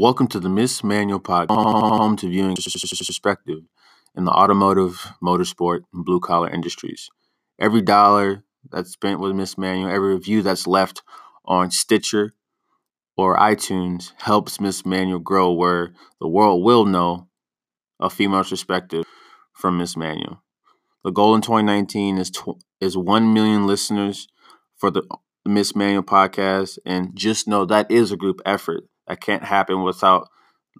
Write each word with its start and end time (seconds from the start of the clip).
Welcome 0.00 0.28
to 0.28 0.38
the 0.38 0.48
Miss 0.48 0.84
Manual 0.84 1.18
Podcast, 1.18 1.98
home 1.98 2.16
to 2.18 2.28
viewing 2.28 2.54
perspective 2.54 3.64
in 4.16 4.26
the 4.26 4.30
automotive, 4.30 5.04
motorsport, 5.20 5.80
and 5.92 6.04
blue 6.04 6.20
collar 6.20 6.48
industries. 6.48 7.10
Every 7.58 7.82
dollar 7.82 8.44
that's 8.70 8.92
spent 8.92 9.18
with 9.18 9.34
Miss 9.34 9.58
Manual, 9.58 9.90
every 9.90 10.14
review 10.14 10.42
that's 10.42 10.68
left 10.68 11.02
on 11.44 11.72
Stitcher 11.72 12.34
or 13.16 13.36
iTunes 13.38 14.12
helps 14.18 14.60
Miss 14.60 14.86
Manual 14.86 15.18
grow 15.18 15.50
where 15.50 15.92
the 16.20 16.28
world 16.28 16.62
will 16.62 16.84
know 16.84 17.26
a 17.98 18.08
female's 18.08 18.50
perspective 18.50 19.04
from 19.52 19.78
Miss 19.78 19.96
Manual. 19.96 20.44
The 21.02 21.10
goal 21.10 21.34
in 21.34 21.40
2019 21.40 22.18
is 22.18 22.30
tw- 22.30 22.62
is 22.80 22.96
1 22.96 23.34
million 23.34 23.66
listeners 23.66 24.28
for 24.76 24.92
the 24.92 25.02
Miss 25.44 25.74
Manual 25.74 26.04
podcast 26.04 26.78
and 26.86 27.16
just 27.16 27.48
know 27.48 27.64
that 27.64 27.90
is 27.90 28.12
a 28.12 28.16
group 28.16 28.40
effort. 28.46 28.84
That 29.08 29.20
can't 29.20 29.44
happen 29.44 29.82
without 29.82 30.28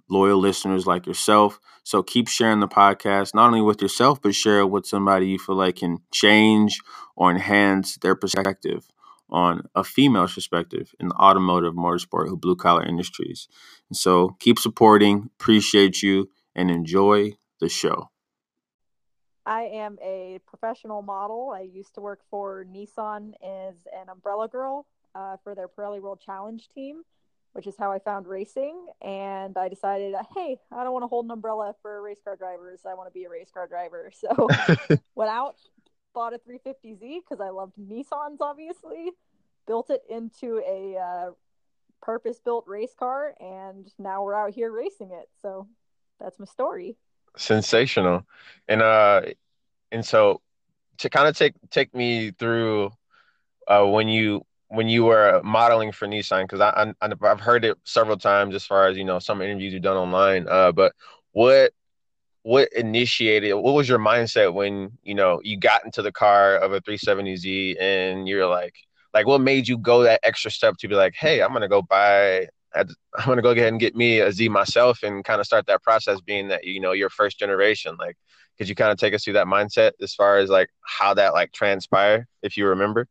loyal 0.09 0.39
listeners 0.39 0.87
like 0.87 1.05
yourself. 1.05 1.59
So 1.83 2.03
keep 2.03 2.27
sharing 2.27 2.59
the 2.59 2.67
podcast, 2.67 3.33
not 3.33 3.47
only 3.47 3.61
with 3.61 3.81
yourself, 3.81 4.21
but 4.21 4.35
share 4.35 4.59
it 4.59 4.69
with 4.69 4.85
somebody 4.85 5.27
you 5.27 5.39
feel 5.39 5.55
like 5.55 5.77
can 5.77 5.97
change 6.11 6.79
or 7.15 7.31
enhance 7.31 7.97
their 7.97 8.15
perspective 8.15 8.87
on 9.29 9.63
a 9.75 9.83
female's 9.83 10.33
perspective 10.33 10.93
in 10.99 11.09
the 11.09 11.15
automotive, 11.15 11.73
motorsport, 11.73 12.31
or 12.31 12.35
blue 12.35 12.55
collar 12.55 12.83
industries. 12.83 13.47
And 13.89 13.97
so 13.97 14.35
keep 14.39 14.57
supporting, 14.59 15.29
appreciate 15.39 16.01
you, 16.01 16.29
and 16.55 16.71
enjoy 16.71 17.33
the 17.59 17.69
show. 17.69 18.09
I 19.45 19.63
am 19.63 19.97
a 20.01 20.39
professional 20.45 21.01
model. 21.01 21.51
I 21.55 21.61
used 21.61 21.95
to 21.95 22.01
work 22.01 22.19
for 22.29 22.65
Nissan 22.65 23.33
as 23.43 23.75
an 23.99 24.09
umbrella 24.09 24.47
girl 24.47 24.85
uh, 25.15 25.37
for 25.43 25.55
their 25.55 25.67
Pirelli 25.67 26.01
World 26.01 26.21
Challenge 26.23 26.67
team 26.73 27.03
which 27.53 27.67
is 27.67 27.75
how 27.77 27.91
I 27.91 27.99
found 27.99 28.27
racing. 28.27 28.87
And 29.01 29.57
I 29.57 29.69
decided, 29.69 30.15
hey, 30.35 30.57
I 30.71 30.83
don't 30.83 30.93
want 30.93 31.03
to 31.03 31.07
hold 31.07 31.25
an 31.25 31.31
umbrella 31.31 31.75
for 31.81 32.01
race 32.01 32.19
car 32.23 32.35
drivers. 32.35 32.81
I 32.85 32.93
want 32.93 33.07
to 33.09 33.13
be 33.13 33.25
a 33.25 33.29
race 33.29 33.49
car 33.53 33.67
driver. 33.67 34.11
So 34.19 34.47
went 35.15 35.31
out, 35.31 35.55
bought 36.13 36.33
a 36.33 36.39
350Z 36.39 36.99
because 36.99 37.39
I 37.41 37.49
loved 37.49 37.73
Nissans, 37.77 38.37
obviously, 38.41 39.11
built 39.65 39.89
it 39.89 40.01
into 40.09 40.61
a 40.67 40.97
uh, 40.97 41.31
purpose 42.01 42.39
built 42.43 42.65
race 42.67 42.93
car, 42.97 43.33
and 43.39 43.87
now 43.97 44.23
we're 44.23 44.35
out 44.35 44.53
here 44.53 44.71
racing 44.71 45.11
it. 45.11 45.29
So 45.41 45.67
that's 46.19 46.37
my 46.39 46.45
story. 46.45 46.97
Sensational. 47.37 48.23
And, 48.67 48.81
uh, 48.81 49.21
and 49.91 50.05
so 50.05 50.41
to 50.99 51.09
kind 51.09 51.27
of 51.27 51.35
take 51.35 51.53
take 51.71 51.93
me 51.95 52.31
through 52.31 52.91
uh, 53.67 53.85
when 53.85 54.07
you 54.07 54.45
when 54.69 54.87
you 54.87 55.03
were 55.03 55.41
modeling 55.43 55.91
for 55.91 56.07
Nissan? 56.07 56.43
Because 56.43 56.61
I, 56.61 56.93
I 57.01 57.27
have 57.27 57.39
heard 57.39 57.65
it 57.65 57.77
several 57.83 58.17
times 58.17 58.55
as 58.55 58.65
far 58.65 58.87
as 58.87 58.97
you 58.97 59.03
know 59.03 59.19
some 59.19 59.41
interviews 59.41 59.73
you've 59.73 59.81
done 59.81 59.97
online. 59.97 60.47
Uh, 60.47 60.71
but 60.71 60.93
what 61.31 61.73
what 62.43 62.71
initiated? 62.73 63.53
What 63.55 63.73
was 63.73 63.89
your 63.89 63.99
mindset 63.99 64.53
when 64.53 64.91
you 65.03 65.15
know 65.15 65.41
you 65.43 65.57
got 65.57 65.85
into 65.85 66.01
the 66.01 66.11
car 66.11 66.55
of 66.55 66.73
a 66.73 66.81
370Z 66.81 67.79
and 67.79 68.27
you're 68.27 68.47
like, 68.47 68.75
like 69.13 69.27
what 69.27 69.41
made 69.41 69.67
you 69.67 69.77
go 69.77 70.03
that 70.03 70.21
extra 70.23 70.51
step 70.51 70.75
to 70.79 70.87
be 70.87 70.95
like, 70.95 71.15
hey, 71.15 71.41
I'm 71.41 71.53
gonna 71.53 71.67
go 71.67 71.81
buy. 71.81 72.47
I'm 72.75 72.85
gonna 73.25 73.41
go 73.41 73.51
ahead 73.51 73.67
and 73.69 73.79
get 73.79 73.95
me 73.95 74.19
a 74.19 74.31
Z 74.31 74.47
myself 74.49 75.01
and 75.03 75.23
kind 75.25 75.39
of 75.39 75.47
start 75.47 75.65
that 75.67 75.83
process. 75.83 76.21
Being 76.21 76.49
that 76.49 76.63
you 76.63 76.79
know 76.79 76.91
your 76.91 77.09
first 77.09 77.39
generation, 77.39 77.97
like, 77.99 78.15
could 78.57 78.69
you 78.69 78.75
kind 78.75 78.91
of 78.91 78.97
take 78.99 79.13
us 79.13 79.23
through 79.23 79.33
that 79.33 79.47
mindset 79.47 79.93
as 80.01 80.13
far 80.13 80.37
as 80.37 80.49
like 80.49 80.69
how 80.81 81.13
that 81.15 81.33
like 81.33 81.51
transpired, 81.51 82.25
if 82.43 82.57
you 82.57 82.67
remember? 82.67 83.07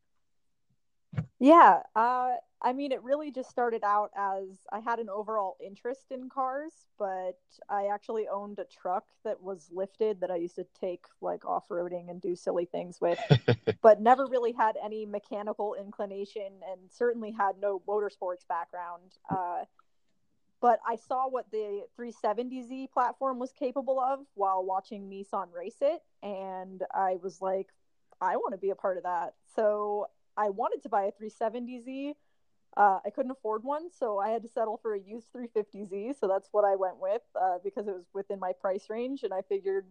Yeah, 1.38 1.82
uh, 1.94 2.32
I 2.60 2.72
mean, 2.72 2.90
it 2.90 3.02
really 3.02 3.30
just 3.30 3.48
started 3.48 3.84
out 3.84 4.10
as 4.16 4.66
I 4.72 4.80
had 4.80 4.98
an 4.98 5.08
overall 5.08 5.56
interest 5.64 6.06
in 6.10 6.28
cars, 6.28 6.72
but 6.98 7.38
I 7.68 7.86
actually 7.86 8.26
owned 8.26 8.58
a 8.58 8.64
truck 8.64 9.04
that 9.24 9.40
was 9.40 9.68
lifted 9.72 10.20
that 10.20 10.30
I 10.32 10.36
used 10.36 10.56
to 10.56 10.66
take 10.80 11.04
like 11.20 11.44
off 11.44 11.68
roading 11.68 12.10
and 12.10 12.20
do 12.20 12.34
silly 12.34 12.64
things 12.64 13.00
with, 13.00 13.20
but 13.82 14.00
never 14.00 14.26
really 14.26 14.52
had 14.52 14.76
any 14.84 15.06
mechanical 15.06 15.74
inclination 15.74 16.52
and 16.68 16.80
certainly 16.90 17.30
had 17.30 17.52
no 17.60 17.80
motorsports 17.86 18.46
background. 18.48 19.18
Uh, 19.30 19.64
but 20.60 20.80
I 20.84 20.96
saw 20.96 21.28
what 21.28 21.48
the 21.52 21.84
370Z 21.96 22.90
platform 22.90 23.38
was 23.38 23.52
capable 23.52 24.00
of 24.00 24.26
while 24.34 24.64
watching 24.64 25.08
Nissan 25.08 25.52
race 25.54 25.78
it, 25.80 26.02
and 26.20 26.82
I 26.92 27.18
was 27.22 27.40
like, 27.40 27.68
I 28.20 28.34
want 28.36 28.54
to 28.54 28.58
be 28.58 28.70
a 28.70 28.74
part 28.74 28.96
of 28.96 29.04
that. 29.04 29.34
So 29.54 30.08
I 30.38 30.50
wanted 30.50 30.82
to 30.84 30.88
buy 30.88 31.04
a 31.04 31.12
370Z. 31.12 32.14
Uh, 32.76 33.00
I 33.04 33.10
couldn't 33.10 33.32
afford 33.32 33.64
one, 33.64 33.90
so 33.90 34.18
I 34.18 34.28
had 34.28 34.42
to 34.42 34.48
settle 34.48 34.78
for 34.80 34.94
a 34.94 35.00
used 35.00 35.26
350Z. 35.34 36.18
So 36.20 36.28
that's 36.28 36.48
what 36.52 36.64
I 36.64 36.76
went 36.76 37.00
with 37.00 37.22
uh, 37.38 37.58
because 37.64 37.88
it 37.88 37.94
was 37.94 38.04
within 38.14 38.38
my 38.38 38.52
price 38.52 38.88
range, 38.88 39.24
and 39.24 39.34
I 39.34 39.42
figured 39.42 39.86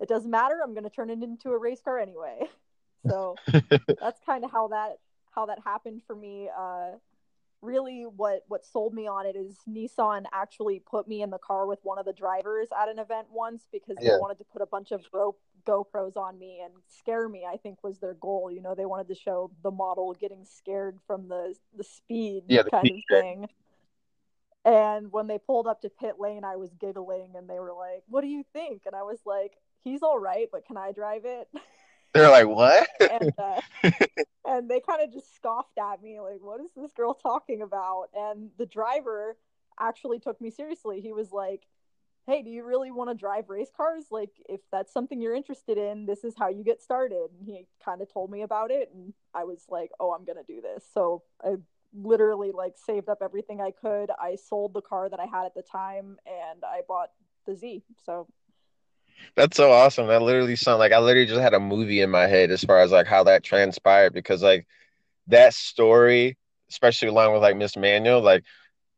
it 0.00 0.08
doesn't 0.08 0.30
matter. 0.30 0.60
I'm 0.62 0.74
going 0.74 0.84
to 0.84 0.90
turn 0.90 1.08
it 1.08 1.22
into 1.22 1.50
a 1.50 1.58
race 1.58 1.80
car 1.80 1.98
anyway. 1.98 2.40
So 3.08 3.36
that's 3.98 4.20
kind 4.26 4.44
of 4.44 4.50
how 4.52 4.68
that 4.68 4.98
how 5.34 5.46
that 5.46 5.58
happened 5.64 6.02
for 6.06 6.14
me. 6.14 6.50
Uh, 6.54 6.98
really, 7.62 8.02
what 8.02 8.44
what 8.48 8.66
sold 8.66 8.92
me 8.92 9.06
on 9.06 9.24
it 9.24 9.36
is 9.36 9.56
Nissan 9.66 10.24
actually 10.34 10.80
put 10.80 11.08
me 11.08 11.22
in 11.22 11.30
the 11.30 11.38
car 11.38 11.66
with 11.66 11.78
one 11.82 11.98
of 11.98 12.04
the 12.04 12.12
drivers 12.12 12.68
at 12.78 12.90
an 12.90 12.98
event 12.98 13.28
once 13.32 13.68
because 13.72 13.96
yeah. 14.02 14.10
they 14.10 14.18
wanted 14.18 14.36
to 14.36 14.44
put 14.44 14.60
a 14.60 14.66
bunch 14.66 14.90
of 14.90 15.02
rope 15.14 15.40
GoPros 15.64 16.16
on 16.16 16.38
me 16.38 16.60
and 16.64 16.72
scare 16.88 17.28
me, 17.28 17.44
I 17.50 17.56
think 17.56 17.82
was 17.82 17.98
their 17.98 18.14
goal. 18.14 18.50
You 18.50 18.62
know, 18.62 18.74
they 18.74 18.86
wanted 18.86 19.08
to 19.08 19.14
show 19.14 19.50
the 19.62 19.70
model 19.70 20.14
getting 20.18 20.44
scared 20.44 20.98
from 21.06 21.28
the 21.28 21.54
the 21.76 21.84
speed 21.84 22.44
yeah, 22.48 22.62
the 22.62 22.70
kind 22.70 22.90
of 22.90 22.96
thing. 23.08 23.48
And 24.64 25.10
when 25.10 25.26
they 25.26 25.38
pulled 25.38 25.66
up 25.66 25.80
to 25.82 25.88
pit 25.90 26.16
lane, 26.18 26.44
I 26.44 26.56
was 26.56 26.70
giggling 26.74 27.30
and 27.34 27.48
they 27.48 27.58
were 27.58 27.72
like, 27.72 28.02
What 28.08 28.20
do 28.20 28.28
you 28.28 28.44
think? 28.52 28.82
And 28.86 28.94
I 28.94 29.02
was 29.02 29.18
like, 29.24 29.52
He's 29.82 30.02
all 30.02 30.18
right, 30.18 30.48
but 30.52 30.66
can 30.66 30.76
I 30.76 30.92
drive 30.92 31.24
it? 31.24 31.48
They're 32.14 32.30
like, 32.30 32.46
What? 32.46 32.86
and, 33.00 33.32
uh, 33.38 33.60
and 34.44 34.68
they 34.68 34.80
kind 34.80 35.02
of 35.02 35.12
just 35.12 35.34
scoffed 35.34 35.78
at 35.78 36.02
me, 36.02 36.20
like, 36.20 36.40
What 36.40 36.60
is 36.60 36.70
this 36.76 36.92
girl 36.92 37.14
talking 37.14 37.62
about? 37.62 38.08
And 38.14 38.50
the 38.58 38.66
driver 38.66 39.36
actually 39.78 40.18
took 40.18 40.40
me 40.40 40.50
seriously. 40.50 41.00
He 41.00 41.12
was 41.12 41.32
like, 41.32 41.62
hey, 42.26 42.42
do 42.42 42.50
you 42.50 42.64
really 42.64 42.90
want 42.90 43.10
to 43.10 43.14
drive 43.14 43.48
race 43.48 43.70
cars? 43.76 44.04
Like, 44.10 44.30
if 44.48 44.60
that's 44.70 44.92
something 44.92 45.20
you're 45.20 45.34
interested 45.34 45.78
in, 45.78 46.06
this 46.06 46.24
is 46.24 46.34
how 46.38 46.48
you 46.48 46.62
get 46.62 46.82
started. 46.82 47.28
And 47.38 47.46
he 47.46 47.66
kind 47.84 48.02
of 48.02 48.12
told 48.12 48.30
me 48.30 48.42
about 48.42 48.70
it, 48.70 48.90
and 48.94 49.12
I 49.34 49.44
was 49.44 49.64
like, 49.68 49.90
oh, 49.98 50.12
I'm 50.12 50.24
gonna 50.24 50.44
do 50.46 50.60
this. 50.60 50.84
So 50.92 51.22
I 51.44 51.56
literally 51.92 52.52
like 52.52 52.74
saved 52.76 53.08
up 53.08 53.18
everything 53.22 53.60
I 53.60 53.72
could. 53.72 54.10
I 54.10 54.36
sold 54.36 54.74
the 54.74 54.82
car 54.82 55.08
that 55.08 55.20
I 55.20 55.26
had 55.26 55.46
at 55.46 55.54
the 55.54 55.62
time, 55.62 56.18
and 56.26 56.62
I 56.64 56.82
bought 56.86 57.10
the 57.46 57.56
Z. 57.56 57.82
So 58.04 58.28
that's 59.36 59.56
so 59.56 59.70
awesome. 59.72 60.06
That 60.06 60.22
literally 60.22 60.56
sounds 60.56 60.78
like 60.78 60.92
I 60.92 60.98
literally 60.98 61.26
just 61.26 61.40
had 61.40 61.54
a 61.54 61.60
movie 61.60 62.00
in 62.00 62.10
my 62.10 62.26
head 62.26 62.50
as 62.50 62.64
far 62.64 62.80
as 62.80 62.90
like 62.90 63.06
how 63.06 63.24
that 63.24 63.42
transpired 63.42 64.12
because 64.12 64.42
like 64.42 64.66
that 65.28 65.54
story, 65.54 66.36
especially 66.70 67.08
along 67.08 67.32
with 67.32 67.42
like 67.42 67.56
Miss 67.56 67.76
Manual, 67.76 68.20
like 68.22 68.44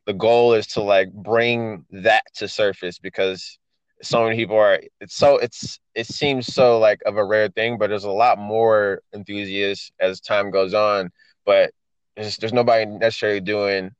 the 0.06 0.12
goal 0.12 0.54
is 0.54 0.66
to 0.68 0.82
like 0.82 1.12
bring 1.12 1.84
that 1.90 2.22
to 2.34 2.48
surface 2.48 2.98
because 2.98 3.58
so 4.02 4.24
many 4.24 4.36
people 4.36 4.56
are 4.56 4.80
it's 5.00 5.14
so 5.14 5.38
it's 5.38 5.78
it 5.94 6.06
seems 6.06 6.52
so 6.52 6.78
like 6.78 7.00
of 7.06 7.16
a 7.16 7.24
rare 7.24 7.48
thing 7.48 7.78
but 7.78 7.88
there's 7.88 8.04
a 8.04 8.10
lot 8.10 8.38
more 8.38 9.00
enthusiasts 9.14 9.92
as 10.00 10.20
time 10.20 10.50
goes 10.50 10.74
on 10.74 11.10
but 11.46 11.70
there's, 12.16 12.36
there's 12.38 12.52
nobody 12.52 12.84
necessarily 12.84 13.40
doing 13.40 13.90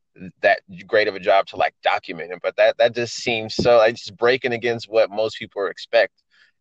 that 0.41 0.61
great 0.87 1.09
of 1.09 1.15
a 1.15 1.21
job 1.21 1.47
to 1.47 1.57
like 1.57 1.75
document 1.83 2.33
it 2.33 2.41
but 2.43 2.57
that 2.57 2.77
that 2.79 2.95
just 2.95 3.15
seems 3.15 3.55
so 3.55 3.79
like 3.79 3.95
just 3.95 4.17
breaking 4.17 4.53
against 4.53 4.89
what 4.89 5.11
most 5.11 5.39
people 5.39 5.67
expect 5.67 6.13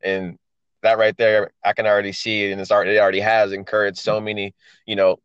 and 0.04 0.38
that 0.84 0.98
right 0.98 1.18
there 1.18 1.52
i 1.66 1.74
can 1.74 1.88
already 1.88 2.12
see 2.12 2.46
it 2.46 2.52
and 2.52 2.62
it's 2.62 2.72
already 2.72 2.92
it 2.92 3.00
already 3.00 3.20
has 3.20 3.52
encouraged 3.52 3.98
so 3.98 4.22
many 4.22 4.54
you 4.86 4.96
know 4.96 5.18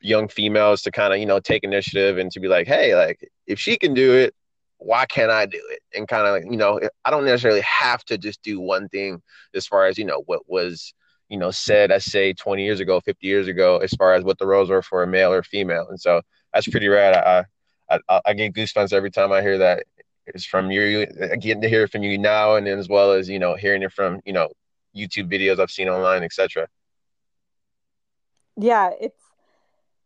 young 0.00 0.28
females 0.28 0.82
to 0.82 0.90
kind 0.90 1.12
of 1.12 1.18
you 1.18 1.26
know 1.26 1.40
take 1.40 1.64
initiative 1.64 2.18
and 2.18 2.30
to 2.30 2.40
be 2.40 2.48
like 2.48 2.66
hey 2.66 2.94
like 2.94 3.28
if 3.46 3.58
she 3.58 3.76
can 3.76 3.94
do 3.94 4.14
it 4.14 4.34
why 4.78 5.06
can't 5.06 5.30
i 5.30 5.46
do 5.46 5.60
it? 5.70 5.80
And 5.94 6.06
kind 6.06 6.26
of 6.26 6.50
you 6.50 6.56
know 6.56 6.80
i 7.04 7.10
don't 7.10 7.24
necessarily 7.24 7.62
have 7.62 8.04
to 8.06 8.18
just 8.18 8.42
do 8.42 8.60
one 8.60 8.88
thing 8.88 9.22
as 9.54 9.66
far 9.66 9.86
as 9.86 9.98
you 9.98 10.04
know 10.04 10.22
what 10.26 10.42
was 10.48 10.92
you 11.28 11.38
know 11.38 11.50
said 11.50 11.90
i 11.90 11.98
say 11.98 12.32
20 12.32 12.64
years 12.64 12.80
ago 12.80 13.00
50 13.00 13.26
years 13.26 13.48
ago 13.48 13.78
as 13.78 13.90
far 13.94 14.14
as 14.14 14.24
what 14.24 14.38
the 14.38 14.46
roles 14.46 14.68
were 14.70 14.82
for 14.82 15.02
a 15.02 15.06
male 15.06 15.32
or 15.32 15.42
female. 15.42 15.86
And 15.88 16.00
so 16.00 16.20
that's 16.52 16.68
pretty 16.68 16.88
rad. 16.88 17.14
I 17.90 17.98
i, 18.08 18.20
I 18.26 18.34
get 18.34 18.54
goosebumps 18.54 18.92
every 18.92 19.10
time 19.10 19.32
i 19.32 19.40
hear 19.40 19.58
that. 19.58 19.84
It's 20.26 20.44
from 20.44 20.72
you 20.72 21.06
uh, 21.22 21.36
getting 21.36 21.62
to 21.62 21.68
hear 21.68 21.86
from 21.86 22.02
you 22.02 22.18
now 22.18 22.56
and 22.56 22.66
as 22.66 22.88
well 22.88 23.12
as 23.12 23.28
you 23.28 23.38
know 23.38 23.54
hearing 23.54 23.82
it 23.82 23.92
from 23.92 24.20
you 24.24 24.32
know 24.32 24.48
youtube 24.94 25.30
videos 25.30 25.60
i've 25.60 25.70
seen 25.70 25.88
online 25.88 26.24
etc 26.24 26.66
yeah 28.56 28.90
it's 28.98 29.22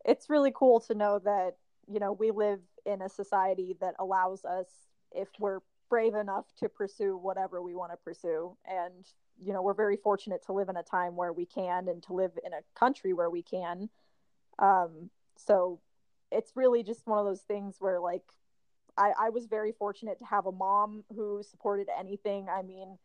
it's 0.05 0.31
really 0.31 0.52
cool 0.55 0.81
to 0.81 0.94
know 0.94 1.19
that 1.19 1.56
you 1.87 2.00
know 2.00 2.12
we 2.12 2.31
live 2.31 2.61
in 2.87 3.02
a 3.02 3.08
society 3.08 3.76
that 3.81 3.94
allows 3.99 4.44
us 4.44 4.67
if 5.12 5.29
we're 5.38 5.61
brave 5.88 6.14
enough 6.14 6.47
to 6.56 6.69
pursue 6.69 7.17
whatever 7.17 7.61
we 7.61 7.75
want 7.75 7.91
to 7.91 7.97
pursue 7.97 8.56
and 8.67 9.06
you 9.38 9.52
know 9.52 9.62
we're 9.62 9.75
very 9.75 9.97
fortunate 9.97 10.44
to 10.44 10.52
live 10.52 10.69
in 10.69 10.76
a 10.76 10.82
time 10.82 11.17
where 11.17 11.32
we 11.32 11.44
can 11.44 11.88
and 11.88 12.02
to 12.02 12.12
live 12.12 12.32
in 12.44 12.52
a 12.52 12.79
country 12.79 13.12
where 13.12 13.31
we 13.31 13.43
can 13.43 13.88
um 14.58 15.11
so 15.37 15.81
it's 16.31 16.52
really 16.55 16.82
just 16.82 17.06
one 17.06 17.19
of 17.19 17.25
those 17.25 17.41
things 17.41 17.76
where 17.81 17.99
like 17.99 18.23
I, 18.97 19.12
I 19.19 19.31
was 19.31 19.47
very 19.47 19.73
fortunate 19.73 20.19
to 20.19 20.25
have 20.26 20.47
a 20.47 20.52
mom 20.52 21.05
who 21.14 21.43
supported 21.43 21.88
anything. 21.99 22.49
I 22.50 22.62
mean, 22.62 22.99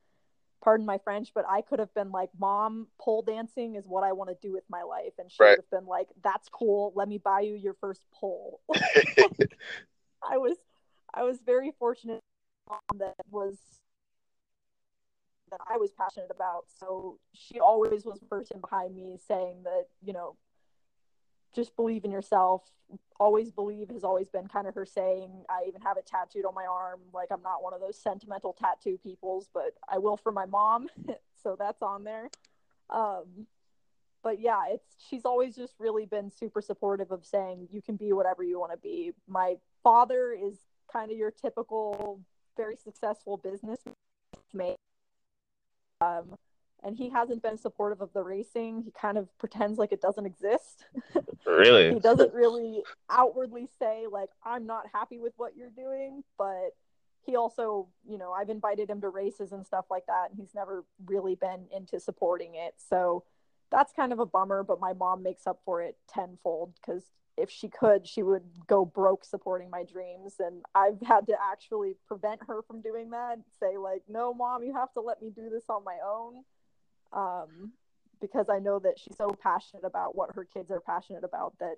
pardon 0.65 0.85
my 0.85 0.97
French, 0.97 1.29
but 1.33 1.45
I 1.47 1.61
could 1.61 1.77
have 1.77 1.93
been 1.93 2.11
like, 2.11 2.31
Mom, 2.39 2.87
pole 2.99 3.21
dancing 3.21 3.75
is 3.75 3.85
what 3.87 4.03
I 4.03 4.13
want 4.13 4.31
to 4.31 4.37
do 4.41 4.51
with 4.51 4.63
my 4.67 4.81
life. 4.81 5.13
And 5.19 5.31
she 5.31 5.37
right. 5.41 5.51
would 5.51 5.63
have 5.63 5.69
been 5.69 5.87
like, 5.87 6.07
That's 6.23 6.49
cool. 6.49 6.91
Let 6.95 7.07
me 7.07 7.19
buy 7.19 7.41
you 7.41 7.53
your 7.53 7.75
first 7.75 8.01
pole. 8.11 8.59
I 10.27 10.37
was 10.37 10.57
I 11.13 11.23
was 11.23 11.37
very 11.45 11.71
fortunate 11.77 12.19
that 12.97 13.13
was 13.29 13.57
that 15.51 15.61
I 15.67 15.77
was 15.77 15.91
passionate 15.91 16.31
about. 16.31 16.65
So 16.79 17.19
she 17.33 17.59
always 17.59 18.03
was 18.03 18.19
the 18.19 18.25
person 18.25 18.59
behind 18.59 18.95
me 18.95 19.17
saying 19.27 19.61
that, 19.63 19.85
you 20.03 20.13
know, 20.13 20.35
just 21.55 21.75
believe 21.75 22.05
in 22.05 22.11
yourself. 22.11 22.63
Always 23.19 23.49
believe 23.51 23.89
has 23.89 24.03
always 24.03 24.29
been 24.29 24.47
kind 24.47 24.67
of 24.67 24.75
her 24.75 24.85
saying. 24.85 25.31
I 25.49 25.63
even 25.67 25.81
have 25.81 25.97
it 25.97 26.05
tattooed 26.05 26.45
on 26.45 26.53
my 26.53 26.65
arm. 26.65 26.99
Like 27.13 27.29
I'm 27.31 27.41
not 27.41 27.63
one 27.63 27.73
of 27.73 27.79
those 27.79 27.97
sentimental 27.97 28.53
tattoo 28.53 28.99
peoples, 29.01 29.49
but 29.53 29.73
I 29.89 29.97
will 29.97 30.17
for 30.17 30.31
my 30.31 30.45
mom. 30.45 30.87
so 31.43 31.55
that's 31.57 31.81
on 31.81 32.03
there. 32.03 32.29
Um, 32.89 33.47
but 34.21 34.39
yeah, 34.39 34.63
it's 34.69 34.95
she's 35.09 35.23
always 35.23 35.55
just 35.55 35.75
really 35.79 36.05
been 36.05 36.29
super 36.31 36.61
supportive 36.61 37.11
of 37.11 37.25
saying 37.25 37.69
you 37.71 37.81
can 37.81 37.95
be 37.95 38.11
whatever 38.11 38.43
you 38.43 38.59
want 38.59 38.71
to 38.71 38.77
be. 38.77 39.13
My 39.27 39.55
father 39.83 40.33
is 40.33 40.57
kind 40.91 41.11
of 41.11 41.17
your 41.17 41.31
typical 41.31 42.19
very 42.57 42.75
successful 42.75 43.37
businessman. 43.37 43.95
Um, 46.01 46.35
and 46.85 46.95
he 46.95 47.09
hasn't 47.09 47.41
been 47.41 47.57
supportive 47.57 47.99
of 47.99 48.13
the 48.13 48.21
racing. 48.21 48.83
He 48.83 48.91
kind 48.91 49.17
of 49.17 49.27
pretends 49.39 49.79
like 49.79 49.91
it 49.91 50.01
doesn't 50.01 50.25
exist. 50.25 50.85
Really? 51.47 51.93
he 51.93 51.99
doesn't 51.99 52.33
really 52.33 52.81
outwardly 53.09 53.67
say 53.79 54.05
like 54.11 54.29
I'm 54.43 54.65
not 54.65 54.85
happy 54.91 55.19
with 55.19 55.33
what 55.37 55.55
you're 55.55 55.69
doing, 55.69 56.23
but 56.39 56.71
he 57.23 57.35
also, 57.35 57.87
you 58.03 58.17
know, 58.17 58.31
I've 58.31 58.49
invited 58.49 58.89
him 58.89 58.99
to 59.01 59.09
races 59.09 59.51
and 59.51 59.65
stuff 59.65 59.85
like 59.91 60.07
that 60.07 60.31
and 60.31 60.39
he's 60.39 60.55
never 60.55 60.83
really 61.05 61.35
been 61.35 61.67
into 61.71 61.99
supporting 61.99 62.55
it. 62.55 62.73
So 62.77 63.23
that's 63.71 63.93
kind 63.93 64.11
of 64.11 64.19
a 64.19 64.25
bummer, 64.25 64.63
but 64.63 64.79
my 64.79 64.93
mom 64.93 65.21
makes 65.21 65.45
up 65.45 65.61
for 65.63 65.83
it 65.83 65.97
tenfold 66.09 66.73
cuz 66.83 67.03
if 67.37 67.49
she 67.49 67.69
could, 67.69 68.07
she 68.07 68.23
would 68.23 68.43
go 68.67 68.83
broke 68.83 69.23
supporting 69.23 69.69
my 69.69 69.83
dreams. 69.83 70.37
And 70.39 70.63
I've 70.73 70.99
had 71.01 71.27
to 71.27 71.35
actually 71.51 71.95
prevent 72.07 72.41
her 72.47 72.63
from 72.63 72.81
doing 72.81 73.11
that. 73.11 73.37
Say, 73.59 73.77
like, 73.77 74.03
no, 74.07 74.33
mom, 74.33 74.63
you 74.63 74.73
have 74.73 74.91
to 74.93 75.01
let 75.01 75.21
me 75.21 75.29
do 75.29 75.49
this 75.49 75.65
on 75.69 75.83
my 75.83 75.97
own. 76.05 76.43
Um, 77.13 77.71
because 78.21 78.47
I 78.49 78.59
know 78.59 78.79
that 78.79 78.97
she's 78.97 79.17
so 79.17 79.35
passionate 79.41 79.83
about 79.83 80.15
what 80.15 80.35
her 80.35 80.45
kids 80.45 80.71
are 80.71 80.79
passionate 80.79 81.23
about 81.23 81.53
that, 81.59 81.75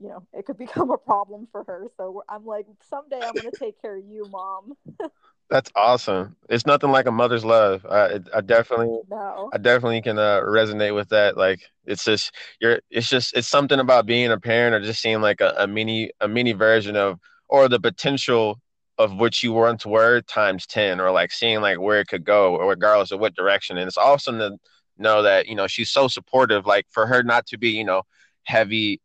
you 0.00 0.08
know, 0.08 0.26
it 0.32 0.46
could 0.46 0.58
become 0.66 0.90
a 0.90 0.98
problem 0.98 1.48
for 1.50 1.64
her. 1.64 1.88
So 1.96 2.22
I'm 2.28 2.46
like, 2.46 2.66
someday 2.88 3.24
I'm 3.24 3.34
going 3.34 3.50
to 3.50 3.58
take 3.58 3.80
care 3.80 3.96
of 3.96 4.04
you, 4.04 4.28
mom. 4.30 4.76
That's 5.50 5.70
awesome. 5.76 6.36
It's 6.48 6.64
nothing 6.66 6.90
like 6.90 7.06
a 7.06 7.12
mother's 7.12 7.44
love. 7.44 7.84
I, 7.88 8.18
I 8.34 8.40
definitely, 8.40 9.00
no. 9.10 9.50
I 9.52 9.58
definitely 9.58 10.00
can 10.00 10.18
uh, 10.18 10.40
resonate 10.40 10.94
with 10.94 11.10
that. 11.10 11.36
Like, 11.36 11.60
it's 11.84 12.04
just 12.04 12.34
you're. 12.60 12.80
It's 12.90 13.08
just 13.08 13.36
it's 13.36 13.46
something 13.46 13.78
about 13.78 14.06
being 14.06 14.32
a 14.32 14.40
parent 14.40 14.74
or 14.74 14.80
just 14.80 15.02
seeing 15.02 15.20
like 15.20 15.42
a, 15.42 15.54
a 15.58 15.66
mini 15.66 16.10
a 16.22 16.26
mini 16.26 16.52
version 16.52 16.96
of 16.96 17.20
or 17.48 17.68
the 17.68 17.78
potential 17.78 18.58
of 18.98 19.16
what 19.16 19.42
you 19.42 19.52
were 19.52 19.64
once 19.64 19.84
were 19.86 20.20
times 20.22 20.66
ten, 20.66 21.00
or 21.00 21.10
like 21.10 21.32
seeing 21.32 21.60
like 21.60 21.80
where 21.80 22.00
it 22.00 22.08
could 22.08 22.24
go, 22.24 22.56
or 22.56 22.68
regardless 22.68 23.10
of 23.12 23.20
what 23.20 23.34
direction. 23.34 23.78
And 23.78 23.88
it's 23.88 23.98
awesome 23.98 24.38
to 24.38 24.56
know 24.98 25.22
that 25.22 25.46
you 25.48 25.54
know 25.54 25.66
she's 25.66 25.90
so 25.90 26.08
supportive. 26.08 26.66
Like 26.66 26.86
for 26.90 27.06
her 27.06 27.22
not 27.22 27.46
to 27.46 27.58
be 27.58 27.70
you 27.70 27.84
know 27.84 28.02
heavy 28.44 29.00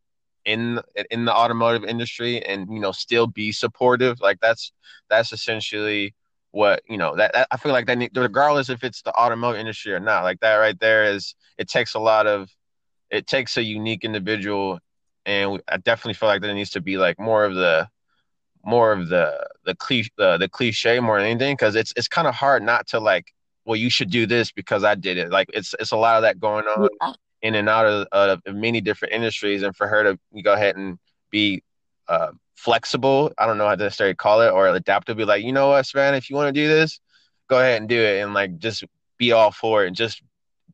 in 0.45 0.79
in 1.11 1.25
the 1.25 1.33
automotive 1.33 1.83
industry 1.83 2.41
and 2.45 2.71
you 2.71 2.79
know 2.79 2.91
still 2.91 3.27
be 3.27 3.51
supportive 3.51 4.19
like 4.21 4.39
that's 4.39 4.71
that's 5.09 5.33
essentially 5.33 6.15
what 6.51 6.81
you 6.89 6.97
know 6.97 7.15
that, 7.15 7.33
that, 7.33 7.47
I 7.51 7.57
feel 7.57 7.71
like 7.71 7.85
that 7.87 8.09
regardless 8.15 8.69
if 8.69 8.83
it's 8.83 9.01
the 9.01 9.13
automotive 9.13 9.59
industry 9.59 9.93
or 9.93 9.99
not, 9.99 10.23
like 10.23 10.39
that 10.39 10.55
right 10.55 10.79
there 10.79 11.05
is 11.05 11.35
it 11.57 11.67
takes 11.67 11.93
a 11.93 11.99
lot 11.99 12.27
of 12.27 12.49
it 13.09 13.27
takes 13.27 13.57
a 13.57 13.63
unique 13.63 14.03
individual, 14.03 14.79
and 15.25 15.61
I 15.67 15.77
definitely 15.77 16.13
feel 16.13 16.29
like 16.29 16.41
there 16.41 16.53
needs 16.53 16.71
to 16.71 16.81
be 16.81 16.97
like 16.97 17.19
more 17.19 17.45
of 17.45 17.55
the 17.55 17.87
more 18.65 18.91
of 18.91 19.09
the 19.09 19.47
the 19.65 19.75
cliche 19.75 20.09
the, 20.17 20.37
the 20.37 20.49
cliche 20.49 20.99
more 20.99 21.19
than 21.19 21.29
anything 21.29 21.55
because 21.55 21.75
it's 21.75 21.93
it's 21.95 22.07
kind 22.07 22.27
of 22.27 22.35
hard 22.35 22.61
not 22.61 22.87
to 22.87 22.99
like 22.99 23.33
well 23.65 23.75
you 23.75 23.89
should 23.89 24.09
do 24.09 24.25
this 24.25 24.51
because 24.51 24.83
I 24.83 24.95
did 24.95 25.17
it 25.17 25.29
like 25.29 25.49
it's 25.53 25.73
it's 25.79 25.91
a 25.91 25.97
lot 25.97 26.17
of 26.17 26.23
that 26.23 26.39
going 26.39 26.65
on 26.65 26.87
yeah. 27.01 27.13
in 27.41 27.55
and 27.55 27.69
out 27.69 27.85
of, 27.85 28.07
of 28.11 28.55
many 28.55 28.81
different 28.81 29.13
industries 29.13 29.63
and 29.63 29.75
for 29.75 29.87
her 29.87 30.03
to 30.03 30.41
go 30.43 30.53
ahead 30.53 30.75
and 30.75 30.99
be 31.29 31.63
uh, 32.07 32.31
flexible. 32.55 33.31
I 33.37 33.45
don't 33.45 33.57
know 33.57 33.67
how 33.67 33.75
to 33.75 33.83
necessarily 33.83 34.15
call 34.15 34.41
it 34.41 34.49
or 34.49 34.67
adaptive. 34.67 35.17
Be 35.17 35.25
like, 35.25 35.43
you 35.43 35.53
know 35.53 35.69
what, 35.69 35.85
Savannah, 35.85 36.17
if 36.17 36.29
you 36.29 36.35
want 36.35 36.53
to 36.53 36.61
do 36.61 36.67
this, 36.67 36.99
go 37.47 37.59
ahead 37.59 37.79
and 37.79 37.89
do 37.89 37.99
it, 37.99 38.21
and 38.21 38.33
like 38.33 38.57
just 38.57 38.83
be 39.17 39.31
all 39.31 39.51
for 39.51 39.83
it, 39.83 39.87
and 39.87 39.95
just 39.95 40.21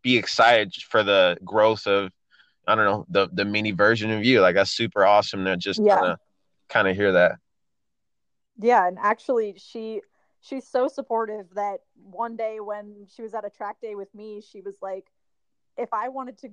be 0.01 0.17
excited 0.17 0.73
for 0.89 1.03
the 1.03 1.37
growth 1.43 1.87
of, 1.87 2.11
I 2.67 2.75
don't 2.75 2.85
know, 2.85 3.05
the 3.09 3.29
the 3.31 3.45
mini 3.45 3.71
version 3.71 4.11
of 4.11 4.23
you. 4.25 4.41
Like 4.41 4.55
that's 4.55 4.71
super 4.71 5.05
awesome 5.05 5.45
to 5.45 5.57
just 5.57 5.79
kind 5.79 6.05
of 6.05 6.19
kind 6.69 6.87
of 6.87 6.95
hear 6.95 7.11
that. 7.13 7.37
Yeah, 8.59 8.87
and 8.87 8.97
actually, 8.99 9.55
she 9.57 10.01
she's 10.41 10.67
so 10.67 10.87
supportive 10.87 11.47
that 11.55 11.79
one 12.03 12.35
day 12.35 12.59
when 12.59 13.07
she 13.13 13.21
was 13.21 13.33
at 13.33 13.45
a 13.45 13.49
track 13.49 13.81
day 13.81 13.95
with 13.95 14.13
me, 14.13 14.41
she 14.41 14.61
was 14.61 14.75
like, 14.81 15.05
if 15.77 15.93
I 15.93 16.09
wanted 16.09 16.37
to 16.39 16.49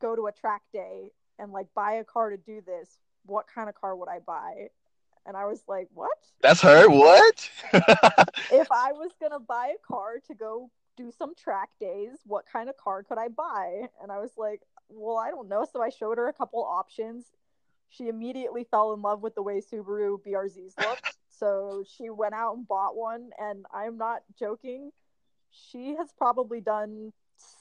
go 0.00 0.16
to 0.16 0.26
a 0.26 0.32
track 0.32 0.62
day 0.72 1.10
and 1.38 1.52
like 1.52 1.68
buy 1.74 1.94
a 1.94 2.04
car 2.04 2.30
to 2.30 2.36
do 2.36 2.60
this, 2.60 2.98
what 3.26 3.46
kind 3.52 3.68
of 3.68 3.74
car 3.74 3.96
would 3.96 4.08
I 4.08 4.18
buy? 4.18 4.68
And 5.26 5.36
I 5.36 5.44
was 5.44 5.62
like, 5.68 5.88
what? 5.94 6.18
That's 6.40 6.60
her? 6.62 6.88
What? 6.88 7.50
if 7.72 8.72
I 8.72 8.92
was 8.92 9.12
going 9.20 9.32
to 9.32 9.38
buy 9.38 9.74
a 9.74 9.86
car 9.86 10.14
to 10.26 10.34
go 10.34 10.70
do 10.96 11.12
some 11.16 11.34
track 11.34 11.68
days, 11.78 12.18
what 12.24 12.46
kind 12.50 12.68
of 12.68 12.76
car 12.76 13.02
could 13.02 13.18
I 13.18 13.28
buy? 13.28 13.88
And 14.02 14.10
I 14.10 14.18
was 14.18 14.32
like, 14.36 14.62
well, 14.88 15.18
I 15.18 15.30
don't 15.30 15.48
know. 15.48 15.66
So 15.70 15.82
I 15.82 15.90
showed 15.90 16.18
her 16.18 16.28
a 16.28 16.32
couple 16.32 16.64
options. 16.64 17.26
She 17.90 18.08
immediately 18.08 18.64
fell 18.64 18.92
in 18.94 19.02
love 19.02 19.22
with 19.22 19.34
the 19.34 19.42
way 19.42 19.60
Subaru 19.60 20.18
BRZs 20.26 20.78
look. 20.78 20.98
So 21.40 21.82
she 21.96 22.10
went 22.10 22.34
out 22.34 22.56
and 22.56 22.68
bought 22.68 22.94
one. 22.94 23.30
And 23.40 23.64
I'm 23.74 23.96
not 23.96 24.22
joking. 24.38 24.92
She 25.50 25.96
has 25.98 26.12
probably 26.16 26.60
done 26.60 27.12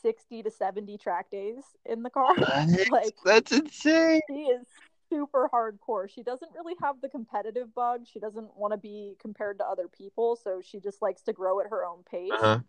60 0.01 0.43
to 0.43 0.51
70 0.51 0.98
track 0.98 1.31
days 1.31 1.63
in 1.86 2.03
the 2.03 2.09
car. 2.09 2.36
like 2.91 3.15
that's 3.25 3.51
insane. 3.51 4.21
She 4.29 4.33
is 4.33 4.67
super 5.09 5.50
hardcore. 5.51 6.09
She 6.09 6.21
doesn't 6.21 6.51
really 6.53 6.75
have 6.83 7.01
the 7.01 7.09
competitive 7.09 7.74
bug. 7.74 8.01
She 8.12 8.19
doesn't 8.19 8.55
want 8.55 8.74
to 8.74 8.77
be 8.77 9.15
compared 9.19 9.57
to 9.59 9.65
other 9.65 9.88
people, 9.88 10.36
so 10.36 10.62
she 10.63 10.79
just 10.79 11.01
likes 11.01 11.24
to 11.24 11.33
grow 11.33 11.59
at 11.62 11.67
her 11.69 11.86
own 11.86 12.03
pace. 12.03 12.31
Uh-huh. 12.31 12.59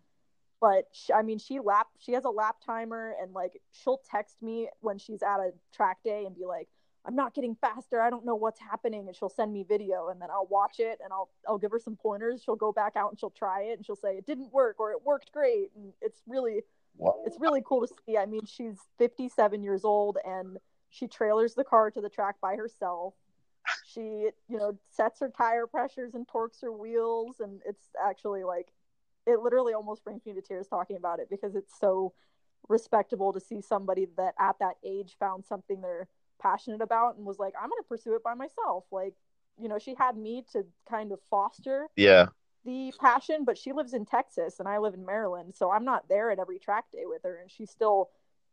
But 0.59 0.85
she, 0.91 1.11
I 1.11 1.23
mean, 1.23 1.39
she 1.39 1.59
lap 1.59 1.87
she 1.99 2.13
has 2.13 2.23
a 2.23 2.29
lap 2.29 2.57
timer, 2.65 3.13
and 3.21 3.33
like 3.33 3.59
she'll 3.71 4.01
text 4.09 4.41
me 4.41 4.69
when 4.79 4.97
she's 4.97 5.21
at 5.21 5.39
a 5.39 5.51
track 5.75 5.97
day 6.03 6.25
and 6.25 6.35
be 6.35 6.45
like, 6.45 6.67
"I'm 7.05 7.15
not 7.15 7.33
getting 7.33 7.55
faster. 7.55 8.01
I 8.01 8.09
don't 8.09 8.25
know 8.25 8.35
what's 8.35 8.59
happening," 8.59 9.07
and 9.07 9.15
she'll 9.15 9.29
send 9.29 9.53
me 9.53 9.63
video, 9.63 10.09
and 10.09 10.21
then 10.21 10.29
I'll 10.29 10.47
watch 10.47 10.79
it 10.79 10.99
and 11.03 11.11
I'll 11.11 11.29
I'll 11.47 11.57
give 11.57 11.71
her 11.71 11.79
some 11.79 11.95
pointers. 11.95 12.43
She'll 12.43 12.55
go 12.55 12.71
back 12.71 12.95
out 12.95 13.09
and 13.11 13.19
she'll 13.19 13.29
try 13.31 13.63
it, 13.63 13.77
and 13.77 13.85
she'll 13.85 13.95
say 13.95 14.17
it 14.17 14.25
didn't 14.25 14.51
work 14.53 14.79
or 14.79 14.91
it 14.91 15.03
worked 15.03 15.31
great, 15.31 15.71
and 15.75 15.93
it's 16.01 16.21
really 16.27 16.61
wow. 16.97 17.15
it's 17.25 17.39
really 17.39 17.61
cool 17.65 17.85
to 17.85 17.93
see. 18.05 18.17
I 18.17 18.25
mean, 18.25 18.45
she's 18.45 18.77
57 18.97 19.63
years 19.63 19.83
old 19.83 20.17
and 20.25 20.57
she 20.91 21.07
trailers 21.07 21.55
the 21.55 21.63
car 21.63 21.89
to 21.89 22.01
the 22.01 22.09
track 22.09 22.35
by 22.41 22.55
herself. 22.55 23.13
She, 23.85 24.01
you 24.01 24.57
know, 24.57 24.77
sets 24.89 25.19
her 25.21 25.29
tire 25.29 25.65
pressures 25.65 26.13
and 26.13 26.27
torques 26.27 26.61
her 26.61 26.71
wheels. 26.71 27.39
And 27.39 27.61
it's 27.65 27.89
actually 28.03 28.43
like, 28.43 28.73
it 29.25 29.39
literally 29.39 29.73
almost 29.73 30.03
brings 30.03 30.25
me 30.25 30.33
to 30.33 30.41
tears 30.41 30.67
talking 30.67 30.97
about 30.97 31.19
it 31.19 31.29
because 31.29 31.55
it's 31.55 31.79
so 31.79 32.13
respectable 32.67 33.31
to 33.33 33.39
see 33.39 33.61
somebody 33.61 34.07
that 34.17 34.35
at 34.37 34.59
that 34.59 34.75
age 34.83 35.15
found 35.19 35.45
something 35.45 35.81
they're 35.81 36.07
passionate 36.41 36.81
about 36.81 37.17
and 37.17 37.25
was 37.25 37.39
like, 37.39 37.53
I'm 37.61 37.69
going 37.69 37.81
to 37.81 37.87
pursue 37.87 38.15
it 38.15 38.23
by 38.23 38.33
myself. 38.33 38.85
Like, 38.91 39.13
you 39.59 39.69
know, 39.69 39.79
she 39.79 39.95
had 39.95 40.17
me 40.17 40.43
to 40.53 40.65
kind 40.89 41.11
of 41.11 41.19
foster 41.29 41.87
yeah 41.95 42.27
the 42.63 42.93
passion, 42.99 43.43
but 43.43 43.57
she 43.57 43.73
lives 43.73 43.93
in 43.93 44.05
Texas 44.05 44.59
and 44.59 44.67
I 44.67 44.77
live 44.77 44.93
in 44.93 45.05
Maryland, 45.05 45.55
so 45.55 45.71
I'm 45.71 45.85
not 45.85 46.07
there 46.07 46.31
at 46.31 46.39
every 46.39 46.59
track 46.59 46.85
day 46.91 47.03
with 47.05 47.23
her, 47.23 47.39
and 47.41 47.49
she's 47.49 47.71
still 47.71 48.09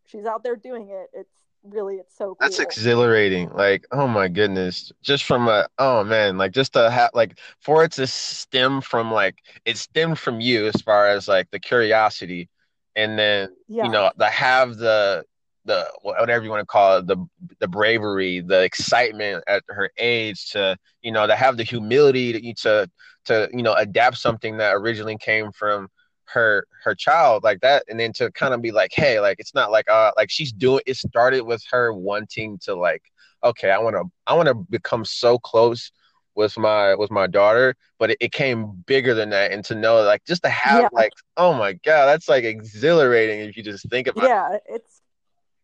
she's 0.06 0.24
out 0.24 0.42
there 0.42 0.56
doing 0.56 0.88
it. 0.90 1.10
It's 1.12 1.34
really 1.62 1.96
it's 1.96 2.16
so 2.16 2.28
cool. 2.28 2.36
That's 2.40 2.58
exhilarating. 2.58 3.50
Like, 3.50 3.86
oh 3.92 4.08
my 4.08 4.28
goodness. 4.28 4.92
Just 5.02 5.24
from 5.24 5.48
a 5.48 5.68
oh 5.78 6.04
man, 6.04 6.38
like 6.38 6.52
just 6.52 6.72
to 6.74 6.90
have 6.90 7.10
like 7.14 7.38
for 7.60 7.84
it 7.84 7.92
to 7.92 8.06
stem 8.06 8.80
from 8.80 9.12
like 9.12 9.42
it 9.64 9.76
stemmed 9.76 10.18
from 10.18 10.40
you 10.40 10.66
as 10.66 10.80
far 10.82 11.08
as 11.08 11.28
like 11.28 11.50
the 11.50 11.60
curiosity 11.60 12.48
and 12.96 13.18
then 13.18 13.50
yeah. 13.68 13.84
you 13.84 13.90
know, 13.90 14.10
to 14.18 14.26
have 14.26 14.76
the 14.76 15.24
the 15.68 15.88
whatever 16.02 16.44
you 16.44 16.50
want 16.50 16.62
to 16.62 16.66
call 16.66 16.98
it, 16.98 17.06
the 17.06 17.16
the 17.60 17.68
bravery, 17.68 18.40
the 18.40 18.62
excitement 18.62 19.44
at 19.46 19.62
her 19.68 19.90
age 19.98 20.50
to, 20.50 20.76
you 21.02 21.12
know, 21.12 21.26
to 21.26 21.36
have 21.36 21.56
the 21.56 21.62
humility 21.62 22.32
to 22.32 22.54
to 22.54 22.90
to, 23.26 23.48
you 23.52 23.62
know, 23.62 23.74
adapt 23.74 24.18
something 24.18 24.56
that 24.56 24.74
originally 24.74 25.16
came 25.16 25.52
from 25.52 25.88
her 26.24 26.66
her 26.84 26.94
child 26.94 27.42
like 27.42 27.60
that 27.60 27.84
and 27.88 27.98
then 27.98 28.12
to 28.12 28.30
kind 28.32 28.52
of 28.52 28.60
be 28.60 28.70
like 28.70 28.92
hey 28.92 29.18
like 29.18 29.40
it's 29.40 29.54
not 29.54 29.70
like 29.70 29.88
uh 29.88 30.12
like 30.14 30.28
she's 30.30 30.52
doing 30.52 30.82
it 30.86 30.94
started 30.94 31.40
with 31.40 31.64
her 31.70 31.90
wanting 31.90 32.58
to 32.58 32.74
like 32.74 33.02
okay 33.42 33.70
i 33.70 33.78
want 33.78 33.96
to 33.96 34.04
i 34.26 34.34
want 34.34 34.46
to 34.46 34.52
become 34.52 35.06
so 35.06 35.38
close 35.38 35.90
with 36.38 36.56
my 36.56 36.94
with 36.94 37.10
my 37.10 37.26
daughter, 37.26 37.74
but 37.98 38.12
it, 38.12 38.18
it 38.20 38.32
came 38.32 38.70
bigger 38.86 39.12
than 39.12 39.30
that. 39.30 39.50
And 39.50 39.64
to 39.64 39.74
know 39.74 40.02
like 40.02 40.24
just 40.24 40.44
to 40.44 40.48
have 40.48 40.82
yeah. 40.82 40.88
like, 40.92 41.12
oh 41.36 41.52
my 41.52 41.72
god, 41.72 42.06
that's 42.06 42.28
like 42.28 42.44
exhilarating 42.44 43.40
if 43.40 43.56
you 43.56 43.64
just 43.64 43.90
think 43.90 44.06
about 44.06 44.22
yeah, 44.22 44.54
it. 44.54 44.62
it's 44.66 44.87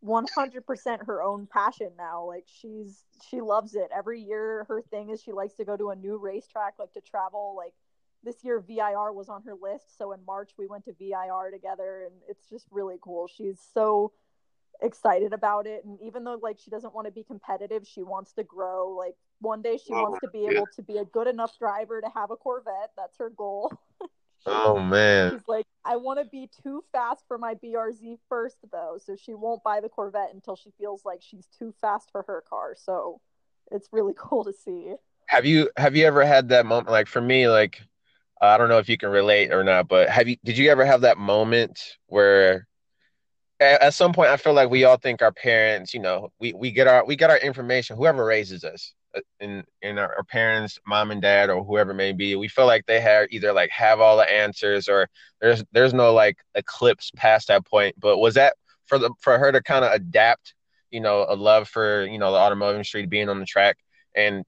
100% 0.04 1.06
her 1.06 1.22
own 1.22 1.46
passion 1.46 1.90
now. 1.96 2.24
Like 2.26 2.44
she's 2.46 3.04
she 3.28 3.40
loves 3.40 3.74
it. 3.74 3.88
Every 3.94 4.20
year 4.20 4.64
her 4.68 4.82
thing 4.82 5.10
is 5.10 5.22
she 5.22 5.32
likes 5.32 5.54
to 5.54 5.64
go 5.64 5.76
to 5.76 5.90
a 5.90 5.96
new 5.96 6.18
racetrack, 6.18 6.74
like 6.78 6.92
to 6.92 7.00
travel. 7.00 7.54
Like 7.56 7.72
this 8.22 8.44
year 8.44 8.60
VIR 8.60 9.12
was 9.12 9.28
on 9.28 9.42
her 9.42 9.54
list, 9.54 9.96
so 9.96 10.12
in 10.12 10.20
March 10.26 10.52
we 10.58 10.66
went 10.66 10.84
to 10.84 10.92
VIR 10.92 11.50
together 11.52 12.04
and 12.06 12.14
it's 12.28 12.46
just 12.48 12.66
really 12.70 12.96
cool. 13.00 13.28
She's 13.28 13.60
so 13.72 14.12
excited 14.82 15.32
about 15.32 15.66
it 15.66 15.84
and 15.84 15.98
even 16.02 16.24
though 16.24 16.38
like 16.42 16.58
she 16.58 16.70
doesn't 16.70 16.94
want 16.94 17.06
to 17.06 17.12
be 17.12 17.22
competitive, 17.22 17.86
she 17.86 18.02
wants 18.02 18.32
to 18.34 18.44
grow. 18.44 18.90
Like 18.90 19.14
one 19.40 19.62
day 19.62 19.78
she 19.78 19.92
oh, 19.92 20.02
wants 20.02 20.20
to 20.20 20.28
be 20.28 20.40
yeah. 20.40 20.50
able 20.50 20.68
to 20.76 20.82
be 20.82 20.98
a 20.98 21.04
good 21.04 21.28
enough 21.28 21.58
driver 21.58 22.00
to 22.00 22.08
have 22.14 22.30
a 22.30 22.36
Corvette. 22.36 22.90
That's 22.96 23.16
her 23.18 23.30
goal. 23.30 23.72
Oh 24.46 24.78
man. 24.78 25.32
She's 25.32 25.48
like, 25.48 25.66
I 25.84 25.96
want 25.96 26.18
to 26.18 26.24
be 26.24 26.50
too 26.62 26.84
fast 26.92 27.24
for 27.26 27.38
my 27.38 27.54
BRZ 27.54 28.18
first 28.28 28.58
though, 28.70 28.98
so 29.04 29.16
she 29.16 29.34
won't 29.34 29.62
buy 29.62 29.80
the 29.80 29.88
Corvette 29.88 30.34
until 30.34 30.56
she 30.56 30.70
feels 30.78 31.04
like 31.04 31.20
she's 31.22 31.46
too 31.58 31.74
fast 31.80 32.10
for 32.10 32.22
her 32.22 32.42
car. 32.48 32.74
So 32.76 33.20
it's 33.70 33.88
really 33.92 34.14
cool 34.18 34.44
to 34.44 34.52
see. 34.52 34.94
Have 35.28 35.46
you 35.46 35.70
have 35.76 35.96
you 35.96 36.06
ever 36.06 36.24
had 36.24 36.50
that 36.50 36.66
moment 36.66 36.90
like 36.90 37.06
for 37.06 37.20
me 37.20 37.48
like 37.48 37.80
uh, 38.42 38.46
I 38.46 38.58
don't 38.58 38.68
know 38.68 38.78
if 38.78 38.88
you 38.88 38.98
can 38.98 39.08
relate 39.10 39.52
or 39.52 39.64
not, 39.64 39.88
but 39.88 40.10
have 40.10 40.28
you 40.28 40.36
did 40.44 40.58
you 40.58 40.70
ever 40.70 40.84
have 40.84 41.02
that 41.02 41.16
moment 41.16 41.96
where 42.06 42.66
at, 43.60 43.82
at 43.82 43.94
some 43.94 44.12
point 44.12 44.30
I 44.30 44.36
feel 44.36 44.52
like 44.52 44.68
we 44.68 44.84
all 44.84 44.98
think 44.98 45.22
our 45.22 45.32
parents, 45.32 45.94
you 45.94 46.00
know, 46.00 46.30
we 46.38 46.52
we 46.52 46.70
get 46.70 46.86
our 46.86 47.04
we 47.06 47.16
get 47.16 47.30
our 47.30 47.38
information 47.38 47.96
whoever 47.96 48.24
raises 48.24 48.64
us 48.64 48.92
Uh, 49.14 49.20
in 49.40 49.64
in 49.82 49.98
our, 49.98 50.14
our, 50.16 50.24
parents, 50.24 50.78
mom 50.86 51.10
and 51.10 51.22
dad, 51.22 51.50
or 51.50 51.64
whoever 51.64 51.94
may 51.94 52.12
be, 52.12 52.36
we 52.36 52.48
feel 52.48 52.66
like 52.66 52.86
they 52.86 53.00
have 53.00 53.26
either 53.30 53.52
like 53.52 53.70
have 53.70 54.00
all 54.00 54.16
the 54.16 54.30
answers 54.30 54.88
or 54.88 55.08
there's 55.40 55.62
there's 55.72 55.94
no 55.94 56.12
like 56.12 56.38
eclipse 56.54 57.10
past 57.16 57.48
that 57.48 57.66
point. 57.66 57.94
But 57.98 58.18
was 58.18 58.34
that 58.34 58.54
for 58.86 58.98
the 58.98 59.10
for 59.20 59.38
her 59.38 59.52
to 59.52 59.62
kind 59.62 59.84
of 59.84 59.92
adapt, 59.92 60.54
you 60.90 61.00
know, 61.00 61.26
a 61.28 61.36
love 61.36 61.68
for 61.68 62.04
you 62.06 62.18
know 62.18 62.32
the 62.32 62.38
automotive 62.38 62.76
industry, 62.76 63.06
being 63.06 63.28
on 63.28 63.40
the 63.40 63.46
track, 63.46 63.78
and 64.14 64.44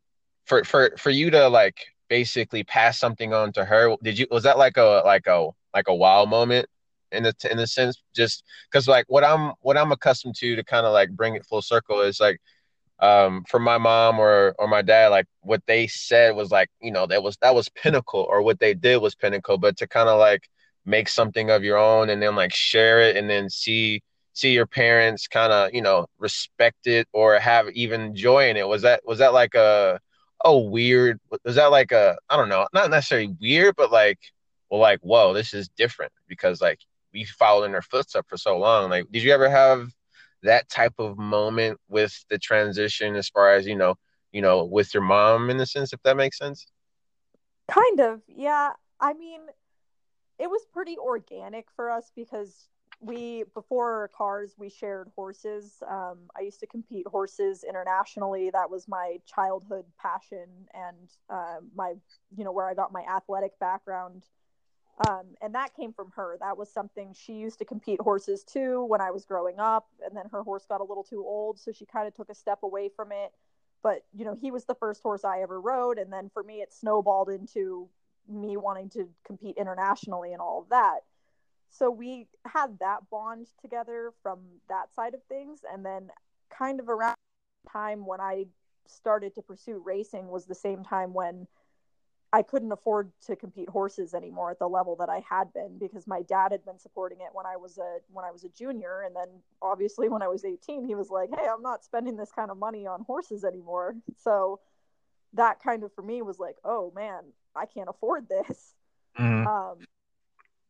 for 0.46 0.64
for 0.64 0.92
for 0.98 1.10
you 1.10 1.30
to 1.30 1.48
like 1.48 1.78
basically 2.08 2.64
pass 2.64 2.98
something 2.98 3.34
on 3.34 3.52
to 3.52 3.64
her? 3.64 3.96
Did 4.02 4.18
you 4.18 4.26
was 4.30 4.44
that 4.44 4.58
like 4.58 4.76
a 4.76 5.02
like 5.04 5.26
a 5.26 5.48
like 5.74 5.88
a 5.88 5.94
wow 5.94 6.24
moment? 6.24 6.68
in 7.12 7.22
the 7.22 7.34
in 7.50 7.56
the 7.56 7.66
sense 7.66 8.02
just 8.14 8.42
because 8.70 8.88
like 8.88 9.04
what 9.08 9.24
i'm 9.24 9.52
what 9.60 9.76
i'm 9.76 9.92
accustomed 9.92 10.34
to 10.34 10.56
to 10.56 10.64
kind 10.64 10.86
of 10.86 10.92
like 10.92 11.10
bring 11.10 11.34
it 11.34 11.46
full 11.46 11.62
circle 11.62 12.00
is 12.00 12.20
like 12.20 12.40
um 13.00 13.44
from 13.48 13.62
my 13.62 13.76
mom 13.78 14.18
or 14.18 14.54
or 14.58 14.66
my 14.66 14.80
dad 14.82 15.08
like 15.08 15.26
what 15.40 15.62
they 15.66 15.86
said 15.86 16.34
was 16.34 16.50
like 16.50 16.70
you 16.80 16.90
know 16.90 17.06
that 17.06 17.22
was 17.22 17.36
that 17.42 17.54
was 17.54 17.68
pinnacle 17.70 18.26
or 18.28 18.40
what 18.42 18.58
they 18.58 18.72
did 18.72 18.96
was 18.98 19.14
pinnacle 19.14 19.58
but 19.58 19.76
to 19.76 19.86
kind 19.86 20.08
of 20.08 20.18
like 20.18 20.48
make 20.86 21.08
something 21.08 21.50
of 21.50 21.62
your 21.64 21.76
own 21.76 22.08
and 22.08 22.22
then 22.22 22.34
like 22.34 22.54
share 22.54 23.02
it 23.02 23.16
and 23.16 23.28
then 23.28 23.50
see 23.50 24.00
see 24.32 24.52
your 24.52 24.66
parents 24.66 25.26
kind 25.28 25.52
of 25.52 25.74
you 25.74 25.82
know 25.82 26.06
respect 26.18 26.86
it 26.86 27.08
or 27.12 27.38
have 27.38 27.68
even 27.70 28.14
joy 28.14 28.48
in 28.48 28.56
it. 28.56 28.68
Was 28.68 28.82
that 28.82 29.00
was 29.04 29.18
that 29.18 29.32
like 29.32 29.54
a 29.54 29.98
oh 30.44 30.58
weird 30.58 31.18
was 31.44 31.56
that 31.56 31.70
like 31.70 31.92
a 31.92 32.16
i 32.28 32.36
don't 32.36 32.50
know 32.50 32.66
not 32.74 32.90
necessarily 32.90 33.34
weird 33.40 33.74
but 33.76 33.90
like 33.90 34.18
well 34.70 34.80
like 34.80 35.00
whoa 35.00 35.32
this 35.32 35.54
is 35.54 35.68
different 35.76 36.12
because 36.28 36.60
like 36.60 36.78
we 37.12 37.24
followed 37.24 37.64
in 37.64 37.72
their 37.72 37.82
footsteps 37.82 38.28
for 38.28 38.36
so 38.36 38.58
long. 38.58 38.90
Like 38.90 39.10
did 39.10 39.22
you 39.22 39.32
ever 39.32 39.48
have 39.48 39.88
that 40.46 40.68
type 40.68 40.94
of 40.98 41.18
moment 41.18 41.78
with 41.88 42.24
the 42.30 42.38
transition 42.38 43.16
as 43.16 43.28
far 43.28 43.54
as 43.54 43.66
you 43.66 43.76
know 43.76 43.94
you 44.32 44.40
know 44.40 44.64
with 44.64 44.92
your 44.94 45.02
mom 45.02 45.50
in 45.50 45.60
a 45.60 45.66
sense 45.66 45.92
if 45.92 46.02
that 46.02 46.16
makes 46.16 46.38
sense? 46.38 46.66
Kind 47.68 48.00
of 48.00 48.22
yeah. 48.28 48.72
I 49.00 49.12
mean 49.12 49.40
it 50.38 50.48
was 50.48 50.66
pretty 50.72 50.96
organic 50.98 51.66
for 51.74 51.90
us 51.90 52.10
because 52.14 52.68
we 53.00 53.44
before 53.54 54.10
cars 54.16 54.54
we 54.56 54.70
shared 54.70 55.10
horses. 55.14 55.82
Um, 55.86 56.18
i 56.36 56.40
used 56.40 56.60
to 56.60 56.66
compete 56.66 57.06
horses 57.06 57.64
internationally. 57.68 58.50
That 58.50 58.70
was 58.70 58.88
my 58.88 59.18
childhood 59.26 59.84
passion 60.00 60.48
and 60.72 61.10
uh, 61.28 61.60
my 61.74 61.94
you 62.36 62.44
know 62.44 62.52
where 62.52 62.68
i 62.68 62.74
got 62.74 62.92
my 62.92 63.02
athletic 63.02 63.58
background 63.58 64.24
um, 64.98 65.26
and 65.42 65.54
that 65.54 65.74
came 65.74 65.92
from 65.92 66.10
her. 66.16 66.38
That 66.40 66.56
was 66.56 66.72
something 66.72 67.12
she 67.12 67.34
used 67.34 67.58
to 67.58 67.64
compete 67.64 68.00
horses 68.00 68.42
too 68.44 68.84
when 68.84 69.00
I 69.00 69.10
was 69.10 69.26
growing 69.26 69.58
up. 69.58 69.86
And 70.04 70.16
then 70.16 70.24
her 70.32 70.42
horse 70.42 70.64
got 70.66 70.80
a 70.80 70.84
little 70.84 71.04
too 71.04 71.22
old. 71.24 71.58
So 71.58 71.72
she 71.72 71.84
kind 71.84 72.08
of 72.08 72.14
took 72.14 72.30
a 72.30 72.34
step 72.34 72.60
away 72.62 72.88
from 72.88 73.12
it. 73.12 73.32
But, 73.82 74.04
you 74.14 74.24
know, 74.24 74.36
he 74.40 74.50
was 74.50 74.64
the 74.64 74.74
first 74.74 75.02
horse 75.02 75.22
I 75.22 75.42
ever 75.42 75.60
rode. 75.60 75.98
And 75.98 76.10
then 76.10 76.30
for 76.32 76.42
me, 76.42 76.62
it 76.62 76.72
snowballed 76.72 77.28
into 77.28 77.88
me 78.26 78.56
wanting 78.56 78.88
to 78.90 79.08
compete 79.24 79.56
internationally 79.58 80.32
and 80.32 80.40
all 80.40 80.62
of 80.62 80.70
that. 80.70 81.00
So 81.68 81.90
we 81.90 82.26
had 82.46 82.78
that 82.78 83.10
bond 83.10 83.48
together 83.60 84.12
from 84.22 84.40
that 84.68 84.94
side 84.94 85.12
of 85.12 85.22
things. 85.24 85.60
And 85.70 85.84
then 85.84 86.10
kind 86.48 86.80
of 86.80 86.88
around 86.88 87.16
time 87.70 88.06
when 88.06 88.20
I 88.20 88.46
started 88.86 89.34
to 89.34 89.42
pursue 89.42 89.82
racing 89.84 90.28
was 90.28 90.46
the 90.46 90.54
same 90.54 90.84
time 90.84 91.12
when 91.12 91.46
I 92.36 92.42
couldn't 92.42 92.70
afford 92.70 93.10
to 93.28 93.34
compete 93.34 93.70
horses 93.70 94.12
anymore 94.12 94.50
at 94.50 94.58
the 94.58 94.68
level 94.68 94.94
that 94.96 95.08
I 95.08 95.24
had 95.26 95.54
been 95.54 95.78
because 95.78 96.06
my 96.06 96.20
dad 96.20 96.52
had 96.52 96.66
been 96.66 96.78
supporting 96.78 97.22
it 97.22 97.28
when 97.32 97.46
I 97.46 97.56
was 97.56 97.78
a 97.78 97.96
when 98.12 98.26
I 98.26 98.30
was 98.30 98.44
a 98.44 98.50
junior 98.50 99.04
and 99.06 99.16
then 99.16 99.28
obviously 99.62 100.10
when 100.10 100.20
I 100.20 100.28
was 100.28 100.44
18 100.44 100.84
he 100.84 100.94
was 100.94 101.08
like, 101.08 101.30
"Hey, 101.34 101.46
I'm 101.48 101.62
not 101.62 101.82
spending 101.82 102.18
this 102.18 102.30
kind 102.30 102.50
of 102.50 102.58
money 102.58 102.86
on 102.86 103.04
horses 103.04 103.42
anymore." 103.42 103.96
So 104.18 104.60
that 105.32 105.62
kind 105.62 105.82
of 105.82 105.94
for 105.94 106.02
me 106.02 106.20
was 106.20 106.38
like, 106.38 106.56
"Oh 106.62 106.92
man, 106.94 107.20
I 107.54 107.64
can't 107.64 107.88
afford 107.88 108.28
this." 108.28 108.74
Mm-hmm. 109.18 109.46
Um 109.46 109.78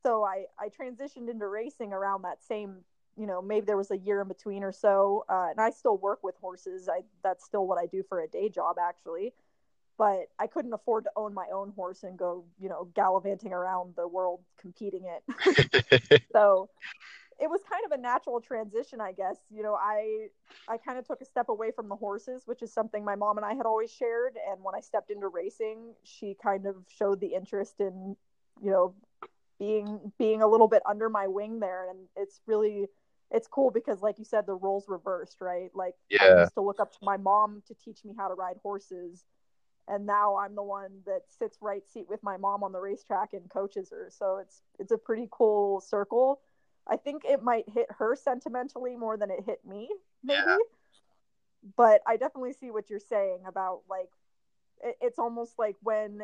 so 0.05 0.23
I 0.23 0.45
I 0.57 0.69
transitioned 0.69 1.29
into 1.29 1.49
racing 1.49 1.93
around 1.93 2.23
that 2.23 2.45
same 2.45 2.85
you 3.17 3.27
know 3.27 3.43
maybe 3.43 3.67
there 3.67 3.77
was 3.77 3.91
a 3.91 3.99
year 3.99 4.21
in 4.21 4.29
between 4.29 4.63
or 4.63 4.73
so 4.73 5.25
uh, 5.31 5.49
and 5.51 5.59
i 5.59 5.71
still 5.71 5.97
work 5.97 6.23
with 6.23 6.35
horses 6.39 6.87
i 6.87 7.01
that's 7.23 7.47
still 7.47 7.67
what 7.67 7.79
i 7.79 7.87
do 7.87 8.03
for 8.03 8.21
a 8.21 8.29
day 8.29 8.51
job 8.51 8.77
actually 8.79 9.33
but 9.99 10.29
I 10.39 10.47
couldn't 10.47 10.73
afford 10.73 11.05
to 11.05 11.11
own 11.17 11.33
my 11.33 11.47
own 11.53 11.73
horse 11.75 12.03
and 12.03 12.19
go, 12.19 12.45
you 12.59 12.69
know, 12.69 12.89
gallivanting 12.95 13.53
around 13.53 13.95
the 13.97 14.07
world 14.07 14.41
competing 14.61 15.05
it. 15.05 16.23
so 16.33 16.69
it 17.39 17.51
was 17.51 17.61
kind 17.71 17.85
of 17.85 17.93
a 17.93 18.01
natural 18.01 18.41
transition, 18.41 19.01
I 19.01 19.13
guess. 19.13 19.37
You 19.51 19.63
know, 19.63 19.75
I 19.75 20.29
I 20.69 20.79
kind 20.79 20.99
of 20.99 21.07
took 21.07 21.21
a 21.21 21.25
step 21.25 21.49
away 21.49 21.71
from 21.71 21.89
the 21.89 21.97
horses, 21.97 22.43
which 22.47 22.63
is 22.63 22.73
something 22.73 23.05
my 23.05 23.15
mom 23.15 23.37
and 23.37 23.45
I 23.45 23.55
had 23.55 23.67
always 23.67 23.91
shared. 23.91 24.37
And 24.51 24.63
when 24.63 24.75
I 24.75 24.81
stepped 24.81 25.11
into 25.11 25.29
racing, 25.29 25.95
she 26.03 26.37
kind 26.43 26.67
of 26.67 26.77
showed 26.89 27.21
the 27.21 27.35
interest 27.35 27.81
in, 27.81 28.17
you 28.63 28.71
know, 28.71 28.95
being 29.59 30.13
being 30.19 30.43
a 30.43 30.47
little 30.47 30.69
bit 30.69 30.83
under 30.87 31.09
my 31.09 31.27
wing 31.27 31.61
there. 31.61 31.89
And 31.91 31.99
it's 32.17 32.41
really 32.47 32.87
it's 33.31 33.49
cool 33.49 33.71
because 33.71 34.03
like 34.03 34.19
you 34.19 34.25
said, 34.25 34.47
the 34.47 34.55
roles 34.55 34.89
reversed, 34.89 35.41
right? 35.41 35.71
Like 35.75 35.95
yeah. 36.11 36.25
I 36.25 36.41
used 36.41 36.55
to 36.55 36.63
look 36.63 36.81
up 36.81 36.93
to 36.93 36.99
my 37.03 37.17
mom 37.17 37.63
to 37.69 37.75
teach 37.75 38.05
me 38.05 38.15
how 38.17 38.29
to 38.29 38.35
ride 38.35 38.57
horses 38.63 39.25
and 39.89 40.07
now 40.07 40.37
I'm 40.37 40.55
the 40.55 40.63
one 40.63 40.91
that 41.07 41.23
sits 41.29 41.59
right 41.61 41.83
seat 41.93 42.07
with 42.09 42.23
my 42.23 42.37
mom 42.37 42.63
on 42.63 42.73
the 42.73 42.81
racetrack 42.81 43.33
and 43.33 43.49
coaches 43.49 43.91
her. 43.91 44.11
So 44.11 44.39
it's 44.39 44.63
it's 44.79 44.93
a 44.93 44.99
pretty 44.99 45.29
cool 45.31 45.81
circle. 45.81 46.41
I 46.89 46.97
think 46.97 47.25
it 47.25 47.43
might 47.43 47.69
hit 47.69 47.87
her 47.99 48.15
sentimentally 48.17 48.97
more 48.97 49.17
than 49.17 49.31
it 49.31 49.45
hit 49.45 49.61
me, 49.67 49.89
maybe. 50.23 50.41
Yeah. 50.41 50.57
But 51.77 52.01
I 52.07 52.17
definitely 52.17 52.53
see 52.53 52.71
what 52.71 52.91
you're 52.91 53.01
saying 53.01 53.41
about 53.47 53.83
like 53.89 54.11
it, 54.83 54.97
it's 55.01 55.19
almost 55.19 55.59
like 55.59 55.77
when 55.83 56.23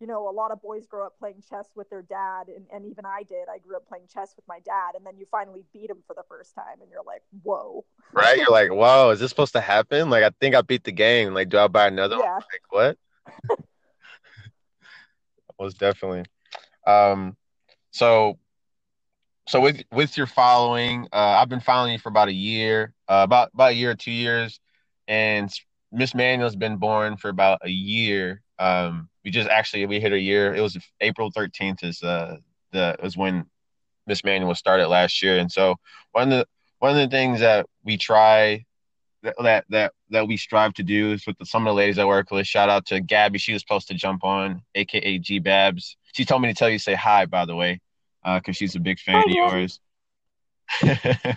you 0.00 0.06
know, 0.06 0.28
a 0.28 0.32
lot 0.32 0.50
of 0.50 0.62
boys 0.62 0.86
grow 0.86 1.06
up 1.06 1.18
playing 1.18 1.42
chess 1.48 1.68
with 1.74 1.90
their 1.90 2.02
dad, 2.02 2.48
and, 2.48 2.64
and 2.72 2.86
even 2.86 3.04
I 3.04 3.22
did. 3.22 3.48
I 3.52 3.58
grew 3.58 3.76
up 3.76 3.86
playing 3.86 4.06
chess 4.12 4.32
with 4.34 4.48
my 4.48 4.58
dad, 4.60 4.94
and 4.96 5.04
then 5.04 5.18
you 5.18 5.26
finally 5.30 5.62
beat 5.74 5.90
him 5.90 5.98
for 6.06 6.14
the 6.14 6.24
first 6.26 6.54
time, 6.54 6.80
and 6.80 6.90
you're 6.90 7.04
like, 7.04 7.22
whoa. 7.42 7.84
Right? 8.12 8.38
You're 8.38 8.50
like, 8.50 8.70
whoa, 8.72 9.10
is 9.10 9.20
this 9.20 9.28
supposed 9.28 9.52
to 9.52 9.60
happen? 9.60 10.08
Like, 10.08 10.24
I 10.24 10.30
think 10.40 10.54
I 10.54 10.62
beat 10.62 10.84
the 10.84 10.92
game. 10.92 11.34
Like, 11.34 11.50
do 11.50 11.58
I 11.58 11.68
buy 11.68 11.86
another 11.86 12.16
yeah. 12.16 12.32
one? 12.32 12.42
Like, 12.50 12.96
what? 13.50 13.58
was 15.60 15.74
definitely. 15.74 16.24
Um, 16.86 17.36
so, 17.90 18.38
so 19.46 19.60
with 19.60 19.82
with 19.92 20.16
your 20.16 20.26
following, 20.26 21.06
uh, 21.12 21.36
I've 21.38 21.50
been 21.50 21.60
following 21.60 21.92
you 21.92 21.98
for 21.98 22.08
about 22.08 22.28
a 22.28 22.32
year, 22.32 22.94
uh, 23.06 23.20
about 23.24 23.50
about 23.52 23.72
a 23.72 23.74
year 23.74 23.90
or 23.90 23.94
two 23.94 24.12
years, 24.12 24.60
and 25.06 25.52
Miss 25.92 26.14
Manual's 26.14 26.56
been 26.56 26.78
born 26.78 27.18
for 27.18 27.28
about 27.28 27.60
a 27.62 27.70
year. 27.70 28.40
Um, 28.58 29.09
we 29.24 29.30
just 29.30 29.48
actually 29.48 29.86
we 29.86 30.00
hit 30.00 30.12
a 30.12 30.20
year. 30.20 30.54
It 30.54 30.60
was 30.60 30.78
April 31.00 31.30
13th 31.30 31.84
is 31.84 32.02
uh 32.02 32.36
the 32.72 32.96
was 33.02 33.16
when 33.16 33.46
Miss 34.06 34.24
Manual 34.24 34.54
started 34.54 34.88
last 34.88 35.22
year, 35.22 35.38
and 35.38 35.50
so 35.50 35.76
one 36.12 36.32
of 36.32 36.38
the 36.38 36.46
one 36.78 36.92
of 36.92 36.96
the 36.96 37.08
things 37.08 37.40
that 37.40 37.66
we 37.84 37.96
try 37.96 38.64
that 39.22 39.64
that 39.68 39.92
that 40.10 40.26
we 40.26 40.36
strive 40.36 40.74
to 40.74 40.82
do 40.82 41.12
is 41.12 41.26
with 41.26 41.38
the, 41.38 41.46
some 41.46 41.66
of 41.66 41.70
the 41.72 41.76
ladies 41.76 41.98
I 41.98 42.04
work 42.04 42.30
with. 42.30 42.46
Shout 42.46 42.68
out 42.68 42.86
to 42.86 43.00
Gabby, 43.00 43.38
she 43.38 43.52
was 43.52 43.62
supposed 43.62 43.88
to 43.88 43.94
jump 43.94 44.24
on, 44.24 44.62
aka 44.74 45.18
G 45.18 45.38
Babs. 45.38 45.96
She 46.12 46.24
told 46.24 46.42
me 46.42 46.48
to 46.48 46.54
tell 46.54 46.68
you 46.68 46.78
to 46.78 46.82
say 46.82 46.94
hi, 46.94 47.26
by 47.26 47.44
the 47.44 47.54
way, 47.54 47.80
because 48.24 48.42
uh, 48.48 48.52
she's 48.52 48.74
a 48.74 48.80
big 48.80 48.98
fan 48.98 49.16
of 49.16 49.24
yours. 49.28 49.80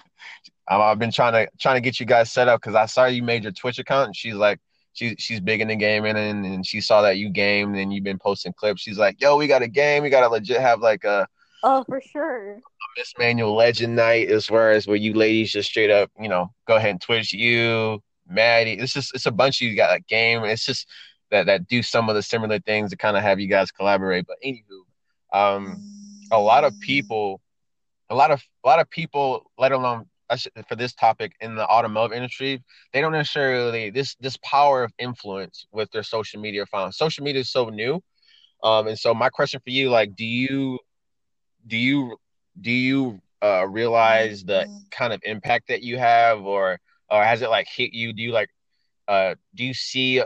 I've 0.67 0.99
been 0.99 1.11
trying 1.11 1.33
to 1.33 1.51
trying 1.59 1.75
to 1.75 1.81
get 1.81 1.99
you 1.99 2.05
guys 2.05 2.31
set 2.31 2.47
up 2.47 2.61
because 2.61 2.75
I 2.75 2.85
saw 2.85 3.05
you 3.05 3.23
made 3.23 3.43
your 3.43 3.51
Twitch 3.51 3.79
account, 3.79 4.07
and 4.07 4.15
she's 4.15 4.35
like, 4.35 4.59
she 4.93 5.15
she's 5.17 5.39
big 5.39 5.62
in 5.62 5.67
the 5.67 5.75
gaming 5.75 6.15
and, 6.15 6.45
and 6.45 6.65
she 6.65 6.81
saw 6.81 7.01
that 7.01 7.17
you 7.17 7.29
gamed 7.29 7.75
and 7.75 7.93
you've 7.93 8.03
been 8.03 8.19
posting 8.19 8.53
clips. 8.53 8.81
She's 8.81 8.97
like, 8.97 9.19
"Yo, 9.19 9.35
we 9.38 9.47
got 9.47 9.62
a 9.62 9.67
game. 9.67 10.03
We 10.03 10.09
got 10.09 10.21
to 10.21 10.29
legit 10.29 10.62
have 10.62 10.79
like 10.79 11.03
a 11.03 11.27
oh 11.63 11.83
for 11.83 12.01
sure 12.01 12.59
Miss 12.97 13.13
Manual 13.17 13.55
Legend 13.55 13.95
Night 13.95 14.29
as 14.29 14.45
far 14.45 14.71
as 14.71 14.88
where 14.88 14.95
you 14.95 15.13
ladies 15.13 15.51
just 15.51 15.69
straight 15.69 15.89
up, 15.89 16.12
you 16.19 16.29
know, 16.29 16.53
go 16.67 16.75
ahead 16.75 16.91
and 16.91 17.01
Twitch 17.01 17.33
you, 17.33 18.01
Maddie. 18.27 18.73
It's 18.73 18.93
just 18.93 19.13
it's 19.15 19.25
a 19.25 19.31
bunch 19.31 19.62
of 19.62 19.67
you 19.67 19.75
got 19.75 19.95
a 19.95 20.00
game. 20.01 20.43
It's 20.43 20.65
just 20.65 20.88
that 21.31 21.47
that 21.47 21.67
do 21.67 21.81
some 21.81 22.09
of 22.09 22.15
the 22.15 22.21
similar 22.21 22.59
things 22.59 22.91
to 22.91 22.97
kind 22.97 23.17
of 23.17 23.23
have 23.23 23.39
you 23.39 23.47
guys 23.47 23.71
collaborate. 23.71 24.27
But 24.27 24.38
anywho, 24.45 24.83
um, 25.33 25.81
a 26.31 26.39
lot 26.39 26.63
of 26.63 26.79
people, 26.79 27.41
a 28.09 28.15
lot 28.15 28.31
of 28.31 28.43
a 28.63 28.67
lot 28.67 28.79
of 28.79 28.89
people, 28.89 29.50
let 29.57 29.71
alone 29.71 30.05
for 30.68 30.75
this 30.75 30.94
topic 30.94 31.34
in 31.39 31.56
the 31.56 31.65
automotive 31.68 32.15
industry, 32.15 32.62
they 32.94 33.01
don't 33.01 33.12
necessarily 33.12 33.89
this 33.89 34.15
this 34.20 34.38
power 34.38 34.84
of 34.84 34.92
influence 34.98 35.65
with 35.72 35.92
their 35.92 36.03
social 36.03 36.39
media 36.39 36.65
following. 36.65 36.92
Social 36.92 37.24
media 37.24 37.42
is 37.42 37.51
so 37.51 37.70
new, 37.70 38.01
um, 38.63 38.88
and 38.88 38.98
so 38.98 39.13
my 39.13 39.30
question 39.30 39.60
for 39.63 39.70
you, 39.72 39.89
like, 39.89 40.15
do 40.15 40.25
you 40.25 40.80
do 41.68 41.77
you 41.77 42.18
do 42.60 42.72
you 42.72 43.20
uh, 43.42 43.68
realize 43.68 44.44
the 44.44 44.65
kind 44.92 45.13
of 45.13 45.22
impact 45.24 45.68
that 45.68 45.82
you 45.84 45.98
have, 45.98 46.42
or 46.42 46.80
or 47.10 47.24
has 47.24 47.42
it 47.42 47.50
like 47.50 47.68
hit 47.68 47.94
you? 47.94 48.13
Do 48.13 48.22
you 48.22 48.32
like 48.32 48.50
uh, 49.08 49.36
do 49.56 49.63
you 49.63 49.74
see 49.74 50.20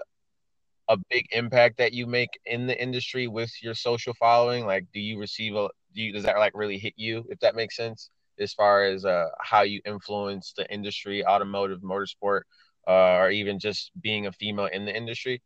a 0.90 0.98
big 1.10 1.26
impact 1.32 1.78
that 1.78 1.94
you 1.94 2.06
make 2.06 2.40
in 2.46 2.68
the 2.68 2.82
industry 2.82 3.28
with 3.28 3.52
your 3.62 3.74
social 3.74 4.14
following? 4.14 4.66
Like, 4.66 4.86
do 4.94 5.00
you 5.00 5.20
receive 5.20 5.56
a 5.56 5.70
do 5.94 6.02
you 6.02 6.14
does 6.14 6.24
that 6.24 6.38
like 6.38 6.54
really 6.56 6.78
hit 6.78 6.94
you? 6.98 7.26
If 7.30 7.40
that 7.40 7.56
makes 7.56 7.76
sense, 7.76 8.10
as 8.40 8.54
far 8.54 8.84
as 8.84 9.06
uh, 9.06 9.28
how 9.40 9.62
you 9.62 9.82
influence 9.86 10.54
the 10.56 10.72
industry, 10.72 11.26
automotive, 11.26 11.82
motorsport, 11.82 12.42
uh, 12.88 13.18
or 13.18 13.30
even 13.30 13.60
just 13.60 13.92
being 14.02 14.28
a 14.28 14.32
female 14.32 14.68
in 14.68 14.86
the 14.86 14.96
industry. 14.96 15.42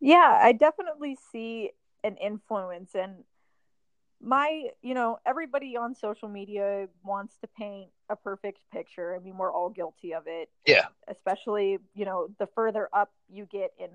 Yeah, 0.00 0.38
I 0.40 0.52
definitely 0.52 1.16
see 1.32 1.70
an 2.02 2.16
influence, 2.16 2.94
and 2.94 3.24
my 4.22 4.68
you 4.82 4.94
know 4.94 5.18
everybody 5.26 5.76
on 5.76 5.94
social 5.94 6.28
media 6.28 6.88
wants 7.04 7.36
to 7.40 7.48
paint 7.58 7.90
a 8.08 8.16
perfect 8.16 8.60
picture. 8.72 9.14
I 9.14 9.18
mean 9.18 9.36
we're 9.36 9.52
all 9.52 9.70
guilty 9.70 10.14
of 10.14 10.24
it. 10.26 10.50
Yeah. 10.66 10.86
Especially 11.08 11.78
you 11.94 12.04
know 12.04 12.28
the 12.38 12.46
further 12.54 12.88
up 12.92 13.10
you 13.32 13.46
get 13.46 13.70
in 13.78 13.90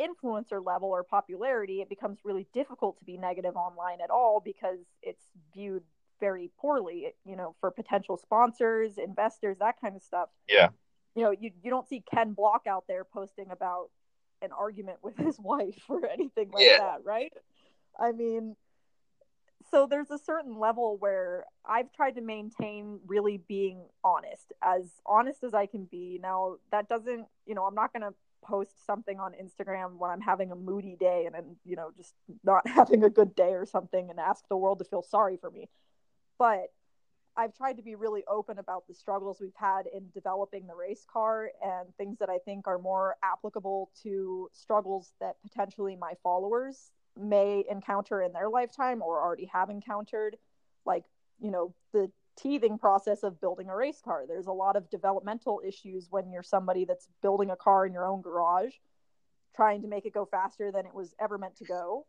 influencer 0.00 0.64
level 0.64 0.88
or 0.88 1.04
popularity 1.04 1.80
it 1.80 1.88
becomes 1.88 2.18
really 2.24 2.46
difficult 2.54 2.98
to 2.98 3.04
be 3.04 3.16
negative 3.18 3.54
online 3.56 4.00
at 4.02 4.10
all 4.10 4.40
because 4.42 4.78
it's 5.02 5.22
viewed 5.54 5.82
very 6.22 6.52
poorly 6.56 7.12
you 7.24 7.34
know 7.34 7.56
for 7.60 7.72
potential 7.72 8.16
sponsors 8.16 8.96
investors 8.96 9.56
that 9.58 9.74
kind 9.80 9.96
of 9.96 10.02
stuff 10.02 10.28
yeah 10.48 10.68
you 11.16 11.24
know 11.24 11.32
you, 11.32 11.50
you 11.64 11.68
don't 11.68 11.88
see 11.88 12.00
ken 12.14 12.32
block 12.32 12.62
out 12.68 12.84
there 12.86 13.02
posting 13.02 13.50
about 13.50 13.88
an 14.40 14.50
argument 14.56 14.98
with 15.02 15.16
his 15.16 15.36
wife 15.40 15.82
or 15.88 16.06
anything 16.06 16.48
like 16.52 16.64
yeah. 16.64 16.78
that 16.78 17.00
right 17.04 17.32
i 17.98 18.12
mean 18.12 18.54
so 19.70 19.86
there's 19.88 20.10
a 20.10 20.18
certain 20.18 20.58
level 20.58 20.96
where 20.98 21.44
I've 21.64 21.92
tried 21.92 22.16
to 22.16 22.20
maintain 22.20 23.00
really 23.06 23.38
being 23.48 23.84
honest, 24.04 24.52
as 24.62 24.90
honest 25.06 25.44
as 25.44 25.54
I 25.54 25.66
can 25.66 25.84
be. 25.84 26.18
Now, 26.22 26.56
that 26.72 26.88
doesn't, 26.88 27.26
you 27.46 27.54
know, 27.54 27.64
I'm 27.64 27.74
not 27.74 27.92
going 27.92 28.02
to 28.02 28.12
post 28.42 28.84
something 28.84 29.20
on 29.20 29.32
Instagram 29.32 29.98
when 29.98 30.10
I'm 30.10 30.20
having 30.20 30.50
a 30.50 30.56
moody 30.56 30.96
day 30.98 31.24
and 31.26 31.36
I'm, 31.36 31.56
you 31.64 31.76
know, 31.76 31.90
just 31.96 32.14
not 32.44 32.66
having 32.68 33.04
a 33.04 33.10
good 33.10 33.34
day 33.34 33.52
or 33.52 33.66
something 33.66 34.10
and 34.10 34.18
ask 34.18 34.46
the 34.48 34.56
world 34.56 34.78
to 34.80 34.84
feel 34.84 35.02
sorry 35.02 35.36
for 35.36 35.50
me. 35.50 35.68
But 36.38 36.72
I've 37.36 37.56
tried 37.56 37.78
to 37.78 37.82
be 37.82 37.94
really 37.94 38.24
open 38.28 38.58
about 38.58 38.86
the 38.86 38.94
struggles 38.94 39.38
we've 39.40 39.56
had 39.56 39.86
in 39.86 40.10
developing 40.12 40.66
the 40.66 40.74
race 40.74 41.06
car 41.10 41.50
and 41.62 41.94
things 41.96 42.18
that 42.18 42.28
I 42.28 42.38
think 42.38 42.66
are 42.66 42.78
more 42.78 43.16
applicable 43.22 43.90
to 44.02 44.50
struggles 44.52 45.14
that 45.20 45.36
potentially 45.42 45.96
my 45.96 46.12
followers 46.22 46.90
may 47.18 47.64
encounter 47.70 48.22
in 48.22 48.32
their 48.32 48.48
lifetime 48.48 49.02
or 49.02 49.20
already 49.20 49.46
have 49.46 49.70
encountered 49.70 50.36
like 50.86 51.04
you 51.40 51.50
know 51.50 51.74
the 51.92 52.10
teething 52.36 52.78
process 52.78 53.22
of 53.22 53.40
building 53.40 53.68
a 53.68 53.76
race 53.76 54.00
car. 54.02 54.24
There's 54.26 54.46
a 54.46 54.52
lot 54.52 54.76
of 54.76 54.88
developmental 54.90 55.60
issues 55.66 56.08
when 56.10 56.30
you're 56.30 56.42
somebody 56.42 56.84
that's 56.86 57.08
building 57.20 57.50
a 57.50 57.56
car 57.56 57.86
in 57.86 57.92
your 57.92 58.06
own 58.06 58.22
garage 58.22 58.72
trying 59.54 59.82
to 59.82 59.88
make 59.88 60.06
it 60.06 60.14
go 60.14 60.24
faster 60.24 60.72
than 60.72 60.86
it 60.86 60.94
was 60.94 61.14
ever 61.20 61.36
meant 61.36 61.56
to 61.56 61.64
go 61.64 62.06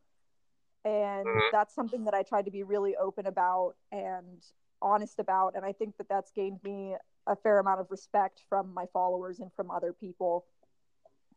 and 0.86 1.26
mm-hmm. 1.26 1.48
that's 1.52 1.74
something 1.74 2.06
that 2.06 2.14
i 2.14 2.24
tried 2.24 2.46
to 2.46 2.52
be 2.52 2.64
really 2.64 2.96
open 2.96 3.26
about 3.26 3.74
and 3.92 4.44
honest 4.82 5.20
about 5.20 5.56
and 5.56 5.66
i 5.66 5.72
think 5.72 5.96
that 5.98 6.10
that's 6.10 6.32
gained 6.32 6.60
me 6.64 6.96
a 7.28 7.36
fair 7.36 7.60
amount 7.60 7.80
of 7.80 7.90
respect 7.90 8.42
from 8.50 8.74
my 8.74 8.86
followers 8.92 9.40
and 9.40 9.52
from 9.54 9.72
other 9.72 9.94
people 9.94 10.46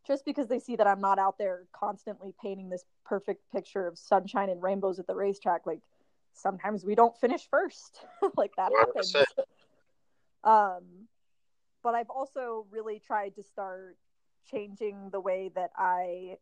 just 0.07 0.25
because 0.25 0.47
they 0.47 0.59
see 0.59 0.77
that 0.77 0.87
I'm 0.87 1.01
not 1.01 1.19
out 1.19 1.37
there 1.37 1.65
constantly 1.73 2.33
painting 2.41 2.69
this 2.69 2.85
perfect 3.05 3.43
picture 3.53 3.87
of 3.87 3.99
sunshine 3.99 4.49
and 4.51 4.63
rainbows 4.63 4.99
at 4.99 5.07
the 5.07 5.15
racetrack. 5.15 5.67
Like 5.67 5.81
sometimes 6.33 6.85
we 6.85 6.95
don't 6.95 7.17
finish 7.17 7.49
first, 7.51 8.05
like 8.37 8.53
that 8.57 8.71
100%. 8.71 8.77
happens. 8.77 9.15
um, 10.45 10.83
but 11.83 11.95
I've 11.95 12.11
also 12.11 12.67
really 12.71 13.01
tried 13.05 13.35
to 13.35 13.43
start 13.43 13.97
changing 14.51 15.11
the 15.11 15.21
way 15.21 15.51
that 15.57 15.71
I 15.77 16.37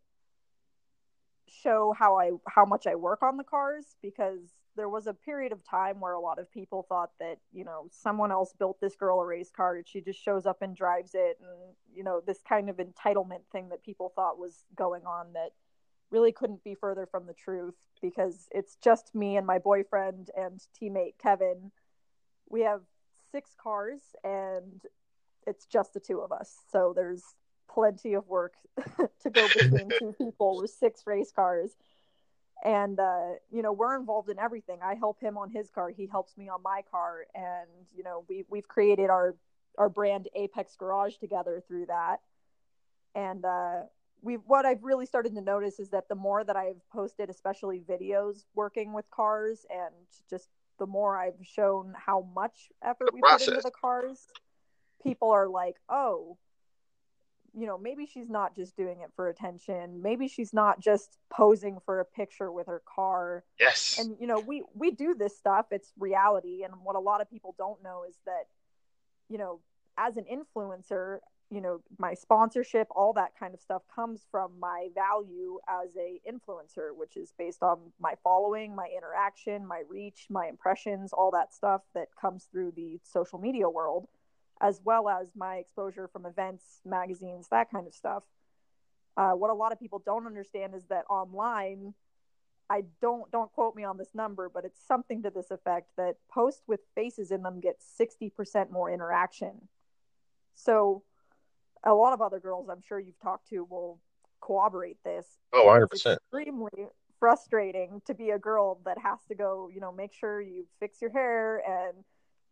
show 1.48 1.94
how 1.98 2.18
I 2.18 2.30
how 2.48 2.64
much 2.64 2.86
I 2.86 2.94
work 2.94 3.22
on 3.22 3.36
the 3.36 3.44
cars 3.44 3.96
because 4.02 4.40
there 4.76 4.88
was 4.88 5.06
a 5.06 5.14
period 5.14 5.52
of 5.52 5.64
time 5.64 6.00
where 6.00 6.14
a 6.14 6.20
lot 6.20 6.38
of 6.38 6.50
people 6.50 6.84
thought 6.88 7.10
that 7.20 7.36
you 7.52 7.64
know 7.64 7.88
someone 7.90 8.32
else 8.32 8.52
built 8.58 8.80
this 8.80 8.96
girl 8.96 9.20
a 9.20 9.26
race 9.26 9.50
car 9.54 9.76
and 9.76 9.86
she 9.86 10.00
just 10.00 10.22
shows 10.22 10.46
up 10.46 10.62
and 10.62 10.76
drives 10.76 11.12
it. 11.14 11.38
And 11.40 11.74
you 11.94 12.04
know 12.04 12.20
this 12.26 12.40
kind 12.48 12.68
of 12.70 12.76
entitlement 12.76 13.44
thing 13.52 13.68
that 13.68 13.84
people 13.84 14.12
thought 14.14 14.38
was 14.38 14.64
going 14.74 15.04
on 15.04 15.32
that 15.34 15.50
really 16.10 16.32
couldn't 16.32 16.64
be 16.64 16.74
further 16.74 17.06
from 17.06 17.26
the 17.26 17.34
truth 17.34 17.74
because 18.00 18.48
it's 18.50 18.76
just 18.82 19.14
me 19.14 19.36
and 19.36 19.46
my 19.46 19.58
boyfriend 19.58 20.30
and 20.36 20.60
teammate 20.80 21.14
Kevin. 21.22 21.70
We 22.48 22.62
have 22.62 22.82
six 23.32 23.50
cars 23.60 24.00
and 24.22 24.80
it's 25.46 25.66
just 25.66 25.94
the 25.94 26.00
two 26.00 26.20
of 26.20 26.32
us. 26.32 26.56
So 26.70 26.92
there's 26.94 27.22
plenty 27.72 28.14
of 28.14 28.26
work 28.28 28.54
to 29.22 29.30
go 29.30 29.46
between 29.48 29.88
two 29.98 30.12
people 30.18 30.60
with 30.60 30.70
six 30.70 31.02
race 31.06 31.32
cars. 31.32 31.72
And 32.64 32.98
uh, 32.98 33.34
you 33.50 33.62
know 33.62 33.72
we're 33.72 33.96
involved 33.96 34.30
in 34.30 34.38
everything. 34.38 34.78
I 34.82 34.94
help 34.94 35.20
him 35.20 35.36
on 35.36 35.50
his 35.50 35.70
car. 35.70 35.90
He 35.90 36.06
helps 36.06 36.36
me 36.36 36.48
on 36.48 36.62
my 36.62 36.82
car. 36.90 37.26
And 37.34 37.68
you 37.94 38.04
know 38.04 38.24
we, 38.28 38.44
we've 38.48 38.68
created 38.68 39.10
our 39.10 39.34
our 39.76 39.88
brand 39.88 40.28
apex 40.34 40.76
garage 40.76 41.16
together 41.16 41.62
through 41.66 41.86
that. 41.86 42.20
And 43.14 43.44
uh, 43.44 43.80
we 44.24 44.34
what 44.34 44.64
i've 44.64 44.82
really 44.82 45.06
started 45.06 45.34
to 45.34 45.40
notice 45.40 45.78
is 45.78 45.90
that 45.90 46.08
the 46.08 46.14
more 46.14 46.42
that 46.42 46.56
i've 46.56 46.80
posted 46.90 47.28
especially 47.28 47.80
videos 47.80 48.44
working 48.54 48.92
with 48.92 49.04
cars 49.10 49.66
and 49.70 49.94
just 50.28 50.48
the 50.78 50.86
more 50.86 51.16
i've 51.16 51.34
shown 51.42 51.94
how 51.94 52.26
much 52.34 52.70
effort 52.82 53.06
the 53.06 53.14
we 53.14 53.20
process. 53.20 53.46
put 53.46 53.54
into 53.54 53.62
the 53.62 53.70
cars 53.70 54.26
people 55.02 55.30
are 55.30 55.48
like 55.48 55.76
oh 55.88 56.36
you 57.56 57.66
know, 57.66 57.78
maybe 57.78 58.06
she's 58.06 58.28
not 58.28 58.56
just 58.56 58.76
doing 58.76 59.00
it 59.00 59.10
for 59.14 59.28
attention. 59.28 60.02
Maybe 60.02 60.26
she's 60.28 60.52
not 60.52 60.80
just 60.80 61.18
posing 61.30 61.78
for 61.84 62.00
a 62.00 62.04
picture 62.04 62.50
with 62.50 62.66
her 62.66 62.82
car. 62.92 63.44
Yes. 63.60 63.96
And 63.98 64.16
you 64.20 64.26
know, 64.26 64.40
we 64.40 64.62
we 64.74 64.90
do 64.90 65.14
this 65.14 65.36
stuff. 65.36 65.66
It's 65.70 65.92
reality 65.98 66.64
and 66.64 66.74
what 66.82 66.96
a 66.96 67.00
lot 67.00 67.20
of 67.20 67.30
people 67.30 67.54
don't 67.56 67.82
know 67.82 68.04
is 68.08 68.16
that 68.26 68.44
you 69.28 69.38
know, 69.38 69.60
as 69.96 70.16
an 70.16 70.24
influencer, 70.24 71.18
you 71.50 71.60
know, 71.60 71.80
my 71.98 72.14
sponsorship, 72.14 72.88
all 72.90 73.12
that 73.12 73.32
kind 73.38 73.54
of 73.54 73.60
stuff 73.60 73.82
comes 73.94 74.26
from 74.30 74.58
my 74.58 74.88
value 74.94 75.58
as 75.68 75.90
a 75.96 76.20
influencer, 76.28 76.90
which 76.96 77.16
is 77.16 77.32
based 77.38 77.62
on 77.62 77.78
my 78.00 78.14
following, 78.24 78.74
my 78.74 78.88
interaction, 78.96 79.64
my 79.66 79.82
reach, 79.88 80.26
my 80.28 80.46
impressions, 80.46 81.12
all 81.12 81.30
that 81.30 81.54
stuff 81.54 81.82
that 81.94 82.08
comes 82.20 82.48
through 82.50 82.72
the 82.74 82.98
social 83.04 83.38
media 83.38 83.68
world 83.68 84.08
as 84.64 84.80
well 84.82 85.10
as 85.10 85.28
my 85.36 85.56
exposure 85.56 86.08
from 86.08 86.24
events, 86.24 86.80
magazines, 86.86 87.48
that 87.50 87.70
kind 87.70 87.86
of 87.86 87.92
stuff. 87.92 88.22
Uh, 89.14 89.32
what 89.32 89.50
a 89.50 89.54
lot 89.54 89.72
of 89.72 89.78
people 89.78 90.02
don't 90.04 90.26
understand 90.26 90.74
is 90.74 90.84
that 90.86 91.04
online, 91.10 91.92
I 92.70 92.84
don't 93.02 93.30
don't 93.30 93.52
quote 93.52 93.76
me 93.76 93.84
on 93.84 93.98
this 93.98 94.08
number, 94.14 94.50
but 94.52 94.64
it's 94.64 94.80
something 94.88 95.22
to 95.22 95.30
this 95.30 95.50
effect 95.50 95.90
that 95.98 96.16
posts 96.32 96.62
with 96.66 96.80
faces 96.94 97.30
in 97.30 97.42
them 97.42 97.60
get 97.60 97.76
sixty 97.78 98.30
percent 98.30 98.72
more 98.72 98.90
interaction. 98.90 99.68
So, 100.54 101.02
a 101.84 101.92
lot 101.92 102.14
of 102.14 102.22
other 102.22 102.40
girls 102.40 102.68
I'm 102.70 102.80
sure 102.80 102.98
you've 102.98 103.20
talked 103.20 103.50
to 103.50 103.64
will 103.64 104.00
corroborate 104.40 104.96
this. 105.04 105.26
Oh, 105.52 105.66
100 105.66 105.88
percent. 105.88 106.18
Extremely 106.32 106.86
frustrating 107.20 108.00
to 108.06 108.14
be 108.14 108.30
a 108.30 108.38
girl 108.38 108.80
that 108.86 108.96
has 108.96 109.18
to 109.28 109.34
go, 109.34 109.70
you 109.72 109.80
know, 109.80 109.92
make 109.92 110.14
sure 110.14 110.40
you 110.40 110.66
fix 110.80 111.02
your 111.02 111.10
hair 111.10 111.62
and 111.68 112.02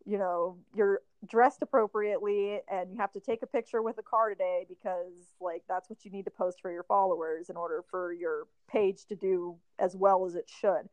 you 0.05 0.19
know 0.19 0.57
you're 0.75 1.01
dressed 1.27 1.61
appropriately 1.61 2.59
and 2.69 2.91
you 2.91 2.97
have 2.97 3.11
to 3.11 3.19
take 3.19 3.41
a 3.41 3.47
picture 3.47 3.81
with 3.81 3.97
a 3.97 4.03
car 4.03 4.29
today 4.29 4.65
because 4.67 5.33
like 5.39 5.63
that's 5.69 5.89
what 5.89 6.03
you 6.03 6.11
need 6.11 6.25
to 6.25 6.31
post 6.31 6.59
for 6.61 6.71
your 6.71 6.83
followers 6.83 7.49
in 7.49 7.55
order 7.55 7.83
for 7.89 8.11
your 8.11 8.47
page 8.69 9.05
to 9.05 9.15
do 9.15 9.55
as 9.79 9.95
well 9.95 10.25
as 10.25 10.35
it 10.35 10.49
should 10.49 10.89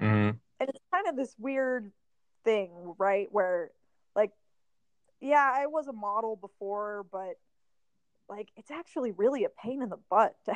mm-hmm. 0.00 0.30
and 0.60 0.68
it's 0.68 0.80
kind 0.92 1.06
of 1.06 1.16
this 1.16 1.34
weird 1.38 1.92
thing 2.44 2.70
right 2.98 3.28
where 3.30 3.70
like 4.16 4.32
yeah 5.20 5.50
i 5.54 5.66
was 5.66 5.86
a 5.86 5.92
model 5.92 6.34
before 6.34 7.06
but 7.12 7.38
like 8.28 8.48
it's 8.56 8.70
actually 8.70 9.12
really 9.12 9.44
a 9.44 9.48
pain 9.48 9.82
in 9.82 9.88
the 9.88 9.98
butt 10.10 10.34
to, 10.44 10.52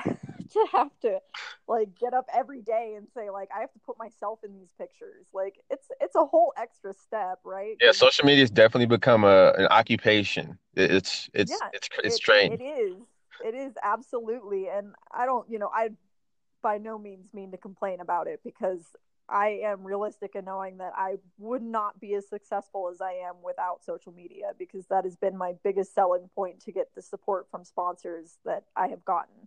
to 0.52 0.66
have 0.72 0.90
to 1.00 1.20
like 1.68 1.98
get 1.98 2.14
up 2.14 2.26
every 2.34 2.60
day 2.60 2.94
and 2.96 3.06
say 3.14 3.30
like 3.30 3.48
I 3.54 3.60
have 3.60 3.72
to 3.72 3.78
put 3.80 3.98
myself 3.98 4.40
in 4.44 4.52
these 4.54 4.70
pictures. 4.78 5.26
Like 5.32 5.56
it's 5.70 5.86
it's 6.00 6.16
a 6.16 6.24
whole 6.24 6.52
extra 6.56 6.92
step, 6.92 7.38
right? 7.44 7.76
Yeah, 7.80 7.92
social 7.92 8.24
media 8.24 8.42
has 8.42 8.50
definitely 8.50 8.86
become 8.86 9.24
a 9.24 9.52
an 9.56 9.66
occupation. 9.66 10.58
It's 10.74 11.28
it's 11.34 11.50
yeah, 11.50 11.68
it's 11.72 11.88
it's 12.02 12.16
strange. 12.16 12.60
It 12.60 12.64
is. 12.64 12.94
It 13.44 13.54
is 13.54 13.72
absolutely, 13.82 14.68
and 14.68 14.94
I 15.12 15.26
don't, 15.26 15.50
you 15.50 15.58
know, 15.58 15.70
I 15.74 15.90
by 16.62 16.78
no 16.78 16.98
means 16.98 17.34
mean 17.34 17.50
to 17.50 17.56
complain 17.56 18.00
about 18.00 18.28
it 18.28 18.40
because 18.44 18.84
I 19.28 19.60
am 19.64 19.84
realistic 19.84 20.34
in 20.34 20.44
knowing 20.44 20.78
that 20.78 20.92
I 20.96 21.16
would 21.38 21.62
not 21.62 21.98
be 22.00 22.14
as 22.14 22.28
successful 22.28 22.90
as 22.92 23.00
I 23.00 23.12
am 23.28 23.36
without 23.42 23.84
social 23.84 24.12
media 24.12 24.52
because 24.58 24.86
that 24.86 25.04
has 25.04 25.16
been 25.16 25.36
my 25.36 25.54
biggest 25.64 25.94
selling 25.94 26.28
point 26.34 26.60
to 26.60 26.72
get 26.72 26.94
the 26.94 27.02
support 27.02 27.46
from 27.50 27.64
sponsors 27.64 28.36
that 28.44 28.64
I 28.76 28.88
have 28.88 29.04
gotten. 29.04 29.41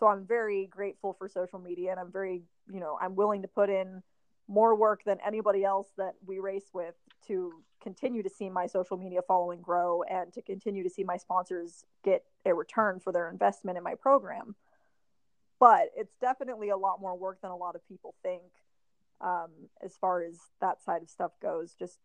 So 0.00 0.08
I'm 0.08 0.26
very 0.26 0.66
grateful 0.66 1.12
for 1.12 1.28
social 1.28 1.58
media 1.58 1.90
and 1.90 2.00
I'm 2.00 2.10
very, 2.10 2.42
you 2.72 2.80
know, 2.80 2.98
I'm 3.00 3.14
willing 3.14 3.42
to 3.42 3.48
put 3.48 3.68
in 3.68 4.02
more 4.48 4.74
work 4.74 5.04
than 5.04 5.18
anybody 5.24 5.62
else 5.62 5.88
that 5.98 6.14
we 6.26 6.38
race 6.38 6.70
with 6.72 6.94
to 7.28 7.52
continue 7.82 8.22
to 8.22 8.30
see 8.30 8.48
my 8.48 8.66
social 8.66 8.96
media 8.96 9.20
following 9.28 9.60
grow 9.60 10.02
and 10.04 10.32
to 10.32 10.40
continue 10.40 10.82
to 10.82 10.90
see 10.90 11.04
my 11.04 11.18
sponsors 11.18 11.84
get 12.02 12.24
a 12.46 12.54
return 12.54 12.98
for 12.98 13.12
their 13.12 13.30
investment 13.30 13.76
in 13.76 13.84
my 13.84 13.94
program. 13.94 14.56
But 15.60 15.90
it's 15.94 16.16
definitely 16.18 16.70
a 16.70 16.78
lot 16.78 17.00
more 17.00 17.16
work 17.16 17.42
than 17.42 17.50
a 17.50 17.56
lot 17.56 17.76
of 17.76 17.86
people 17.86 18.14
think 18.22 18.42
um, 19.20 19.50
as 19.84 19.98
far 20.00 20.22
as 20.22 20.38
that 20.62 20.82
side 20.82 21.02
of 21.02 21.10
stuff 21.10 21.32
goes. 21.42 21.74
Just 21.78 21.98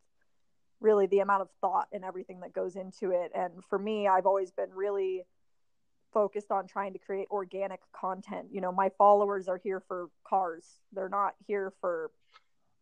really 0.82 1.08
the 1.08 1.20
amount 1.20 1.44
of 1.44 1.50
thought 1.62 1.88
and 1.94 2.04
everything 2.04 2.42
that 2.42 2.52
goes 2.52 2.76
into 2.76 3.12
it. 3.12 3.32
And 3.34 3.64
for 3.70 3.80
me, 3.80 4.06
I've 4.10 4.26
always 4.26 4.52
been 4.52 4.72
really 4.72 5.24
focused 6.16 6.50
on 6.50 6.66
trying 6.66 6.94
to 6.94 7.00
create 7.00 7.28
organic 7.30 7.82
content. 7.92 8.48
You 8.50 8.62
know, 8.62 8.72
my 8.72 8.90
followers 8.98 9.50
are 9.50 9.60
here 9.62 9.82
for 9.86 10.08
cars, 10.24 10.66
they're 10.94 11.10
not 11.10 11.36
here 11.46 11.74
for, 11.82 12.10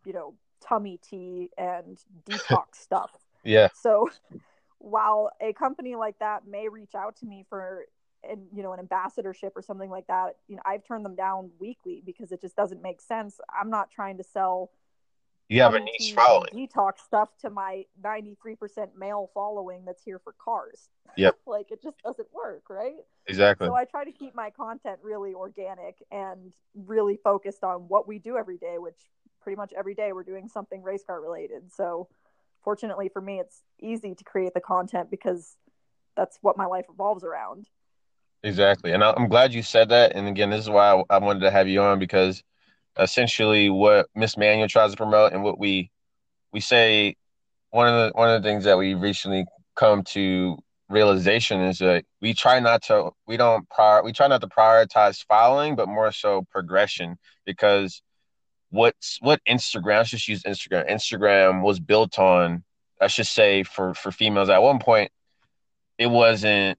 you 0.06 0.14
know, 0.14 0.36
tummy 0.62 1.00
tea 1.02 1.50
and 1.58 1.98
detox 2.30 2.76
stuff. 2.76 3.12
Yeah. 3.44 3.70
So 3.74 4.08
while 4.78 5.32
a 5.42 5.52
company 5.52 5.96
like 5.96 6.20
that 6.20 6.48
may 6.48 6.70
reach 6.70 6.94
out 6.96 7.16
to 7.18 7.26
me 7.26 7.44
for 7.50 7.86
and 8.24 8.48
you 8.54 8.64
know 8.64 8.72
an 8.72 8.80
ambassadorship 8.80 9.52
or 9.56 9.62
something 9.62 9.90
like 9.90 10.08
that 10.08 10.38
you 10.48 10.56
know 10.56 10.62
i've 10.66 10.86
turned 10.86 11.04
them 11.04 11.16
down 11.16 11.50
weekly 11.60 12.02
because 12.06 12.32
it 12.32 12.40
just 12.40 12.56
doesn't 12.56 12.82
make 12.82 13.02
sense 13.02 13.42
i'm 13.54 13.70
not 13.70 13.92
trying 13.92 14.18
to 14.18 14.24
sell 14.24 14.72
you 15.54 15.62
have 15.62 15.74
a 15.76 15.80
niche 15.80 16.14
following. 16.16 16.50
detox 16.54 17.00
stuff 17.06 17.30
to 17.42 17.50
my 17.50 17.86
93% 18.04 18.96
male 18.98 19.30
following 19.34 19.84
that's 19.86 20.04
here 20.04 20.20
for 20.20 20.34
cars. 20.44 20.90
Yep. 21.16 21.36
Like 21.46 21.72
it 21.72 21.82
just 21.84 21.98
doesn't 22.04 22.28
work 22.34 22.64
right? 22.70 22.96
Exactly. 23.28 23.68
So 23.68 23.76
i 23.76 23.86
try 23.86 24.04
to 24.04 24.12
keep 24.12 24.34
my 24.34 24.50
content 24.50 25.00
really 25.04 25.34
organic 25.34 25.98
and 26.12 26.54
really 26.74 27.18
focused 27.24 27.64
on 27.64 27.82
what 27.82 28.08
we 28.08 28.18
do 28.18 28.38
every 28.38 28.58
day 28.58 28.78
which 28.78 28.98
pretty 29.42 29.56
much 29.56 29.74
every 29.78 29.94
day 29.94 30.14
we're 30.14 30.24
doing 30.24 30.48
something 30.48 30.82
race 30.82 31.04
car 31.06 31.22
related. 31.22 31.72
So 31.72 32.08
fortunately 32.64 33.10
for 33.10 33.22
me 33.22 33.40
it's 33.40 33.62
easy 33.80 34.16
to 34.16 34.24
create 34.24 34.54
the 34.54 34.62
content 34.62 35.12
because 35.12 35.56
that's 36.16 36.40
what 36.42 36.58
my 36.58 36.66
life 36.66 36.86
revolves 36.90 37.24
around. 37.24 37.68
Exactly. 38.44 38.92
And 38.92 39.04
I'm 39.04 39.30
glad 39.30 39.54
you 39.54 39.62
said 39.64 39.90
that. 39.90 40.14
And 40.16 40.28
again, 40.28 40.50
this 40.50 40.62
is 40.62 40.70
why 40.70 41.02
I, 41.10 41.18
wanted 41.18 41.42
to 41.42 41.52
have 41.52 41.68
you 41.68 41.82
on 41.82 41.98
because 41.98 42.44
essentially 43.00 43.70
what 43.70 44.08
Miss 44.16 44.38
Manual 44.38 44.68
tries 44.68 44.92
to 44.92 44.98
promote 44.98 45.34
and 45.34 45.44
what 45.44 45.60
we 45.60 45.92
we 46.52 46.60
say 46.60 47.16
one 47.72 47.88
of 47.88 47.94
the 47.94 48.12
one 48.18 48.30
of 48.30 48.42
the 48.42 48.48
things 48.48 48.64
that 48.66 48.78
we 48.78 48.94
recently 48.94 49.46
come 49.76 50.04
to 50.04 50.58
realization 50.90 51.62
is 51.62 51.80
that 51.80 52.06
we 52.22 52.34
try 52.34 52.60
not 52.60 52.84
to 52.84 53.10
we 53.26 53.36
don't 53.38 53.68
prior 53.70 54.04
we 54.04 54.14
try 54.14 54.28
not 54.28 54.42
to 54.42 54.48
prioritize 54.48 55.26
following 55.28 55.76
but 55.76 55.88
more 55.88 56.12
so 56.12 56.46
progression 56.52 57.18
because 57.46 58.02
what's 58.70 59.18
what 59.22 59.42
Instagram 59.50 59.98
let's 59.98 60.12
just 60.12 60.28
use 60.28 60.44
Instagram. 60.44 60.90
Instagram 60.90 61.64
was 61.64 61.80
built 61.80 62.20
on 62.20 62.64
I 63.02 63.08
should 63.08 63.28
say 63.28 63.64
for 63.64 63.94
for 63.96 64.12
females. 64.12 64.50
At 64.50 64.62
one 64.62 64.80
point 64.80 65.12
it 65.98 66.08
wasn't 66.08 66.78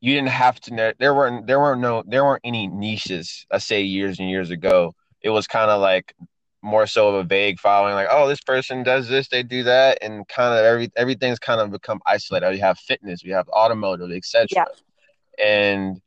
you 0.00 0.14
didn't 0.14 0.28
have 0.28 0.60
to 0.60 0.94
there 0.98 1.14
weren't 1.14 1.46
there 1.46 1.60
weren't 1.60 1.80
no 1.80 2.02
there 2.06 2.24
weren't 2.24 2.42
any 2.44 2.68
niches 2.68 3.46
i 3.50 3.58
say 3.58 3.82
years 3.82 4.18
and 4.18 4.30
years 4.30 4.50
ago 4.50 4.94
it 5.22 5.30
was 5.30 5.46
kind 5.46 5.70
of 5.70 5.80
like 5.80 6.14
more 6.62 6.86
so 6.86 7.08
of 7.08 7.14
a 7.14 7.22
vague 7.22 7.60
following 7.60 7.94
like 7.94 8.08
oh 8.10 8.26
this 8.26 8.40
person 8.40 8.82
does 8.82 9.08
this 9.08 9.28
they 9.28 9.42
do 9.42 9.62
that 9.62 9.98
and 10.02 10.26
kind 10.28 10.58
of 10.58 10.64
every 10.64 10.90
everything's 10.96 11.38
kind 11.38 11.60
of 11.60 11.70
become 11.70 12.00
isolated 12.06 12.50
we 12.50 12.58
have 12.58 12.78
fitness 12.78 13.22
we 13.22 13.30
have 13.30 13.48
automotive 13.50 14.10
etc 14.10 14.46
yeah. 14.50 14.64
and 15.44 16.00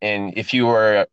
and 0.00 0.32
if 0.36 0.54
you 0.54 0.66
were 0.66 1.06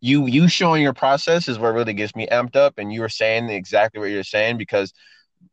you 0.00 0.26
you 0.26 0.48
showing 0.48 0.82
your 0.82 0.92
process 0.92 1.48
is 1.48 1.58
what 1.58 1.74
really 1.74 1.94
gets 1.94 2.14
me 2.14 2.26
amped 2.28 2.54
up 2.54 2.74
and 2.78 2.92
you 2.92 3.00
were 3.00 3.08
saying 3.08 3.48
exactly 3.48 3.98
what 3.98 4.10
you're 4.10 4.22
saying 4.22 4.56
because 4.56 4.92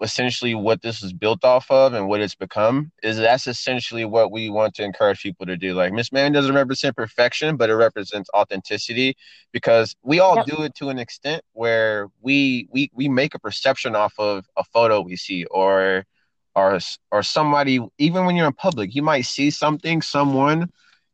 essentially 0.02 0.54
what 0.54 0.82
this 0.82 1.02
is 1.02 1.14
built 1.14 1.44
off 1.44 1.70
of 1.72 1.94
and 1.94 2.08
what 2.08 2.20
it's 2.20 2.36
become 2.36 2.92
is 3.02 3.18
that's 3.18 3.48
essentially 3.48 4.06
what 4.06 4.32
we 4.32 4.50
want 4.50 4.74
to 4.76 4.84
encourage 4.84 5.22
people 5.22 5.46
to 5.46 5.56
do. 5.56 5.74
Like 5.74 5.94
Miss 5.94 6.12
Man 6.12 6.32
doesn't 6.32 6.54
represent 6.54 6.96
perfection, 6.96 7.56
but 7.56 7.70
it 7.70 7.76
represents 7.76 8.30
authenticity 8.36 9.16
because 9.52 9.96
we 10.04 10.20
all 10.20 10.36
yep. 10.36 10.46
do 10.46 10.64
it 10.64 10.76
to 10.76 10.90
an 10.90 11.00
extent 11.00 11.44
where 11.54 12.10
we 12.22 12.68
we 12.72 12.92
we 12.94 13.08
make 13.08 13.34
a 13.36 13.40
perception 13.40 13.96
off 13.96 14.14
of 14.18 14.46
a 14.58 14.64
photo 14.66 15.02
we 15.02 15.16
see 15.16 15.46
or 15.46 16.06
or 16.56 16.80
or 17.12 17.24
somebody 17.24 17.80
even 17.98 18.26
when 18.26 18.36
you're 18.36 18.48
in 18.48 18.54
public, 18.54 18.94
you 18.94 19.02
might 19.02 19.26
see 19.26 19.50
something, 19.50 20.02
someone, 20.02 20.70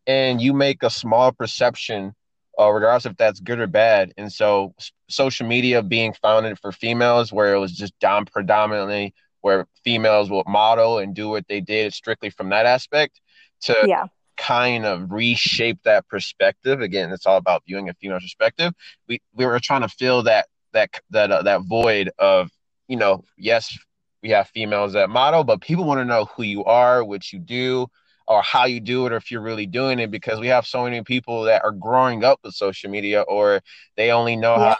and 0.08 0.42
you 0.42 0.54
make 0.54 0.84
a 0.84 0.90
small 0.90 1.32
perception 1.32 2.16
uh, 2.60 2.70
regardless 2.70 3.06
if 3.06 3.18
that's 3.18 3.40
good 3.40 3.60
or 3.60 3.68
bad. 3.68 4.14
And 4.18 4.32
so, 4.32 4.74
social 5.10 5.48
media 5.48 5.82
being 5.82 6.14
founded 6.14 6.60
for 6.60 6.72
females, 6.72 7.32
where 7.32 7.54
it 7.54 7.60
was 7.60 7.72
just 7.72 7.98
dom- 8.00 8.26
predominantly 8.26 9.14
where 9.42 9.68
females 9.86 10.30
will 10.30 10.44
model 10.48 10.98
and 10.98 11.16
do 11.16 11.30
what 11.30 11.48
they 11.48 11.62
did 11.62 11.94
strictly 11.94 12.30
from 12.30 12.50
that 12.50 12.66
aspect, 12.66 13.22
to 13.62 13.76
yeah. 13.88 14.06
kind 14.36 14.86
of 14.86 15.12
reshape 15.12 15.80
that 15.84 16.08
perspective. 16.08 16.82
Again, 16.82 17.12
it's 17.12 17.26
all 17.26 17.38
about 17.38 17.64
viewing 17.66 17.90
a 17.90 17.94
female 17.94 18.20
perspective. 18.20 18.74
We 19.08 19.22
we 19.34 19.46
were 19.46 19.60
trying 19.60 19.82
to 19.82 19.90
fill 19.90 20.24
that 20.24 20.48
that 20.74 21.00
that 21.12 21.32
uh, 21.32 21.44
that 21.44 21.62
void 21.62 22.12
of 22.20 22.52
you 22.90 22.98
know, 22.98 23.24
yes, 23.38 23.78
we 24.22 24.30
have 24.32 24.50
females 24.50 24.94
that 24.94 25.10
model, 25.10 25.44
but 25.44 25.62
people 25.62 25.86
want 25.86 26.00
to 26.00 26.06
know 26.06 26.26
who 26.26 26.44
you 26.44 26.66
are, 26.66 27.04
what 27.04 27.32
you 27.32 27.40
do, 27.40 27.88
or 28.30 28.44
how 28.44 28.66
you 28.66 28.80
do 28.80 29.08
it 29.08 29.12
or 29.12 29.18
if 29.18 29.32
you're 29.32 29.42
really 29.42 29.66
doing 29.66 30.00
it 30.00 30.12
because 30.12 30.40
we 30.40 30.48
have 30.48 30.66
so 30.66 30.84
many 30.84 31.04
people 31.04 31.44
that 31.44 31.64
are 31.66 31.72
growing 31.72 32.24
up 32.24 32.40
with 32.44 32.54
social 32.54 32.90
media 32.90 33.22
or 33.24 33.62
they 33.98 34.12
only 34.12 34.36
know 34.36 34.56
yeah. 34.56 34.70
how 34.70 34.78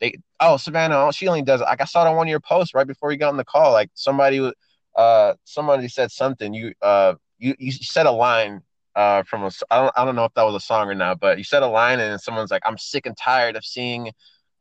they 0.00 0.14
oh 0.40 0.56
Savannah 0.56 0.96
oh, 0.96 1.12
she 1.12 1.28
only 1.28 1.42
does 1.42 1.60
it. 1.60 1.64
like 1.64 1.82
I 1.82 1.84
saw 1.84 2.04
it 2.04 2.08
on 2.08 2.16
one 2.16 2.26
of 2.26 2.30
your 2.30 2.40
posts 2.40 2.74
right 2.74 2.86
before 2.86 3.12
you 3.12 3.18
got 3.18 3.28
on 3.28 3.36
the 3.36 3.44
call 3.44 3.72
like 3.72 3.90
somebody 3.94 4.50
uh 4.96 5.34
somebody 5.44 5.86
said 5.86 6.10
something 6.10 6.52
you 6.54 6.72
uh 6.82 7.14
you 7.38 7.54
you 7.58 7.70
said 7.70 8.06
a 8.06 8.10
line 8.10 8.62
uh 8.96 9.22
from 9.24 9.44
a 9.44 9.50
I 9.70 9.82
don't 9.82 9.92
I 9.96 10.04
don't 10.04 10.16
know 10.16 10.24
if 10.24 10.34
that 10.34 10.42
was 10.42 10.54
a 10.54 10.60
song 10.60 10.88
or 10.88 10.94
not 10.94 11.20
but 11.20 11.36
you 11.38 11.44
said 11.44 11.62
a 11.62 11.68
line 11.68 12.00
and 12.00 12.20
someone's 12.20 12.50
like 12.50 12.62
I'm 12.64 12.78
sick 12.78 13.04
and 13.04 13.16
tired 13.16 13.54
of 13.54 13.64
seeing 13.66 14.12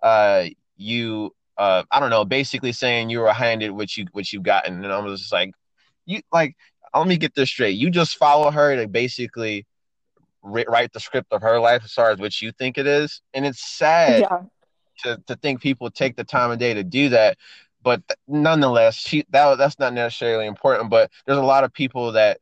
uh 0.04 0.46
you 0.76 1.34
uh 1.58 1.84
I 1.90 2.02
don't 2.02 2.10
know 2.10 2.26
basically 2.26 2.74
saying 2.74 3.10
you 3.10 3.22
were 3.22 3.32
handed 3.32 3.72
what 3.72 3.96
you 3.96 4.06
what 4.12 4.32
you've 4.34 4.44
gotten 4.44 4.84
and 4.84 4.92
I 4.92 5.00
was 5.00 5.22
just 5.22 5.32
like 5.32 5.52
you 6.06 6.22
like 6.32 6.56
let 7.00 7.08
me 7.08 7.18
get 7.18 7.36
this 7.36 7.50
straight. 7.50 7.78
You 7.78 7.90
just 7.90 8.18
follow 8.18 8.52
her 8.52 8.76
to 8.76 8.88
basically 8.88 9.66
write 10.44 10.92
the 10.94 11.00
script 11.00 11.32
of 11.32 11.42
her 11.42 11.60
life 11.60 11.84
as 11.84 11.94
far 11.94 12.12
as 12.12 12.20
what 12.20 12.42
you 12.42 12.52
think 12.52 12.78
it 12.78 12.88
is, 12.88 13.22
and 13.34 13.46
it's 13.46 13.64
sad 13.64 14.22
yeah. 14.22 14.40
to 15.04 15.22
to 15.28 15.36
think 15.38 15.62
people 15.62 15.90
take 15.90 16.16
the 16.16 16.24
time 16.24 16.52
of 16.52 16.60
day 16.60 16.74
to 16.74 16.84
do 16.84 17.10
that. 17.10 17.38
But 17.84 18.02
nonetheless, 18.28 18.96
she 18.96 19.26
that 19.30 19.58
that's 19.58 19.80
not 19.80 19.94
necessarily 19.94 20.46
important. 20.46 20.90
But 20.90 21.12
there's 21.26 21.38
a 21.38 21.44
lot 21.44 21.64
of 21.64 21.74
people 21.74 22.14
that 22.14 22.40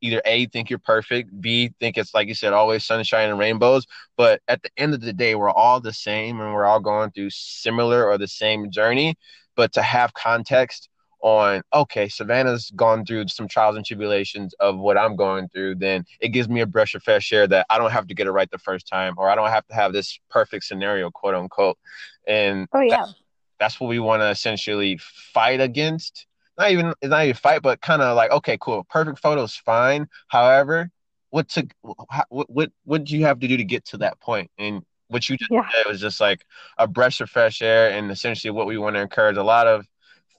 either 0.00 0.22
a 0.24 0.46
think 0.46 0.70
you're 0.70 0.78
perfect, 0.78 1.40
b 1.40 1.72
think 1.80 1.98
it's 1.98 2.14
like 2.14 2.28
you 2.28 2.34
said, 2.34 2.52
always 2.52 2.84
sunshine 2.84 3.30
and 3.30 3.38
rainbows. 3.38 3.86
But 4.16 4.40
at 4.48 4.62
the 4.62 4.70
end 4.76 4.94
of 4.94 5.00
the 5.00 5.12
day, 5.12 5.34
we're 5.34 5.50
all 5.50 5.80
the 5.80 5.92
same, 5.92 6.40
and 6.40 6.54
we're 6.54 6.64
all 6.64 6.80
going 6.80 7.10
through 7.10 7.30
similar 7.30 8.06
or 8.06 8.18
the 8.18 8.28
same 8.28 8.70
journey. 8.70 9.16
But 9.56 9.72
to 9.72 9.82
have 9.82 10.14
context 10.14 10.88
on 11.20 11.60
okay 11.72 12.08
savannah's 12.08 12.70
gone 12.76 13.04
through 13.04 13.26
some 13.28 13.48
trials 13.48 13.76
and 13.76 13.84
tribulations 13.84 14.54
of 14.60 14.78
what 14.78 14.96
i'm 14.96 15.16
going 15.16 15.48
through 15.48 15.74
then 15.74 16.04
it 16.20 16.28
gives 16.28 16.48
me 16.48 16.60
a 16.60 16.66
brush 16.66 16.94
of 16.94 17.02
fresh 17.02 17.32
air 17.32 17.46
that 17.46 17.66
i 17.70 17.78
don't 17.78 17.90
have 17.90 18.06
to 18.06 18.14
get 18.14 18.26
it 18.26 18.30
right 18.30 18.50
the 18.50 18.58
first 18.58 18.86
time 18.86 19.14
or 19.16 19.28
i 19.28 19.34
don't 19.34 19.50
have 19.50 19.66
to 19.66 19.74
have 19.74 19.92
this 19.92 20.20
perfect 20.30 20.64
scenario 20.64 21.10
quote 21.10 21.34
unquote. 21.34 21.78
And 22.26 22.68
oh 22.72 22.80
yeah. 22.80 22.98
that's, 22.98 23.14
that's 23.58 23.80
what 23.80 23.88
we 23.88 23.98
want 23.98 24.22
to 24.22 24.28
essentially 24.28 24.98
fight 24.98 25.60
against. 25.60 26.26
Not 26.58 26.70
even 26.70 26.92
it's 27.00 27.10
not 27.10 27.24
even 27.24 27.34
fight 27.34 27.62
but 27.62 27.80
kind 27.80 28.02
of 28.02 28.16
like 28.16 28.30
okay 28.30 28.58
cool 28.60 28.84
perfect 28.88 29.18
photos 29.18 29.54
fine. 29.54 30.08
However 30.28 30.90
what 31.30 31.48
took 31.48 31.66
what 31.82 32.48
what 32.48 32.72
what 32.84 33.04
did 33.04 33.10
you 33.10 33.24
have 33.24 33.38
to 33.40 33.48
do 33.48 33.56
to 33.56 33.64
get 33.64 33.84
to 33.86 33.98
that 33.98 34.20
point? 34.20 34.50
And 34.58 34.82
what 35.08 35.28
you 35.28 35.36
just 35.36 35.50
yeah. 35.50 35.66
said 35.72 35.86
was 35.86 36.00
just 36.00 36.20
like 36.20 36.44
a 36.76 36.86
breath 36.86 37.20
of 37.20 37.30
fresh 37.30 37.62
air 37.62 37.90
and 37.90 38.10
essentially 38.10 38.50
what 38.50 38.66
we 38.66 38.76
want 38.76 38.96
to 38.96 39.00
encourage 39.00 39.36
a 39.36 39.42
lot 39.42 39.66
of 39.66 39.86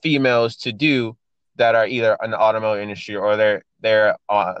females 0.02 0.56
to 0.56 0.72
do 0.72 1.16
that 1.56 1.74
are 1.74 1.86
either 1.86 2.16
in 2.22 2.30
the 2.30 2.40
automotive 2.40 2.82
industry 2.82 3.16
or 3.16 3.36
they're 3.36 3.62
they're 3.80 4.16
uh, 4.28 4.54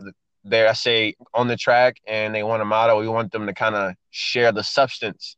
they're 0.44 0.68
I 0.68 0.72
say 0.72 1.14
on 1.34 1.48
the 1.48 1.56
track 1.56 1.96
and 2.06 2.34
they 2.34 2.42
want 2.42 2.62
a 2.62 2.64
model, 2.64 2.98
we 2.98 3.08
want 3.08 3.32
them 3.32 3.46
to 3.46 3.54
kind 3.54 3.74
of 3.74 3.94
share 4.10 4.52
the 4.52 4.64
substance 4.64 5.36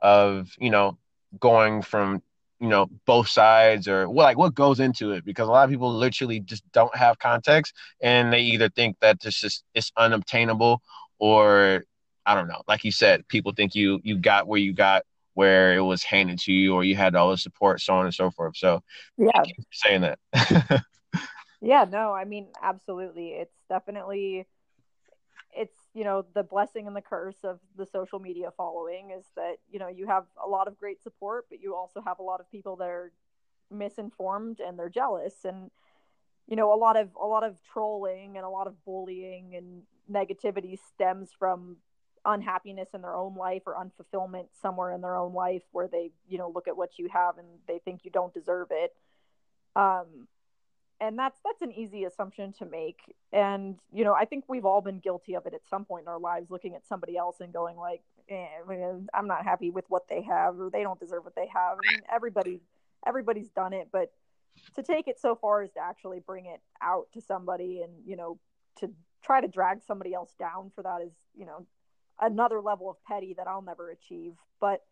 of 0.00 0.50
you 0.58 0.70
know 0.70 0.98
going 1.40 1.82
from 1.82 2.22
you 2.60 2.68
know 2.68 2.86
both 3.06 3.28
sides 3.28 3.88
or 3.88 4.08
what 4.08 4.24
like 4.24 4.38
what 4.38 4.54
goes 4.54 4.80
into 4.80 5.12
it 5.12 5.24
because 5.24 5.48
a 5.48 5.50
lot 5.50 5.64
of 5.64 5.70
people 5.70 5.92
literally 5.92 6.40
just 6.40 6.62
don't 6.72 6.94
have 6.96 7.18
context 7.18 7.74
and 8.00 8.32
they 8.32 8.40
either 8.40 8.68
think 8.68 8.96
that 9.00 9.20
this 9.20 9.44
is 9.44 9.62
it's 9.74 9.92
unobtainable 9.96 10.82
or 11.18 11.84
I 12.26 12.34
don't 12.34 12.48
know 12.48 12.62
like 12.66 12.84
you 12.84 12.92
said 12.92 13.26
people 13.28 13.52
think 13.52 13.74
you 13.74 14.00
you 14.02 14.16
got 14.18 14.46
where 14.46 14.60
you 14.60 14.72
got 14.72 15.02
where 15.38 15.76
it 15.76 15.82
was 15.82 16.02
handed 16.02 16.36
to 16.36 16.52
you 16.52 16.74
or 16.74 16.82
you 16.82 16.96
had 16.96 17.14
all 17.14 17.30
the 17.30 17.36
support 17.36 17.80
so 17.80 17.94
on 17.94 18.04
and 18.04 18.12
so 18.12 18.28
forth. 18.28 18.56
So 18.56 18.82
yeah. 19.16 19.42
saying 19.72 20.00
that. 20.00 20.18
Yeah 21.60 21.86
no 21.90 22.12
I 22.12 22.24
mean 22.24 22.46
absolutely. 22.62 23.30
It's 23.30 23.58
definitely 23.68 24.46
it's 25.52 25.76
you 25.94 26.04
know 26.04 26.24
the 26.34 26.42
blessing 26.44 26.86
and 26.86 26.94
the 26.94 27.00
curse 27.02 27.42
of 27.42 27.58
the 27.76 27.86
social 27.86 28.20
media 28.20 28.50
following 28.56 29.10
is 29.16 29.24
that 29.34 29.56
you 29.70 29.78
know 29.80 29.88
you 29.88 30.06
have 30.06 30.24
a 30.44 30.48
lot 30.48 30.68
of 30.68 30.78
great 30.78 31.02
support 31.02 31.46
but 31.50 31.60
you 31.60 31.74
also 31.74 32.00
have 32.00 32.20
a 32.20 32.22
lot 32.22 32.38
of 32.40 32.50
people 32.50 32.76
that 32.76 32.88
are 32.88 33.10
misinformed 33.70 34.60
and 34.60 34.78
they're 34.78 34.88
jealous 34.88 35.34
and 35.44 35.70
you 36.46 36.54
know 36.54 36.72
a 36.72 36.78
lot 36.78 36.96
of 36.96 37.08
a 37.20 37.26
lot 37.26 37.42
of 37.42 37.56
trolling 37.72 38.36
and 38.36 38.44
a 38.46 38.54
lot 38.58 38.68
of 38.68 38.74
bullying 38.84 39.56
and 39.56 39.82
negativity 40.08 40.78
stems 40.94 41.30
from 41.36 41.78
unhappiness 42.28 42.88
in 42.94 43.02
their 43.02 43.14
own 43.14 43.34
life 43.34 43.62
or 43.66 43.74
unfulfillment 43.74 44.46
somewhere 44.60 44.92
in 44.92 45.00
their 45.00 45.16
own 45.16 45.32
life 45.32 45.62
where 45.72 45.88
they 45.88 46.10
you 46.28 46.38
know 46.38 46.50
look 46.54 46.68
at 46.68 46.76
what 46.76 46.98
you 46.98 47.08
have 47.12 47.38
and 47.38 47.46
they 47.66 47.78
think 47.78 48.04
you 48.04 48.10
don't 48.10 48.34
deserve 48.34 48.68
it. 48.70 48.94
Um 49.74 50.28
and 51.00 51.18
that's 51.18 51.38
that's 51.44 51.62
an 51.62 51.72
easy 51.72 52.04
assumption 52.04 52.52
to 52.54 52.66
make. 52.66 52.98
And 53.32 53.76
you 53.92 54.04
know 54.04 54.14
i 54.14 54.24
think 54.24 54.44
we've 54.46 54.64
all 54.64 54.80
been 54.80 55.00
guilty 55.00 55.34
of 55.34 55.46
it 55.46 55.54
at 55.54 55.62
some 55.68 55.84
point 55.84 56.04
in 56.04 56.08
our 56.08 56.20
lives 56.20 56.50
looking 56.50 56.74
at 56.74 56.86
somebody 56.86 57.16
else 57.16 57.36
and 57.40 57.52
going 57.52 57.76
like 57.76 58.02
eh, 58.28 58.46
i'm 59.14 59.26
not 59.26 59.44
happy 59.44 59.70
with 59.70 59.84
what 59.88 60.08
they 60.08 60.22
have 60.22 60.60
or 60.60 60.70
they 60.70 60.82
don't 60.82 61.00
deserve 61.00 61.24
what 61.24 61.34
they 61.34 61.48
have. 61.52 61.78
I 61.82 61.92
mean, 61.92 62.02
everybody 62.12 62.60
everybody's 63.06 63.48
done 63.48 63.72
it 63.72 63.88
but 63.90 64.12
to 64.74 64.82
take 64.82 65.08
it 65.08 65.18
so 65.20 65.34
far 65.34 65.62
as 65.62 65.72
to 65.72 65.80
actually 65.80 66.20
bring 66.20 66.46
it 66.46 66.60
out 66.82 67.06
to 67.14 67.20
somebody 67.20 67.82
and 67.82 67.92
you 68.04 68.16
know 68.16 68.38
to 68.76 68.90
try 69.22 69.40
to 69.40 69.48
drag 69.48 69.82
somebody 69.82 70.14
else 70.14 70.34
down 70.38 70.70
for 70.74 70.82
that 70.82 71.00
is 71.02 71.12
you 71.36 71.46
know 71.46 71.66
another 72.20 72.60
level 72.60 72.90
of 72.90 72.96
petty 73.04 73.34
that 73.34 73.46
i'll 73.46 73.62
never 73.62 73.90
achieve 73.90 74.34
but 74.60 74.84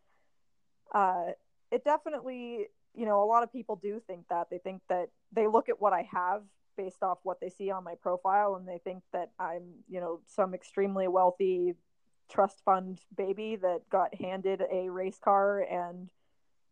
uh 0.93 1.25
it 1.71 1.83
definitely 1.83 2.67
you 2.97 3.05
know, 3.05 3.23
a 3.23 3.25
lot 3.25 3.43
of 3.43 3.53
people 3.53 3.75
do 3.75 4.01
think 4.07 4.27
that. 4.29 4.49
They 4.49 4.57
think 4.57 4.81
that 4.89 5.09
they 5.31 5.47
look 5.47 5.69
at 5.69 5.79
what 5.79 5.93
I 5.93 6.09
have 6.11 6.41
based 6.75 7.03
off 7.03 7.19
what 7.23 7.39
they 7.39 7.49
see 7.49 7.69
on 7.69 7.83
my 7.83 7.93
profile 7.95 8.55
and 8.55 8.67
they 8.67 8.79
think 8.83 9.03
that 9.13 9.29
I'm, 9.39 9.63
you 9.87 10.01
know, 10.01 10.19
some 10.25 10.53
extremely 10.55 11.07
wealthy 11.07 11.75
trust 12.29 12.61
fund 12.65 12.99
baby 13.15 13.55
that 13.55 13.87
got 13.89 14.15
handed 14.15 14.63
a 14.69 14.89
race 14.89 15.19
car 15.23 15.59
and 15.59 16.09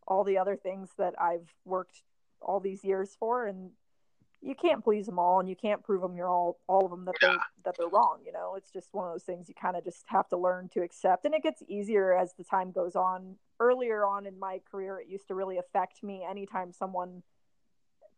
all 0.07 0.23
the 0.23 0.39
other 0.39 0.55
things 0.55 0.89
that 0.97 1.13
I've 1.21 1.47
worked 1.63 2.01
all 2.41 2.59
these 2.59 2.83
years 2.83 3.15
for 3.19 3.45
and 3.45 3.69
you 4.45 4.55
can't 4.55 4.83
please 4.83 5.07
them 5.07 5.17
all 5.17 5.39
and 5.39 5.49
you 5.49 5.55
can't 5.55 5.83
prove 5.83 6.01
them 6.01 6.15
you're 6.15 6.29
all 6.29 6.59
all 6.67 6.85
of 6.85 6.91
them 6.91 7.05
that 7.05 7.15
they're 7.19 7.37
that 7.63 7.75
they're 7.77 7.87
wrong 7.87 8.19
you 8.25 8.31
know? 8.31 8.55
It's 8.55 8.71
just 8.71 8.93
one 8.93 9.07
of 9.07 9.13
those 9.13 9.23
things 9.23 9.49
you 9.49 9.55
kind 9.59 9.75
of 9.75 9.83
just 9.83 10.03
have 10.07 10.27
to 10.29 10.37
learn 10.37 10.69
to 10.69 10.81
accept 10.81 11.25
and 11.25 11.33
it 11.33 11.43
gets 11.43 11.63
easier 11.67 12.15
as 12.15 12.33
the 12.37 12.43
time 12.43 12.71
goes 12.71 12.95
on. 12.95 13.35
Earlier 13.59 14.05
on 14.05 14.25
in 14.25 14.37
my 14.37 14.61
career 14.69 14.99
it 14.99 15.07
used 15.07 15.27
to 15.29 15.35
really 15.35 15.57
affect 15.57 16.03
me 16.03 16.25
anytime 16.29 16.71
someone 16.71 17.23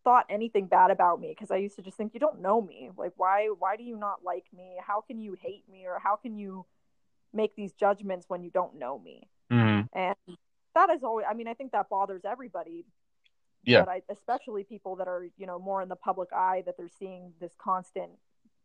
thought 0.03 0.25
anything 0.29 0.67
bad 0.67 0.89
about 0.89 1.19
me 1.19 1.29
because 1.29 1.51
i 1.51 1.57
used 1.57 1.75
to 1.75 1.81
just 1.81 1.97
think 1.97 2.13
you 2.13 2.19
don't 2.19 2.41
know 2.41 2.61
me. 2.61 2.89
Like 2.97 3.13
why 3.15 3.49
why 3.57 3.77
do 3.77 3.83
you 3.83 3.97
not 3.97 4.23
like 4.25 4.45
me? 4.55 4.75
How 4.85 5.01
can 5.01 5.19
you 5.19 5.35
hate 5.41 5.63
me? 5.71 5.85
Or 5.85 5.99
how 5.99 6.15
can 6.15 6.37
you 6.37 6.65
make 7.33 7.55
these 7.55 7.73
judgments 7.73 8.25
when 8.27 8.43
you 8.43 8.51
don't 8.51 8.77
know 8.77 8.99
me? 8.99 9.29
Mm-hmm. 9.49 9.97
and 9.97 10.37
that 10.75 10.89
is 10.89 11.05
always 11.05 11.25
i 11.29 11.33
mean 11.33 11.47
i 11.47 11.53
think 11.53 11.71
that 11.71 11.87
bothers 11.87 12.23
everybody 12.25 12.83
yeah. 13.63 13.81
but 13.81 13.89
I, 13.89 14.01
especially 14.09 14.63
people 14.63 14.95
that 14.97 15.07
are 15.07 15.27
you 15.37 15.45
know 15.45 15.59
more 15.59 15.81
in 15.81 15.89
the 15.89 15.95
public 15.95 16.29
eye 16.33 16.63
that 16.65 16.77
they're 16.77 16.89
seeing 16.99 17.33
this 17.39 17.53
constant 17.57 18.11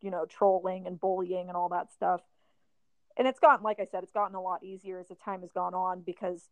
you 0.00 0.10
know 0.10 0.26
trolling 0.26 0.86
and 0.86 1.00
bullying 1.00 1.48
and 1.48 1.56
all 1.56 1.68
that 1.70 1.92
stuff. 1.92 2.20
And 3.16 3.28
it's 3.28 3.38
gotten 3.38 3.62
like 3.62 3.78
i 3.78 3.84
said 3.84 4.02
it's 4.02 4.12
gotten 4.12 4.34
a 4.34 4.40
lot 4.40 4.64
easier 4.64 4.98
as 4.98 5.08
the 5.08 5.14
time 5.14 5.42
has 5.42 5.52
gone 5.52 5.74
on 5.74 6.00
because 6.00 6.48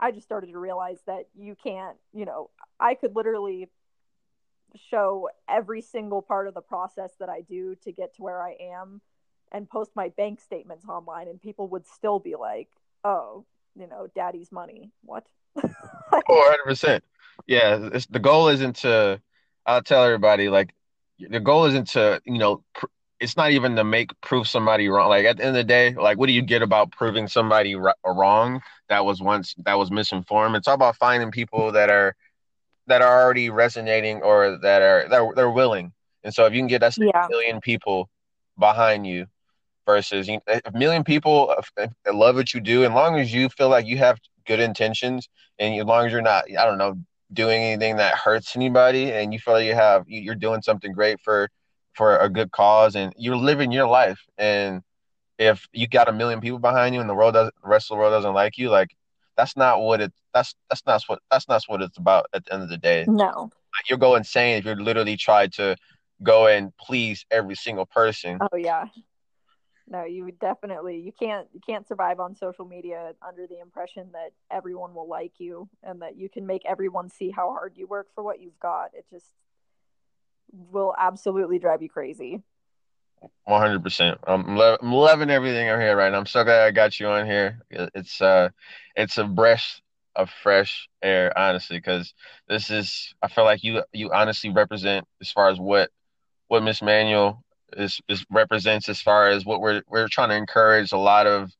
i 0.00 0.10
just 0.10 0.26
started 0.26 0.48
to 0.50 0.58
realize 0.58 0.98
that 1.06 1.28
you 1.38 1.54
can't 1.54 1.96
you 2.12 2.24
know 2.24 2.50
i 2.80 2.94
could 2.94 3.14
literally 3.14 3.68
show 4.90 5.28
every 5.48 5.80
single 5.80 6.20
part 6.20 6.48
of 6.48 6.54
the 6.54 6.60
process 6.60 7.12
that 7.20 7.28
i 7.28 7.42
do 7.42 7.76
to 7.84 7.92
get 7.92 8.12
to 8.16 8.22
where 8.22 8.42
i 8.42 8.56
am 8.60 9.00
and 9.52 9.70
post 9.70 9.92
my 9.94 10.08
bank 10.08 10.40
statements 10.40 10.84
online 10.88 11.28
and 11.28 11.40
people 11.40 11.68
would 11.68 11.86
still 11.86 12.18
be 12.18 12.34
like 12.34 12.70
oh 13.04 13.44
you 13.74 13.86
know 13.86 14.06
daddy's 14.14 14.52
money. 14.52 14.90
What? 15.02 15.26
400% 15.58 17.00
yeah, 17.46 17.88
it's, 17.92 18.06
the 18.06 18.18
goal 18.18 18.48
isn't 18.48 18.76
to. 18.76 19.20
I'll 19.64 19.82
tell 19.82 20.04
everybody 20.04 20.48
like 20.48 20.74
the 21.18 21.40
goal 21.40 21.66
isn't 21.66 21.88
to 21.88 22.20
you 22.24 22.38
know. 22.38 22.64
Pr- 22.74 22.86
it's 23.20 23.36
not 23.36 23.52
even 23.52 23.76
to 23.76 23.84
make 23.84 24.10
prove 24.20 24.48
somebody 24.48 24.88
wrong. 24.88 25.08
Like 25.08 25.24
at 25.24 25.36
the 25.36 25.44
end 25.44 25.56
of 25.56 25.60
the 25.60 25.64
day, 25.64 25.94
like 25.94 26.18
what 26.18 26.26
do 26.26 26.32
you 26.32 26.42
get 26.42 26.60
about 26.60 26.90
proving 26.90 27.28
somebody 27.28 27.76
r- 27.76 27.94
wrong 28.04 28.60
that 28.88 29.04
was 29.04 29.22
once 29.22 29.54
that 29.58 29.78
was 29.78 29.92
misinformed? 29.92 30.56
It's 30.56 30.66
all 30.66 30.74
about 30.74 30.96
finding 30.96 31.30
people 31.30 31.70
that 31.72 31.88
are 31.88 32.16
that 32.88 33.00
are 33.00 33.22
already 33.22 33.48
resonating 33.48 34.22
or 34.22 34.58
that 34.62 34.82
are 34.82 35.06
they're, 35.08 35.32
they're 35.36 35.50
willing. 35.50 35.92
And 36.24 36.34
so 36.34 36.46
if 36.46 36.52
you 36.52 36.60
can 36.60 36.66
get 36.66 36.80
that 36.80 36.96
yeah. 36.98 37.26
million 37.30 37.60
people 37.60 38.10
behind 38.58 39.06
you 39.06 39.26
versus 39.86 40.28
you 40.28 40.40
a 40.48 40.72
million 40.72 41.04
people 41.04 41.54
love 42.12 42.34
what 42.34 42.52
you 42.52 42.60
do, 42.60 42.84
and 42.84 42.94
long 42.94 43.18
as 43.18 43.32
you 43.32 43.48
feel 43.48 43.68
like 43.68 43.86
you 43.86 43.98
have 43.98 44.18
good 44.46 44.60
intentions 44.60 45.28
and 45.58 45.78
as 45.78 45.86
long 45.86 46.06
as 46.06 46.12
you're 46.12 46.22
not, 46.22 46.44
I 46.58 46.64
don't 46.64 46.78
know, 46.78 46.98
doing 47.32 47.62
anything 47.62 47.96
that 47.96 48.14
hurts 48.14 48.56
anybody 48.56 49.12
and 49.12 49.32
you 49.32 49.38
feel 49.38 49.54
like 49.54 49.66
you 49.66 49.74
have 49.74 50.04
you're 50.06 50.34
doing 50.34 50.62
something 50.62 50.92
great 50.92 51.20
for 51.20 51.48
for 51.94 52.16
a 52.18 52.28
good 52.28 52.50
cause 52.52 52.96
and 52.96 53.12
you're 53.16 53.36
living 53.36 53.72
your 53.72 53.86
life. 53.86 54.20
And 54.38 54.82
if 55.38 55.66
you 55.72 55.86
got 55.88 56.08
a 56.08 56.12
million 56.12 56.40
people 56.40 56.58
behind 56.58 56.94
you 56.94 57.00
and 57.00 57.08
the 57.08 57.14
world 57.14 57.34
doesn't 57.34 57.54
the 57.62 57.68
rest 57.68 57.90
of 57.90 57.96
the 57.96 58.00
world 58.00 58.12
doesn't 58.12 58.34
like 58.34 58.58
you 58.58 58.70
like 58.70 58.90
that's 59.36 59.56
not 59.56 59.80
what 59.80 60.00
it 60.00 60.12
that's 60.34 60.54
that's 60.68 60.82
not 60.86 61.02
what 61.06 61.20
that's 61.30 61.48
not 61.48 61.62
what 61.66 61.82
it's 61.82 61.98
about 61.98 62.26
at 62.32 62.44
the 62.44 62.54
end 62.54 62.62
of 62.62 62.68
the 62.68 62.78
day. 62.78 63.04
No. 63.06 63.50
Like, 63.74 63.88
you'll 63.88 63.98
go 63.98 64.16
insane 64.16 64.58
if 64.58 64.66
you 64.66 64.74
literally 64.74 65.16
try 65.16 65.46
to 65.48 65.76
go 66.22 66.46
and 66.46 66.76
please 66.76 67.24
every 67.30 67.54
single 67.54 67.86
person. 67.86 68.38
Oh 68.40 68.56
yeah 68.56 68.86
no 69.88 70.04
you 70.04 70.30
definitely 70.40 70.98
you 70.98 71.12
can't 71.12 71.48
you 71.52 71.60
can't 71.66 71.86
survive 71.86 72.20
on 72.20 72.34
social 72.34 72.64
media 72.64 73.12
under 73.26 73.46
the 73.46 73.60
impression 73.60 74.08
that 74.12 74.32
everyone 74.50 74.94
will 74.94 75.08
like 75.08 75.32
you 75.38 75.68
and 75.82 76.02
that 76.02 76.16
you 76.16 76.28
can 76.28 76.46
make 76.46 76.62
everyone 76.66 77.08
see 77.08 77.30
how 77.30 77.50
hard 77.50 77.72
you 77.76 77.86
work 77.86 78.08
for 78.14 78.22
what 78.22 78.40
you've 78.40 78.58
got. 78.60 78.90
It 78.94 79.06
just 79.10 79.26
will 80.52 80.94
absolutely 80.98 81.58
drive 81.58 81.82
you 81.82 81.88
crazy. 81.88 82.42
100% 83.48 84.18
i'm, 84.26 84.56
lo- 84.56 84.76
I'm 84.80 84.92
loving 84.92 85.30
everything 85.30 85.68
i'm 85.68 85.80
here 85.80 85.96
right 85.96 86.10
now. 86.10 86.18
I'm 86.18 86.26
so 86.26 86.44
glad 86.44 86.66
i 86.66 86.70
got 86.70 86.98
you 86.98 87.06
on 87.06 87.26
here. 87.26 87.60
It's 87.70 88.20
uh 88.20 88.48
it's 88.96 89.18
a 89.18 89.24
breath 89.24 89.80
of 90.14 90.30
fresh 90.30 90.88
air 91.02 91.36
honestly 91.36 91.78
because 91.78 92.14
this 92.48 92.70
is 92.70 93.14
i 93.22 93.28
feel 93.28 93.44
like 93.44 93.64
you 93.64 93.82
you 93.92 94.12
honestly 94.12 94.50
represent 94.50 95.06
as 95.20 95.30
far 95.30 95.48
as 95.48 95.58
what 95.58 95.90
what 96.48 96.62
miss 96.62 96.82
manual 96.82 97.42
is, 97.76 98.00
is 98.08 98.24
represents 98.30 98.88
as 98.88 99.00
far 99.00 99.28
as 99.28 99.44
what 99.44 99.60
we're 99.60 99.82
we're 99.88 100.08
trying 100.08 100.30
to 100.30 100.36
encourage 100.36 100.92
a 100.92 100.98
lot 100.98 101.26
of 101.26 101.50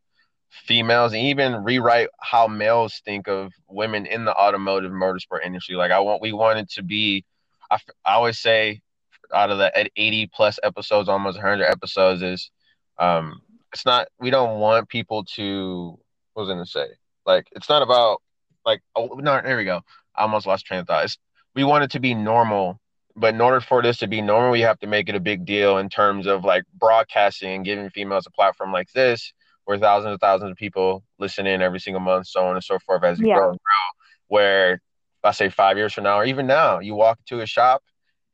females 0.53 1.13
and 1.13 1.23
even 1.23 1.65
rewrite 1.65 2.09
how 2.21 2.47
males 2.47 3.01
think 3.05 3.27
of 3.27 3.53
women 3.69 4.07
in 4.07 4.25
the 4.25 4.35
automotive 4.35 4.93
motorsport 4.93 5.45
industry. 5.45 5.75
Like 5.77 5.91
I 5.91 6.01
want, 6.01 6.23
we 6.23 6.33
wanted 6.33 6.69
to 6.71 6.83
be. 6.83 7.25
I, 7.71 7.79
I 8.05 8.15
always 8.15 8.39
say, 8.39 8.81
out 9.35 9.51
of 9.51 9.59
the 9.59 9.91
80 9.97 10.31
plus 10.35 10.59
episodes, 10.63 11.09
almost 11.09 11.39
100 11.39 11.65
episodes, 11.65 12.23
is 12.23 12.51
um, 12.99 13.41
it's 13.73 13.87
not. 13.87 14.09
We 14.21 14.31
don't 14.31 14.61
want 14.61 14.89
people 14.89 15.25
to. 15.37 15.99
What 16.35 16.43
was 16.43 16.51
I 16.51 16.55
gonna 16.55 16.67
say? 16.67 16.87
Like 17.27 17.47
it's 17.53 17.69
not 17.69 17.83
about 17.83 18.21
like. 18.65 18.83
Oh 18.95 19.19
no, 19.19 19.41
there 19.43 19.57
we 19.57 19.65
go. 19.65 19.81
I 20.15 20.23
almost 20.23 20.47
lost 20.47 20.67
train 20.67 20.81
of 20.81 20.87
thought. 20.87 21.05
It's, 21.05 21.19
we 21.55 21.65
want 21.65 21.85
it 21.85 21.91
to 21.93 22.01
be 22.01 22.15
normal 22.15 22.79
but 23.17 23.35
in 23.35 23.41
order 23.41 23.61
for 23.61 23.83
this 23.83 23.99
to 23.99 24.07
be 24.07 24.21
normal, 24.23 24.51
we 24.51 24.61
have 24.61 24.79
to 24.81 24.87
make 24.87 25.09
it 25.09 25.15
a 25.15 25.21
big 25.21 25.45
deal 25.45 25.79
in 25.79 25.89
terms 25.89 26.27
of 26.27 26.45
like 26.45 26.65
broadcasting 26.75 27.51
and 27.51 27.65
giving 27.65 27.91
females 27.91 28.27
a 28.27 28.31
platform 28.31 28.73
like 28.73 28.91
this, 28.93 29.33
where 29.65 29.79
thousands 29.79 30.13
and 30.13 30.21
thousands 30.21 30.51
of 30.51 30.57
people 30.57 31.03
listen 31.19 31.47
in 31.47 31.63
every 31.63 31.81
single 31.81 32.01
month, 32.01 32.27
so 32.27 32.45
on 32.47 32.55
and 32.55 32.65
so 32.65 32.79
forth 32.79 33.05
as 33.05 33.19
you 33.19 33.29
yeah. 33.29 33.37
grow 33.37 33.51
and 33.51 33.59
grow. 33.59 34.29
Where 34.29 34.81
I 35.23 35.33
say 35.33 35.51
five 35.51 35.77
years 35.77 35.93
from 35.93 36.05
now, 36.05 36.19
or 36.19 36.25
even 36.25 36.47
now, 36.47 36.81
you 36.81 36.95
walk 36.95 37.19
to 37.27 37.41
a 37.41 37.47
shop 37.47 37.83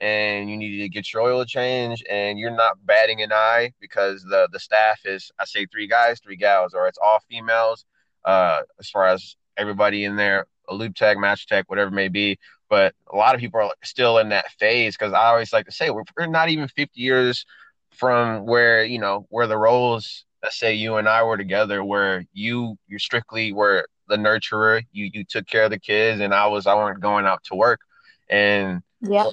and 0.00 0.48
you 0.48 0.56
need 0.56 0.80
to 0.80 0.88
get 0.88 1.12
your 1.12 1.22
oil 1.22 1.44
changed, 1.44 2.06
and 2.08 2.38
you're 2.38 2.54
not 2.54 2.76
batting 2.84 3.20
an 3.20 3.32
eye 3.32 3.72
because 3.80 4.22
the 4.22 4.48
the 4.52 4.60
staff 4.60 5.00
is 5.04 5.30
I 5.38 5.44
say 5.44 5.66
three 5.66 5.88
guys, 5.88 6.20
three 6.20 6.36
gals, 6.36 6.74
or 6.74 6.86
it's 6.86 6.98
all 7.02 7.18
females. 7.28 7.84
Uh, 8.24 8.60
as 8.78 8.88
far 8.90 9.06
as 9.06 9.36
everybody 9.56 10.04
in 10.04 10.16
there, 10.16 10.46
a 10.68 10.74
lube 10.74 10.94
tech, 10.94 11.18
match 11.18 11.46
tech, 11.46 11.68
whatever 11.68 11.88
it 11.88 11.94
may 11.94 12.08
be, 12.08 12.38
but 12.68 12.94
a 13.10 13.16
lot 13.16 13.34
of 13.34 13.40
people 13.40 13.60
are 13.60 13.70
still 13.82 14.18
in 14.18 14.28
that 14.30 14.50
phase 14.52 14.96
because 14.96 15.12
I 15.12 15.26
always 15.26 15.52
like 15.52 15.66
to 15.66 15.72
say 15.72 15.90
we're, 15.90 16.04
we're 16.16 16.26
not 16.26 16.48
even 16.48 16.68
50 16.68 17.00
years 17.00 17.44
from 17.90 18.46
where 18.46 18.84
you 18.84 18.98
know 18.98 19.26
where 19.30 19.46
the 19.46 19.58
roles 19.58 20.24
let's 20.42 20.58
say 20.58 20.74
you 20.74 20.96
and 20.96 21.08
I 21.08 21.22
were 21.22 21.36
together 21.36 21.82
where 21.82 22.24
you 22.32 22.76
you 22.86 22.98
strictly 22.98 23.52
were 23.52 23.88
the 24.08 24.16
nurturer 24.16 24.84
you 24.92 25.10
you 25.12 25.24
took 25.24 25.46
care 25.46 25.64
of 25.64 25.70
the 25.70 25.80
kids 25.80 26.20
and 26.20 26.34
I 26.34 26.46
was 26.46 26.66
I 26.66 26.74
weren't 26.74 27.00
going 27.00 27.26
out 27.26 27.44
to 27.44 27.54
work. 27.54 27.80
And 28.28 28.82
yeah. 29.00 29.30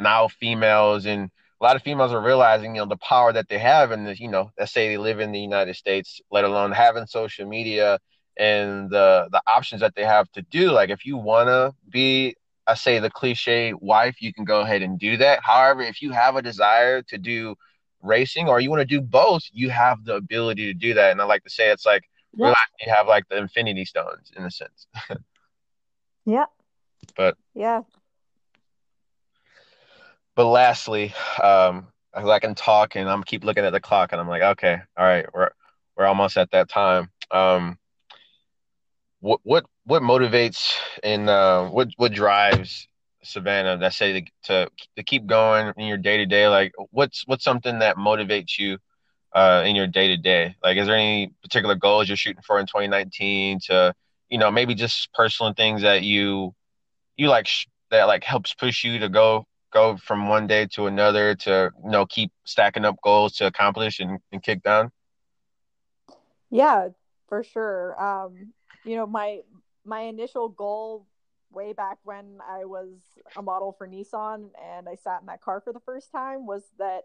now 0.00 0.28
females 0.28 1.06
and 1.06 1.30
a 1.60 1.64
lot 1.64 1.76
of 1.76 1.82
females 1.82 2.12
are 2.12 2.20
realizing 2.20 2.76
you 2.76 2.82
know 2.82 2.86
the 2.86 2.96
power 2.96 3.32
that 3.32 3.48
they 3.48 3.58
have 3.58 3.90
this 3.90 4.20
you 4.20 4.28
know 4.28 4.50
let's 4.58 4.72
say 4.72 4.88
they 4.88 4.96
live 4.96 5.20
in 5.20 5.32
the 5.32 5.40
United 5.40 5.74
States 5.74 6.20
let 6.30 6.44
alone 6.44 6.72
having 6.72 7.06
social 7.06 7.46
media 7.46 7.98
and 8.36 8.90
the 8.90 9.28
the 9.32 9.42
options 9.46 9.80
that 9.80 9.94
they 9.94 10.04
have 10.04 10.30
to 10.32 10.42
do. 10.42 10.70
Like 10.70 10.90
if 10.90 11.04
you 11.04 11.16
want 11.16 11.48
to 11.48 11.74
be 11.88 12.36
I 12.68 12.74
say 12.74 12.98
the 12.98 13.10
cliche 13.10 13.72
wife, 13.72 14.20
you 14.20 14.32
can 14.32 14.44
go 14.44 14.60
ahead 14.60 14.82
and 14.82 14.98
do 14.98 15.16
that. 15.16 15.40
However, 15.42 15.80
if 15.80 16.02
you 16.02 16.12
have 16.12 16.36
a 16.36 16.42
desire 16.42 17.00
to 17.02 17.16
do 17.16 17.56
racing 18.02 18.48
or 18.48 18.60
you 18.60 18.70
want 18.70 18.80
to 18.80 18.86
do 18.86 19.00
both, 19.00 19.42
you 19.52 19.70
have 19.70 20.04
the 20.04 20.16
ability 20.16 20.66
to 20.66 20.74
do 20.74 20.92
that. 20.94 21.10
And 21.10 21.20
I 21.20 21.24
like 21.24 21.42
to 21.44 21.50
say 21.50 21.70
it's 21.70 21.86
like 21.86 22.04
yeah. 22.36 22.54
you 22.84 22.92
have 22.92 23.08
like 23.08 23.26
the 23.28 23.38
infinity 23.38 23.86
stones 23.86 24.30
in 24.36 24.44
a 24.44 24.50
sense. 24.50 24.86
yeah. 26.26 26.44
But 27.16 27.36
yeah. 27.54 27.82
But 30.34 30.46
lastly, 30.46 31.14
um, 31.42 31.88
I 32.14 32.38
can 32.38 32.54
talk 32.54 32.96
and 32.96 33.08
I'm 33.08 33.24
keep 33.24 33.44
looking 33.44 33.64
at 33.64 33.72
the 33.72 33.80
clock 33.80 34.12
and 34.12 34.20
I'm 34.20 34.28
like, 34.28 34.42
okay, 34.42 34.78
all 34.96 35.06
right, 35.06 35.26
we're 35.32 35.50
we're 35.96 36.06
almost 36.06 36.36
at 36.36 36.50
that 36.52 36.68
time. 36.68 37.10
Um, 37.30 37.78
what 39.20 39.40
what 39.42 39.64
what 39.84 40.02
motivates 40.02 40.74
and 41.02 41.28
uh, 41.28 41.66
what 41.68 41.88
what 41.96 42.12
drives 42.12 42.88
Savannah 43.22 43.76
that 43.78 43.92
say 43.92 44.20
to, 44.20 44.26
to, 44.44 44.70
to 44.96 45.02
keep 45.02 45.26
going 45.26 45.72
in 45.76 45.86
your 45.86 45.96
day 45.98 46.18
to 46.18 46.26
day? 46.26 46.48
Like, 46.48 46.72
what's 46.90 47.24
what's 47.26 47.44
something 47.44 47.80
that 47.80 47.96
motivates 47.96 48.58
you 48.58 48.78
uh, 49.34 49.62
in 49.66 49.74
your 49.76 49.86
day 49.86 50.08
to 50.08 50.16
day? 50.16 50.56
Like, 50.62 50.76
is 50.76 50.86
there 50.86 50.96
any 50.96 51.32
particular 51.42 51.74
goals 51.74 52.08
you're 52.08 52.16
shooting 52.16 52.42
for 52.46 52.58
in 52.60 52.66
2019? 52.66 53.60
To 53.66 53.94
you 54.28 54.38
know, 54.38 54.50
maybe 54.50 54.74
just 54.74 55.12
personal 55.12 55.52
things 55.52 55.82
that 55.82 56.02
you 56.02 56.54
you 57.16 57.28
like 57.28 57.46
sh- 57.46 57.66
that 57.90 58.04
like 58.04 58.24
helps 58.24 58.54
push 58.54 58.84
you 58.84 58.98
to 59.00 59.08
go 59.08 59.46
go 59.72 59.96
from 59.96 60.28
one 60.28 60.46
day 60.46 60.66
to 60.66 60.86
another 60.86 61.34
to 61.34 61.70
you 61.84 61.90
know 61.90 62.06
keep 62.06 62.30
stacking 62.44 62.84
up 62.84 62.96
goals 63.02 63.34
to 63.34 63.46
accomplish 63.46 64.00
and, 64.00 64.18
and 64.32 64.42
kick 64.42 64.62
down. 64.62 64.90
Yeah, 66.50 66.88
for 67.28 67.42
sure. 67.42 68.00
Um, 68.02 68.52
you 68.84 68.96
know, 68.96 69.06
my 69.06 69.40
my 69.84 70.00
initial 70.02 70.48
goal 70.48 71.06
way 71.50 71.72
back 71.72 71.98
when 72.04 72.38
I 72.46 72.64
was 72.64 72.98
a 73.36 73.42
model 73.42 73.72
for 73.72 73.88
Nissan 73.88 74.50
and 74.62 74.88
I 74.88 74.94
sat 74.96 75.20
in 75.20 75.26
that 75.26 75.40
car 75.40 75.60
for 75.60 75.72
the 75.72 75.80
first 75.80 76.12
time 76.12 76.46
was 76.46 76.62
that, 76.78 77.04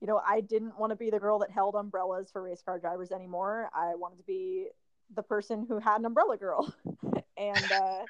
you 0.00 0.06
know, 0.06 0.20
I 0.26 0.40
didn't 0.40 0.78
want 0.78 0.90
to 0.90 0.96
be 0.96 1.10
the 1.10 1.20
girl 1.20 1.38
that 1.38 1.50
held 1.50 1.76
umbrellas 1.76 2.30
for 2.32 2.42
race 2.42 2.62
car 2.62 2.78
drivers 2.78 3.12
anymore. 3.12 3.70
I 3.72 3.94
wanted 3.94 4.16
to 4.16 4.24
be 4.24 4.68
the 5.14 5.22
person 5.22 5.66
who 5.68 5.78
had 5.78 6.00
an 6.00 6.04
umbrella 6.04 6.36
girl. 6.36 6.74
and 7.36 7.72
uh, 7.72 8.02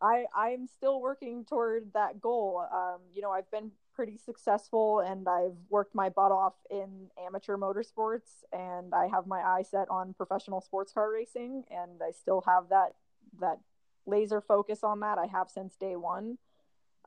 I 0.00 0.26
I'm 0.34 0.66
still 0.66 1.00
working 1.00 1.44
toward 1.44 1.92
that 1.94 2.20
goal. 2.20 2.64
Um, 2.72 3.00
you 3.14 3.22
know, 3.22 3.30
I've 3.30 3.50
been 3.50 3.70
pretty 3.94 4.16
successful 4.16 5.00
and 5.00 5.28
I've 5.28 5.56
worked 5.68 5.94
my 5.94 6.08
butt 6.08 6.32
off 6.32 6.54
in 6.70 7.08
amateur 7.24 7.56
motorsports 7.56 8.44
and 8.52 8.94
I 8.94 9.06
have 9.08 9.26
my 9.26 9.40
eye 9.40 9.62
set 9.62 9.90
on 9.90 10.14
professional 10.14 10.60
sports 10.60 10.92
car 10.92 11.12
racing 11.12 11.64
and 11.70 12.00
I 12.02 12.10
still 12.10 12.42
have 12.46 12.68
that 12.70 12.94
that 13.40 13.58
laser 14.06 14.40
focus 14.40 14.82
on 14.82 15.00
that. 15.00 15.18
I 15.18 15.26
have 15.26 15.50
since 15.50 15.76
day 15.76 15.96
one. 15.96 16.38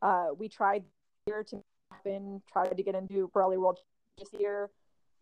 Uh, 0.01 0.27
we 0.37 0.47
tried 0.47 0.83
here 1.25 1.43
to 1.43 1.61
happen, 1.91 2.41
tried 2.51 2.75
to 2.77 2.83
get 2.83 2.95
into 2.95 3.29
Pirelli 3.33 3.57
World 3.57 3.79
this 4.17 4.29
year. 4.39 4.69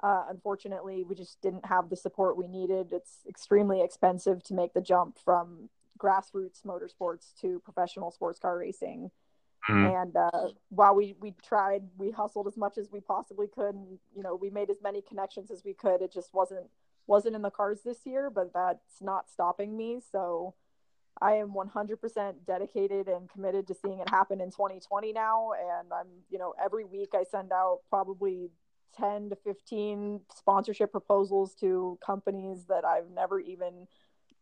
Uh, 0.02 0.26
unfortunately, 0.30 1.04
we 1.04 1.16
just 1.16 1.42
didn't 1.42 1.66
have 1.66 1.90
the 1.90 1.96
support 1.96 2.36
we 2.36 2.48
needed. 2.48 2.88
It's 2.92 3.20
extremely 3.28 3.82
expensive 3.82 4.44
to 4.44 4.54
make 4.54 4.74
the 4.74 4.82
jump 4.82 5.18
from 5.18 5.70
grassroots 5.98 6.64
motorsports 6.66 7.34
to 7.42 7.60
professional 7.64 8.12
sports 8.12 8.40
car 8.40 8.58
racing. 8.58 9.12
Mm-hmm. 9.70 9.96
And 9.96 10.16
uh, 10.16 10.50
while 10.70 10.94
we 10.94 11.16
we 11.22 11.34
tried, 11.42 11.84
we 11.98 12.12
hustled 12.12 12.48
as 12.48 12.58
much 12.58 12.78
as 12.78 12.90
we 12.92 13.00
possibly 13.00 13.48
could, 13.48 13.76
and 13.76 13.98
you 14.14 14.22
know 14.22 14.36
we 14.36 14.50
made 14.50 14.70
as 14.70 14.82
many 14.84 15.02
connections 15.02 15.52
as 15.52 15.64
we 15.64 15.74
could. 15.74 16.02
It 16.02 16.12
just 16.12 16.34
wasn't 16.34 16.68
wasn't 17.08 17.36
in 17.36 17.42
the 17.42 17.50
cards 17.50 17.82
this 17.84 18.00
year, 18.06 18.30
but 18.30 18.54
that's 18.54 19.02
not 19.02 19.30
stopping 19.30 19.76
me. 19.76 20.00
So 20.12 20.56
I 21.22 21.34
am 21.34 21.54
100% 21.54 22.34
dedicated 22.46 23.08
and 23.08 23.30
committed 23.30 23.68
to 23.68 23.76
seeing 23.76 24.00
it 24.00 24.10
happen 24.10 24.42
in 24.42 24.52
2020 24.52 25.14
now. 25.14 25.52
And 25.52 25.92
I'm, 25.94 26.08
you 26.30 26.40
know, 26.40 26.54
every 26.64 26.86
week 26.86 27.10
I 27.14 27.24
send 27.24 27.52
out 27.52 27.80
probably 27.90 28.50
10 28.98 29.30
to 29.30 29.36
15 29.36 30.22
sponsorship 30.36 30.92
proposals 30.92 31.56
to 31.56 31.98
companies 32.06 32.66
that 32.70 32.86
I've 32.86 33.10
never 33.14 33.40
even 33.40 33.88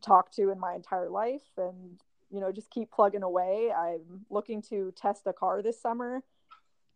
talked 0.01 0.35
to 0.35 0.49
in 0.49 0.59
my 0.59 0.73
entire 0.75 1.09
life. 1.09 1.47
And, 1.57 1.99
you 2.29 2.39
know, 2.39 2.51
just 2.51 2.69
keep 2.69 2.91
plugging 2.91 3.23
away. 3.23 3.71
I'm 3.71 4.25
looking 4.29 4.61
to 4.63 4.93
test 4.95 5.27
a 5.27 5.33
car 5.33 5.61
this 5.61 5.81
summer 5.81 6.23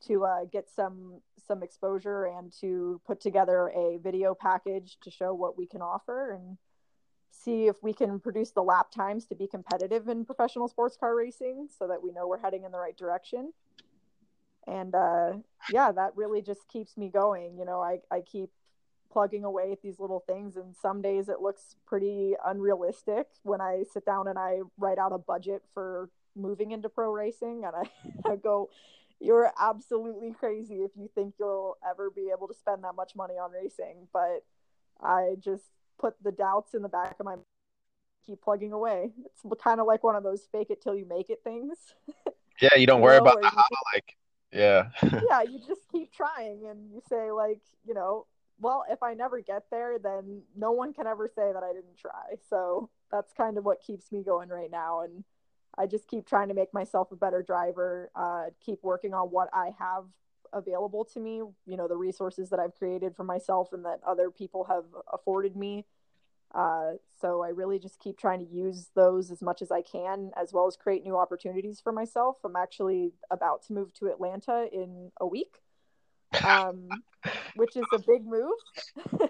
to 0.08 0.26
uh, 0.26 0.46
get 0.46 0.70
some 0.70 1.22
some 1.48 1.62
exposure 1.64 2.26
and 2.26 2.52
to 2.60 3.00
put 3.06 3.22
together 3.22 3.70
a 3.70 3.98
video 4.02 4.34
package 4.34 4.98
to 5.02 5.12
show 5.12 5.34
what 5.34 5.58
we 5.58 5.68
can 5.68 5.82
offer 5.82 6.32
and 6.32 6.58
see 7.32 7.68
if 7.68 7.76
we 7.84 7.94
can 7.94 8.20
produce 8.20 8.52
the 8.52 8.64
lap 8.64 8.90
times 8.92 9.26
to 9.28 9.36
be 9.36 9.46
competitive 9.48 10.08
in 10.08 10.26
professional 10.26 10.68
sports 10.68 10.98
car 10.98 11.16
racing 11.16 11.68
so 11.78 11.88
that 11.88 12.02
we 12.02 12.12
know 12.12 12.28
we're 12.28 12.40
heading 12.40 12.64
in 12.64 12.72
the 12.72 12.80
right 12.80 12.98
direction 12.98 13.54
and 14.68 14.96
uh, 14.96 15.34
yeah 15.70 15.92
that 15.92 16.12
really 16.16 16.42
just 16.42 16.68
keeps 16.68 16.98
me 16.98 17.10
going 17.10 17.58
you 17.58 17.66
know 17.66 17.82
I, 17.82 18.00
I 18.12 18.22
keep 18.22 18.50
plugging 19.16 19.46
away 19.46 19.72
at 19.72 19.82
these 19.82 19.98
little 19.98 20.26
things 20.28 20.58
and 20.58 20.76
some 20.76 21.02
days 21.02 21.30
it 21.30 21.40
looks 21.40 21.78
pretty 21.88 22.34
unrealistic 22.46 23.28
when 23.44 23.62
i 23.62 23.82
sit 23.94 24.06
down 24.06 24.28
and 24.28 24.38
i 24.38 24.60
write 24.78 24.98
out 24.98 25.14
a 25.14 25.18
budget 25.18 25.62
for 25.74 26.10
moving 26.36 26.72
into 26.72 26.90
pro 26.90 27.10
racing 27.10 27.64
and 27.64 27.74
i, 27.74 28.30
I 28.30 28.36
go 28.36 28.70
you're 29.22 29.50
absolutely 29.58 30.34
crazy 30.34 30.82
if 30.82 30.92
you 30.98 31.10
think 31.16 31.36
you'll 31.40 31.78
ever 31.90 32.10
be 32.10 32.30
able 32.36 32.50
to 32.50 32.54
spend 32.54 32.84
that 32.84 32.96
much 32.96 33.16
money 33.16 33.36
on 33.36 33.52
racing 33.52 34.10
but 34.12 34.44
i 35.02 35.36
just 35.40 35.64
put 35.98 36.22
the 36.22 36.34
doubts 36.34 36.74
in 36.74 36.82
the 36.82 36.90
back 36.90 37.16
of 37.18 37.26
my 37.26 37.36
keep 38.26 38.42
plugging 38.42 38.74
away. 38.74 39.12
It's 39.26 39.42
kind 39.64 39.80
of 39.80 39.88
like 39.88 40.04
one 40.04 40.16
of 40.16 40.24
those 40.24 40.48
fake 40.52 40.72
it 40.72 40.82
till 40.82 40.96
you 40.96 41.06
make 41.06 41.30
it 41.30 41.40
things. 41.44 41.78
Yeah, 42.62 42.76
you 42.78 42.88
don't 42.88 43.00
you 43.00 43.04
worry 43.04 43.18
know, 43.18 43.32
about 43.32 43.44
how, 43.44 43.66
like 43.94 44.16
yeah. 44.54 44.88
yeah, 45.04 45.42
you 45.42 45.60
just 45.60 45.82
keep 45.92 46.14
trying 46.14 46.66
and 46.70 46.90
you 46.90 47.02
say 47.10 47.30
like, 47.32 47.60
you 47.86 47.94
know, 47.94 48.28
well, 48.60 48.86
if 48.90 49.04
I 49.04 49.14
never 49.14 49.42
get 49.42 49.64
there, 49.70 49.98
then 50.00 50.42
no 50.56 50.72
one 50.72 50.94
can 50.94 51.08
ever 51.08 51.28
say 51.28 51.52
that 51.54 51.64
I 51.64 51.74
didn't 51.74 51.98
try. 52.00 52.36
So 52.50 52.90
that's 53.12 53.34
kind 53.34 53.58
of 53.58 53.66
what 53.66 53.82
keeps 53.82 54.12
me 54.12 54.24
going 54.24 54.50
right 54.50 54.72
now. 54.72 55.02
And 55.02 55.24
I 55.78 55.88
just 55.88 56.08
keep 56.08 56.26
trying 56.26 56.48
to 56.48 56.54
make 56.54 56.74
myself 56.74 57.12
a 57.12 57.16
better 57.16 57.44
driver, 57.44 58.10
uh, 58.16 58.46
keep 58.66 58.80
working 58.82 59.14
on 59.14 59.28
what 59.28 59.50
I 59.54 59.72
have 59.78 60.06
available 60.54 61.04
to 61.04 61.20
me 61.20 61.42
you 61.66 61.76
know 61.76 61.88
the 61.88 61.96
resources 61.96 62.50
that 62.50 62.60
i've 62.60 62.74
created 62.76 63.16
for 63.16 63.24
myself 63.24 63.74
and 63.74 63.84
that 63.84 64.00
other 64.08 64.32
people 64.32 64.64
have 64.64 64.86
afforded 65.12 65.56
me. 65.56 65.86
Uh, 66.54 66.94
so 67.20 67.42
i 67.44 67.50
really 67.50 67.78
just 67.78 68.00
keep 68.00 68.18
trying 68.18 68.40
to 68.40 68.46
use 68.46 68.90
those 68.96 69.30
as 69.30 69.42
much 69.42 69.62
as 69.62 69.72
i 69.72 69.82
can 69.82 70.32
as 70.40 70.54
well 70.54 70.68
as 70.68 70.78
create 70.78 71.04
new 71.04 71.18
opportunities 71.18 71.82
for 71.82 71.92
myself. 71.92 72.38
I'm 72.46 72.56
actually 72.56 73.12
about 73.30 73.64
to 73.64 73.74
move 73.74 73.94
to 73.96 74.08
atlanta 74.08 74.68
in 74.72 75.12
a 75.20 75.28
week. 75.28 75.60
Um, 76.44 76.90
which 77.56 77.76
is 77.76 77.86
a 77.94 78.00
big 78.00 78.26
move. 78.26 79.30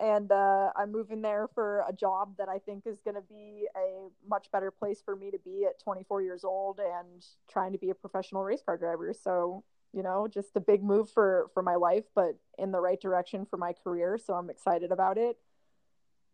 And 0.00 0.32
uh, 0.32 0.70
i'm 0.76 0.90
moving 0.90 1.22
there 1.22 1.48
for 1.54 1.84
a 1.88 1.92
job 1.92 2.36
that 2.38 2.48
i 2.48 2.58
think 2.58 2.84
is 2.84 2.98
going 3.00 3.14
to 3.14 3.22
be 3.22 3.68
a 3.76 4.08
much 4.28 4.50
better 4.50 4.70
place 4.70 5.00
for 5.04 5.14
me 5.14 5.30
to 5.30 5.38
be 5.38 5.66
at 5.66 5.80
24 5.82 6.22
years 6.22 6.42
old 6.44 6.80
and 6.80 7.24
trying 7.48 7.72
to 7.72 7.78
be 7.78 7.90
a 7.90 7.94
professional 7.94 8.42
race 8.42 8.62
car 8.64 8.76
driver. 8.76 9.12
So 9.14 9.62
you 9.92 10.02
know 10.02 10.26
just 10.26 10.56
a 10.56 10.60
big 10.60 10.82
move 10.82 11.08
for 11.10 11.46
for 11.54 11.62
my 11.62 11.76
life 11.76 12.04
but 12.16 12.36
in 12.58 12.72
the 12.72 12.80
right 12.80 13.00
direction 13.00 13.46
for 13.46 13.56
my 13.56 13.72
career. 13.72 14.18
So 14.18 14.34
i'm 14.34 14.50
excited 14.50 14.90
about 14.90 15.16
it. 15.16 15.36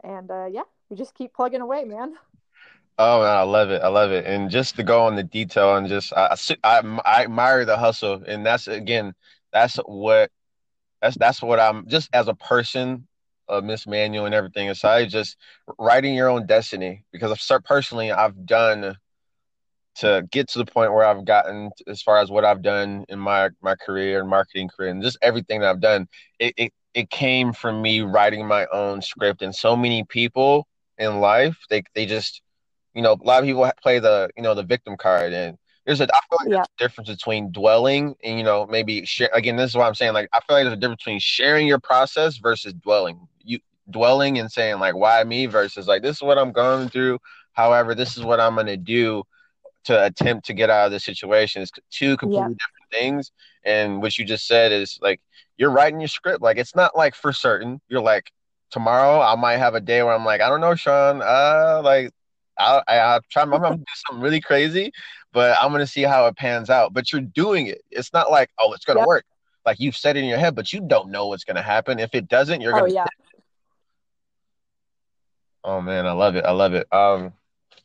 And 0.02 0.30
uh, 0.30 0.46
yeah 0.50 0.62
we 0.88 0.96
just 0.96 1.14
keep 1.14 1.34
plugging 1.34 1.60
away 1.60 1.84
man. 1.84 2.14
Oh 2.98 3.20
i 3.20 3.42
love 3.42 3.70
it. 3.70 3.82
I 3.82 3.88
love 3.88 4.10
it. 4.10 4.24
And 4.24 4.50
just 4.50 4.76
to 4.76 4.82
go 4.82 5.02
on 5.02 5.16
the 5.16 5.22
detail 5.22 5.76
and 5.76 5.86
just 5.86 6.14
i 6.14 6.34
i, 6.64 6.80
I 7.04 7.24
admire 7.24 7.66
the 7.66 7.76
hustle. 7.76 8.22
And 8.26 8.46
that's 8.46 8.68
again 8.68 9.14
that's 9.52 9.76
what 9.86 10.30
that's 11.02 11.16
that's 11.16 11.42
what 11.42 11.60
i'm 11.60 11.88
just 11.88 12.08
as 12.12 12.28
a 12.28 12.34
person 12.34 13.06
uh, 13.50 13.60
Miss 13.60 13.86
Manual 13.86 14.26
and 14.26 14.34
everything 14.34 14.70
aside, 14.70 15.10
just 15.10 15.36
writing 15.78 16.14
your 16.14 16.28
own 16.28 16.46
destiny. 16.46 17.04
Because 17.12 17.32
I've 17.50 17.64
personally, 17.64 18.12
I've 18.12 18.46
done 18.46 18.96
to 19.96 20.26
get 20.30 20.48
to 20.48 20.58
the 20.58 20.64
point 20.64 20.92
where 20.92 21.04
I've 21.04 21.24
gotten 21.24 21.70
as 21.86 22.00
far 22.00 22.18
as 22.18 22.30
what 22.30 22.44
I've 22.44 22.62
done 22.62 23.04
in 23.08 23.18
my 23.18 23.50
my 23.60 23.74
career 23.74 24.20
and 24.20 24.28
marketing 24.28 24.68
career 24.68 24.90
and 24.90 25.02
just 25.02 25.18
everything 25.20 25.60
that 25.60 25.70
I've 25.70 25.80
done, 25.80 26.06
it, 26.38 26.54
it 26.56 26.72
it 26.94 27.10
came 27.10 27.52
from 27.52 27.82
me 27.82 28.00
writing 28.00 28.46
my 28.46 28.66
own 28.72 29.02
script. 29.02 29.42
And 29.42 29.54
so 29.54 29.76
many 29.76 30.04
people 30.04 30.66
in 30.98 31.20
life, 31.20 31.56
they 31.68 31.82
they 31.94 32.06
just, 32.06 32.40
you 32.94 33.02
know, 33.02 33.12
a 33.12 33.24
lot 33.26 33.42
of 33.42 33.46
people 33.46 33.70
play 33.82 33.98
the 33.98 34.30
you 34.36 34.42
know 34.42 34.54
the 34.54 34.62
victim 34.62 34.96
card, 34.96 35.32
and 35.32 35.58
there's 35.90 36.00
a 36.00 36.04
I 36.04 36.20
feel 36.28 36.38
like 36.38 36.48
yeah. 36.48 36.56
there's 36.56 36.66
a 36.66 36.82
difference 36.88 37.10
between 37.10 37.50
dwelling 37.50 38.14
and 38.22 38.38
you 38.38 38.44
know 38.44 38.64
maybe 38.66 39.04
share 39.04 39.30
again 39.34 39.56
this 39.56 39.70
is 39.70 39.76
what 39.76 39.86
I'm 39.86 39.94
saying 39.96 40.12
like 40.12 40.28
I 40.32 40.38
feel 40.38 40.56
like 40.56 40.64
there's 40.64 40.74
a 40.74 40.76
difference 40.76 41.02
between 41.02 41.18
sharing 41.18 41.66
your 41.66 41.80
process 41.80 42.36
versus 42.36 42.72
dwelling. 42.74 43.26
You 43.42 43.58
dwelling 43.90 44.38
and 44.38 44.50
saying 44.50 44.78
like 44.78 44.94
why 44.94 45.24
me 45.24 45.46
versus 45.46 45.88
like 45.88 46.02
this 46.02 46.16
is 46.16 46.22
what 46.22 46.38
I'm 46.38 46.52
going 46.52 46.90
through 46.90 47.18
however 47.54 47.96
this 47.96 48.16
is 48.16 48.22
what 48.22 48.38
I'm 48.38 48.54
gonna 48.54 48.76
do 48.76 49.24
to 49.84 50.04
attempt 50.04 50.46
to 50.46 50.52
get 50.52 50.70
out 50.70 50.86
of 50.86 50.92
the 50.92 51.00
situation. 51.00 51.62
It's 51.62 51.72
two 51.90 52.16
completely 52.16 52.52
yeah. 52.52 52.58
different 52.58 52.90
things. 52.92 53.32
And 53.64 54.00
what 54.00 54.16
you 54.16 54.24
just 54.24 54.46
said 54.46 54.70
is 54.70 54.96
like 55.02 55.20
you're 55.56 55.70
writing 55.70 56.00
your 56.00 56.08
script. 56.08 56.40
Like 56.40 56.58
it's 56.58 56.76
not 56.76 56.96
like 56.96 57.16
for 57.16 57.32
certain. 57.32 57.80
You're 57.88 58.00
like 58.00 58.30
tomorrow 58.70 59.20
I 59.20 59.34
might 59.34 59.56
have 59.56 59.74
a 59.74 59.80
day 59.80 60.04
where 60.04 60.14
I'm 60.14 60.24
like 60.24 60.40
I 60.40 60.48
don't 60.48 60.60
know 60.60 60.76
Sean 60.76 61.20
uh 61.20 61.80
like 61.82 62.12
I, 62.60 62.82
I, 62.88 63.16
I 63.16 63.20
try. 63.30 63.42
I'm 63.42 63.50
gonna 63.50 63.76
do 63.76 63.84
something 64.06 64.22
really 64.22 64.40
crazy, 64.40 64.92
but 65.32 65.56
I'm 65.60 65.72
gonna 65.72 65.86
see 65.86 66.02
how 66.02 66.26
it 66.26 66.36
pans 66.36 66.70
out. 66.70 66.92
But 66.92 67.12
you're 67.12 67.22
doing 67.22 67.66
it. 67.66 67.82
It's 67.90 68.12
not 68.12 68.30
like 68.30 68.50
oh, 68.58 68.72
it's 68.72 68.84
gonna 68.84 69.00
yep. 69.00 69.06
work. 69.08 69.24
Like 69.66 69.80
you've 69.80 69.96
said 69.96 70.16
it 70.16 70.20
in 70.20 70.26
your 70.26 70.38
head, 70.38 70.54
but 70.54 70.72
you 70.72 70.80
don't 70.80 71.10
know 71.10 71.26
what's 71.28 71.44
gonna 71.44 71.62
happen. 71.62 71.98
If 71.98 72.14
it 72.14 72.28
doesn't, 72.28 72.60
you're 72.60 72.74
oh, 72.74 72.80
gonna. 72.80 72.92
Yeah. 72.92 73.04
Oh 75.64 75.80
man, 75.80 76.06
I 76.06 76.12
love 76.12 76.36
it. 76.36 76.44
I 76.44 76.52
love 76.52 76.74
it. 76.74 76.86
Um, 76.92 77.32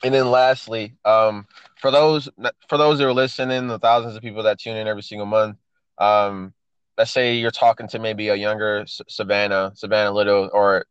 and 0.03 0.13
then 0.13 0.29
lastly, 0.29 0.93
um, 1.03 1.47
for 1.77 1.91
those 1.91 2.29
for 2.69 2.77
those 2.77 2.99
that 2.99 3.07
are 3.07 3.13
listening, 3.13 3.67
the 3.67 3.79
thousands 3.79 4.15
of 4.15 4.21
people 4.21 4.43
that 4.43 4.59
tune 4.59 4.77
in 4.77 4.87
every 4.87 5.03
single 5.03 5.25
month, 5.25 5.57
um, 5.97 6.53
let's 6.97 7.11
say 7.11 7.35
you're 7.35 7.51
talking 7.51 7.87
to 7.89 7.99
maybe 7.99 8.29
a 8.29 8.35
younger 8.35 8.85
Savannah, 8.87 9.71
Savannah 9.75 10.11
Little, 10.11 10.49
or 10.53 10.85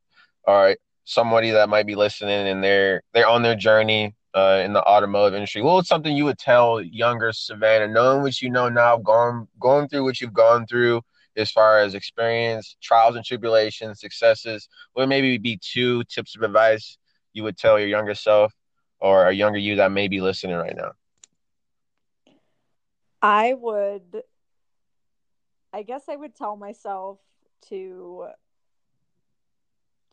or 0.45 0.76
somebody 1.05 1.51
that 1.51 1.69
might 1.69 1.87
be 1.87 1.95
listening 1.95 2.49
and 2.49 2.63
they're 2.63 3.03
they're 3.13 3.29
on 3.29 3.43
their 3.43 3.55
journey 3.55 4.15
uh, 4.35 4.63
in 4.65 4.73
the 4.73 4.83
automotive 4.83 5.35
industry, 5.35 5.63
what 5.63 5.77
was 5.77 5.89
something 5.89 6.17
you 6.17 6.25
would 6.25 6.39
tell 6.39 6.81
younger 6.81 7.33
Savannah, 7.33 7.89
knowing 7.89 8.23
what 8.23 8.41
you 8.43 8.51
know 8.51 8.69
now, 8.69 8.97
going 8.97 9.47
going 9.61 9.89
through 9.89 10.05
what 10.05 10.21
you've 10.21 10.33
gone 10.33 10.67
through 10.67 11.03
as 11.37 11.51
far 11.51 11.79
as 11.79 11.95
experience, 11.95 12.77
trials 12.83 13.17
and 13.17 13.25
tribulations, 13.25 14.01
successes? 14.01 14.69
What 14.95 15.09
maybe 15.09 15.39
be 15.39 15.59
two 15.63 16.05
tips 16.05 16.37
of 16.37 16.43
advice 16.43 16.99
you 17.33 17.45
would 17.45 17.57
tell 17.57 17.79
your 17.79 17.89
younger 17.89 18.15
self 18.15 18.53
or 19.01 19.29
a 19.29 19.33
younger 19.33 19.59
you 19.59 19.77
that 19.77 19.93
may 19.93 20.09
be 20.09 20.21
listening 20.21 20.57
right 20.57 20.77
now? 20.77 20.93
I 23.23 23.55
would, 23.55 24.23
I 25.73 25.83
guess 25.83 26.09
I 26.09 26.17
would 26.17 26.35
tell 26.35 26.57
myself 26.57 27.19
to 27.69 28.29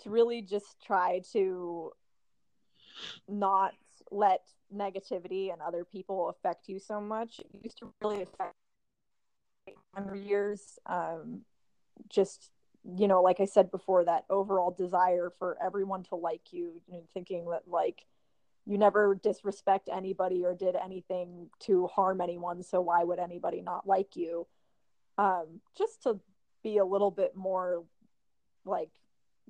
to 0.04 0.10
really 0.10 0.42
just 0.42 0.76
try 0.86 1.22
to 1.34 1.92
not 3.28 3.74
let 4.12 4.42
negativity 4.76 5.52
and 5.52 5.62
other 5.62 5.86
people 5.86 6.30
affect 6.30 6.68
you 6.68 6.80
so 6.80 7.00
much. 7.00 7.40
It 7.40 7.64
used 7.64 7.78
to 7.80 7.94
really 8.02 8.24
affect 8.24 8.54
younger 9.96 10.16
years. 10.16 10.80
Um, 10.86 11.42
just 12.10 12.52
you 12.84 13.08
know, 13.08 13.22
like 13.22 13.40
I 13.40 13.46
said 13.46 13.70
before, 13.70 14.06
that 14.06 14.26
overall 14.30 14.72
desire 14.72 15.32
for 15.38 15.56
everyone 15.64 16.04
to 16.06 16.16
like 16.16 16.52
you, 16.52 16.82
you 16.88 16.98
know, 16.98 17.04
thinking 17.14 17.50
that 17.52 17.68
like 17.68 18.06
you 18.66 18.78
never 18.78 19.16
disrespect 19.16 19.90
anybody 19.92 20.44
or 20.46 20.56
did 20.56 20.76
anything 20.76 21.50
to 21.60 21.88
harm 21.88 22.22
anyone, 22.22 22.64
so 22.64 22.82
why 22.82 23.04
would 23.04 23.20
anybody 23.20 23.62
not 23.62 23.88
like 23.88 24.16
you? 24.16 24.48
Um, 25.18 25.62
just 25.78 26.04
to 26.04 26.20
be 26.64 26.78
a 26.78 26.86
little 26.86 27.12
bit 27.12 27.36
more 27.36 27.84
like 28.66 28.90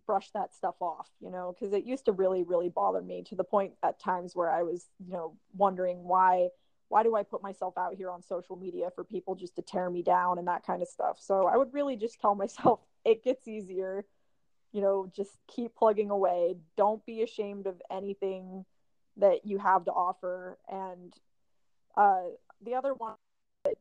brush 0.06 0.32
that 0.32 0.54
stuff 0.54 0.76
off, 0.82 1.10
you 1.20 1.30
know, 1.30 1.54
because 1.54 1.74
it 1.74 1.86
used 1.86 2.06
to 2.06 2.12
really, 2.12 2.44
really 2.44 2.70
bother 2.70 3.02
me 3.02 3.24
to 3.30 3.36
the 3.36 3.44
point 3.44 3.74
at 3.84 4.00
times 4.00 4.36
where 4.36 4.50
I 4.50 4.64
was, 4.64 4.86
you 5.06 5.14
know, 5.14 5.36
wondering 5.56 6.04
why 6.04 6.50
why 6.92 7.04
do 7.04 7.16
I 7.16 7.24
put 7.24 7.42
myself 7.42 7.78
out 7.78 7.94
here 7.96 8.12
on 8.12 8.22
social 8.22 8.58
media 8.58 8.90
for 8.94 9.06
people 9.06 9.34
just 9.34 9.56
to 9.56 9.62
tear 9.62 9.90
me 9.90 10.04
down 10.04 10.38
and 10.38 10.48
that 10.50 10.66
kind 10.66 10.82
of 10.82 10.90
stuff. 10.90 11.18
So 11.22 11.48
I 11.48 11.56
would 11.56 11.74
really 11.74 11.96
just 11.96 12.20
tell 12.20 12.36
myself 12.36 12.82
it 13.06 13.24
gets 13.24 13.48
easier. 13.48 14.04
You 14.74 14.82
know, 14.82 15.10
just 15.16 15.38
keep 15.48 15.74
plugging 15.74 16.10
away. 16.10 16.56
Don't 16.76 17.06
be 17.06 17.22
ashamed 17.22 17.66
of 17.66 17.82
anything 17.90 18.66
that 19.18 19.46
you 19.46 19.58
have 19.58 19.86
to 19.86 19.92
offer. 19.92 20.58
And 20.70 21.14
uh, 21.96 22.24
the 22.62 22.76
other 22.76 22.94
one, 22.94 23.16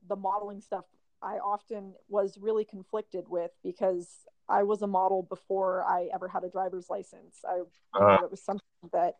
the 0.08 0.16
modeling 0.16 0.60
stuff, 0.60 0.84
I 1.20 1.38
often 1.38 1.94
was 2.08 2.38
really 2.38 2.64
conflicted 2.64 3.28
with 3.28 3.50
because 3.64 4.08
I 4.50 4.64
was 4.64 4.82
a 4.82 4.86
model 4.86 5.22
before 5.22 5.84
I 5.84 6.08
ever 6.12 6.28
had 6.28 6.44
a 6.44 6.48
driver's 6.48 6.90
license. 6.90 7.38
I 7.48 7.60
uh-huh. 7.94 8.24
it 8.24 8.30
was 8.30 8.42
something 8.42 8.64
that 8.92 9.16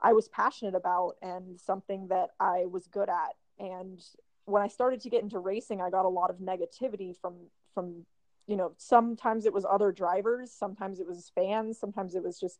I 0.00 0.12
was 0.12 0.28
passionate 0.28 0.74
about 0.74 1.16
and 1.22 1.60
something 1.60 2.08
that 2.08 2.30
I 2.40 2.66
was 2.66 2.86
good 2.86 3.08
at. 3.08 3.34
And 3.58 4.00
when 4.44 4.62
I 4.62 4.68
started 4.68 5.00
to 5.02 5.10
get 5.10 5.22
into 5.22 5.38
racing, 5.38 5.80
I 5.80 5.90
got 5.90 6.04
a 6.04 6.08
lot 6.08 6.30
of 6.30 6.36
negativity 6.36 7.16
from 7.16 7.34
from 7.74 8.06
you 8.46 8.56
know 8.56 8.72
sometimes 8.76 9.46
it 9.46 9.52
was 9.52 9.66
other 9.68 9.92
drivers, 9.92 10.52
sometimes 10.52 11.00
it 11.00 11.06
was 11.06 11.30
fans, 11.34 11.78
sometimes 11.78 12.14
it 12.14 12.22
was 12.22 12.38
just 12.38 12.58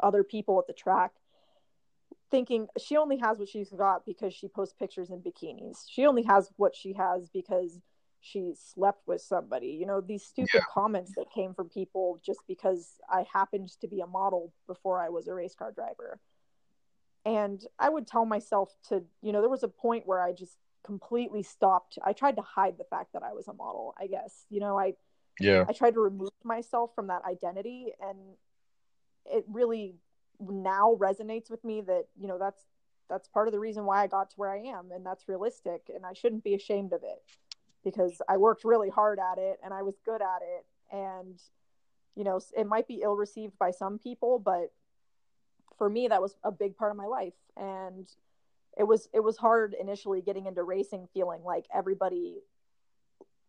other 0.00 0.24
people 0.24 0.58
at 0.58 0.66
the 0.66 0.72
track 0.72 1.12
thinking 2.30 2.68
she 2.78 2.96
only 2.96 3.16
has 3.16 3.38
what 3.38 3.48
she's 3.48 3.70
got 3.70 4.04
because 4.04 4.34
she 4.34 4.48
posts 4.48 4.74
pictures 4.78 5.10
in 5.10 5.20
bikinis. 5.20 5.84
She 5.88 6.06
only 6.06 6.22
has 6.24 6.50
what 6.56 6.76
she 6.76 6.92
has 6.94 7.28
because 7.30 7.78
she 8.20 8.52
slept 8.54 9.06
with 9.06 9.20
somebody 9.20 9.68
you 9.68 9.86
know 9.86 10.00
these 10.00 10.24
stupid 10.24 10.50
yeah. 10.54 10.60
comments 10.72 11.12
that 11.14 11.26
came 11.34 11.54
from 11.54 11.68
people 11.68 12.18
just 12.24 12.40
because 12.48 12.94
i 13.10 13.24
happened 13.32 13.70
to 13.80 13.86
be 13.86 14.00
a 14.00 14.06
model 14.06 14.52
before 14.66 15.00
i 15.00 15.08
was 15.08 15.28
a 15.28 15.34
race 15.34 15.54
car 15.54 15.72
driver. 15.72 16.18
And 17.24 17.64
i 17.78 17.88
would 17.88 18.06
tell 18.06 18.24
myself 18.24 18.74
to 18.88 19.04
you 19.22 19.32
know 19.32 19.40
there 19.40 19.50
was 19.50 19.62
a 19.62 19.68
point 19.68 20.06
where 20.06 20.22
i 20.22 20.32
just 20.32 20.56
completely 20.84 21.42
stopped. 21.42 21.98
I 22.02 22.12
tried 22.12 22.36
to 22.36 22.42
hide 22.42 22.78
the 22.78 22.84
fact 22.84 23.12
that 23.12 23.22
i 23.22 23.32
was 23.32 23.48
a 23.48 23.52
model 23.52 23.94
i 24.00 24.06
guess 24.06 24.46
you 24.50 24.60
know 24.60 24.78
i 24.78 24.94
yeah. 25.40 25.64
I 25.68 25.72
tried 25.72 25.94
to 25.94 26.00
remove 26.00 26.30
myself 26.42 26.94
from 26.96 27.08
that 27.08 27.22
identity 27.24 27.92
and 28.00 28.18
it 29.26 29.44
really 29.48 29.94
now 30.40 30.96
resonates 30.98 31.50
with 31.50 31.64
me 31.64 31.80
that 31.82 32.06
you 32.18 32.28
know 32.28 32.38
that's 32.38 32.64
that's 33.08 33.28
part 33.28 33.48
of 33.48 33.52
the 33.52 33.58
reason 33.58 33.84
why 33.84 34.02
i 34.02 34.06
got 34.06 34.30
to 34.30 34.36
where 34.36 34.50
i 34.50 34.58
am 34.58 34.90
and 34.92 35.04
that's 35.04 35.28
realistic 35.28 35.90
and 35.94 36.06
i 36.06 36.12
shouldn't 36.12 36.44
be 36.44 36.54
ashamed 36.54 36.92
of 36.92 37.02
it 37.02 37.22
because 37.84 38.20
I 38.28 38.36
worked 38.36 38.64
really 38.64 38.90
hard 38.90 39.18
at 39.18 39.38
it 39.38 39.58
and 39.62 39.72
I 39.72 39.82
was 39.82 39.94
good 40.04 40.20
at 40.20 40.42
it. 40.42 40.66
And, 40.90 41.40
you 42.14 42.24
know, 42.24 42.40
it 42.56 42.66
might 42.66 42.88
be 42.88 43.00
ill 43.02 43.16
received 43.16 43.58
by 43.58 43.70
some 43.70 43.98
people, 43.98 44.38
but 44.38 44.72
for 45.76 45.88
me, 45.88 46.08
that 46.08 46.20
was 46.20 46.36
a 46.42 46.50
big 46.50 46.76
part 46.76 46.90
of 46.90 46.96
my 46.96 47.06
life. 47.06 47.34
And 47.56 48.08
it 48.76 48.84
was, 48.84 49.08
it 49.12 49.20
was 49.20 49.36
hard 49.36 49.74
initially 49.78 50.20
getting 50.20 50.46
into 50.46 50.62
racing, 50.62 51.08
feeling 51.14 51.42
like 51.44 51.66
everybody 51.74 52.38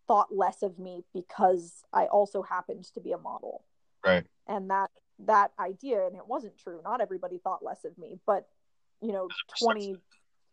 thought 0.07 0.35
less 0.35 0.63
of 0.63 0.79
me 0.79 1.03
because 1.13 1.83
I 1.93 2.05
also 2.05 2.41
happened 2.41 2.85
to 2.93 2.99
be 2.99 3.11
a 3.11 3.17
model. 3.17 3.63
Right. 4.05 4.25
And 4.47 4.69
that, 4.69 4.89
that 5.25 5.51
idea, 5.59 6.05
and 6.05 6.15
it 6.15 6.27
wasn't 6.27 6.57
true. 6.57 6.81
Not 6.83 7.01
everybody 7.01 7.37
thought 7.37 7.63
less 7.63 7.83
of 7.85 7.97
me, 7.97 8.19
but, 8.25 8.47
you 9.01 9.11
know, 9.11 9.27
20, 9.61 9.97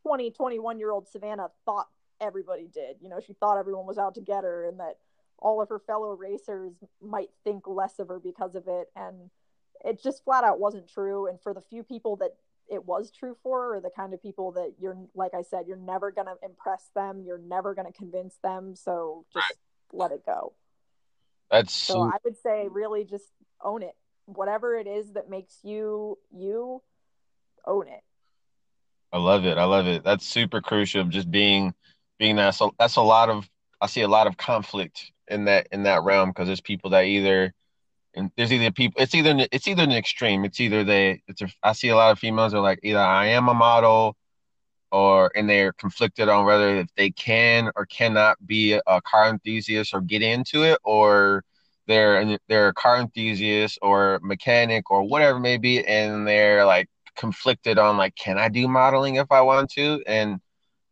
20, 0.02 0.30
21 0.30 0.78
year 0.78 0.90
old 0.90 1.08
Savannah 1.08 1.48
thought 1.64 1.88
everybody 2.20 2.68
did. 2.72 2.96
You 3.00 3.08
know, 3.08 3.20
she 3.24 3.32
thought 3.34 3.58
everyone 3.58 3.86
was 3.86 3.98
out 3.98 4.14
to 4.14 4.20
get 4.20 4.44
her 4.44 4.66
and 4.66 4.80
that 4.80 4.98
all 5.38 5.60
of 5.60 5.68
her 5.68 5.78
fellow 5.78 6.10
racers 6.14 6.72
might 7.02 7.30
think 7.44 7.66
less 7.66 7.98
of 7.98 8.08
her 8.08 8.18
because 8.18 8.54
of 8.54 8.64
it. 8.68 8.88
And 8.96 9.30
it 9.84 10.02
just 10.02 10.24
flat 10.24 10.44
out 10.44 10.58
wasn't 10.58 10.88
true. 10.88 11.26
And 11.26 11.40
for 11.40 11.52
the 11.52 11.60
few 11.60 11.82
people 11.82 12.16
that 12.16 12.30
it 12.68 12.84
was 12.84 13.10
true 13.10 13.36
for, 13.42 13.76
or 13.76 13.80
the 13.80 13.90
kind 13.90 14.12
of 14.12 14.22
people 14.22 14.52
that 14.52 14.74
you're, 14.80 14.96
like 15.14 15.34
I 15.34 15.42
said, 15.42 15.66
you're 15.68 15.76
never 15.76 16.10
going 16.10 16.26
to 16.26 16.34
impress 16.42 16.90
them, 16.94 17.22
you're 17.24 17.38
never 17.38 17.74
going 17.74 17.86
to 17.86 17.96
convince 17.96 18.36
them. 18.42 18.74
So 18.74 19.24
just 19.32 19.54
let 19.92 20.10
it 20.10 20.24
go. 20.26 20.54
That's 21.50 21.72
so 21.72 22.02
I 22.02 22.16
would 22.24 22.36
say, 22.36 22.66
really 22.68 23.04
just 23.04 23.30
own 23.62 23.82
it. 23.82 23.94
Whatever 24.24 24.74
it 24.74 24.88
is 24.88 25.12
that 25.12 25.30
makes 25.30 25.58
you 25.62 26.18
you, 26.36 26.82
own 27.64 27.86
it. 27.86 28.02
I 29.12 29.18
love 29.18 29.44
it. 29.44 29.56
I 29.56 29.64
love 29.64 29.86
it. 29.86 30.02
That's 30.02 30.26
super 30.26 30.60
crucial. 30.60 31.04
Just 31.04 31.30
being 31.30 31.72
being 32.18 32.36
that 32.36 32.50
so 32.50 32.74
that's 32.78 32.96
a 32.96 33.02
lot 33.02 33.28
of 33.28 33.48
I 33.80 33.86
see 33.86 34.02
a 34.02 34.08
lot 34.08 34.26
of 34.26 34.36
conflict 34.36 35.12
in 35.28 35.44
that 35.46 35.68
in 35.72 35.82
that 35.84 36.02
realm 36.02 36.30
because 36.30 36.46
there's 36.46 36.60
people 36.60 36.90
that 36.90 37.04
either 37.04 37.52
and 38.14 38.30
there's 38.36 38.52
either 38.52 38.70
people 38.72 39.00
it's 39.02 39.14
either 39.14 39.46
it's 39.52 39.68
either 39.68 39.82
an 39.82 39.92
extreme. 39.92 40.44
It's 40.44 40.60
either 40.60 40.84
they 40.84 41.22
it's 41.28 41.42
a, 41.42 41.48
I 41.62 41.72
see 41.72 41.88
a 41.88 41.96
lot 41.96 42.12
of 42.12 42.18
females 42.18 42.54
are 42.54 42.60
like 42.60 42.80
either 42.82 42.98
I 42.98 43.26
am 43.26 43.48
a 43.48 43.54
model 43.54 44.16
or 44.90 45.30
and 45.36 45.48
they're 45.48 45.72
conflicted 45.72 46.28
on 46.28 46.46
whether 46.46 46.76
if 46.76 46.88
they 46.96 47.10
can 47.10 47.70
or 47.76 47.86
cannot 47.86 48.44
be 48.46 48.80
a 48.86 49.02
car 49.02 49.28
enthusiast 49.28 49.92
or 49.94 50.00
get 50.00 50.22
into 50.22 50.62
it 50.64 50.78
or 50.84 51.44
they're 51.86 52.38
they're 52.48 52.68
a 52.68 52.74
car 52.74 52.98
enthusiast 52.98 53.78
or 53.82 54.18
mechanic 54.22 54.90
or 54.90 55.02
whatever 55.02 55.38
may 55.38 55.58
be 55.58 55.84
and 55.86 56.26
they're 56.26 56.64
like 56.64 56.88
conflicted 57.16 57.78
on 57.78 57.96
like 57.96 58.14
can 58.16 58.38
I 58.38 58.48
do 58.48 58.66
modeling 58.68 59.16
if 59.16 59.30
I 59.30 59.42
want 59.42 59.70
to? 59.72 60.02
And 60.06 60.40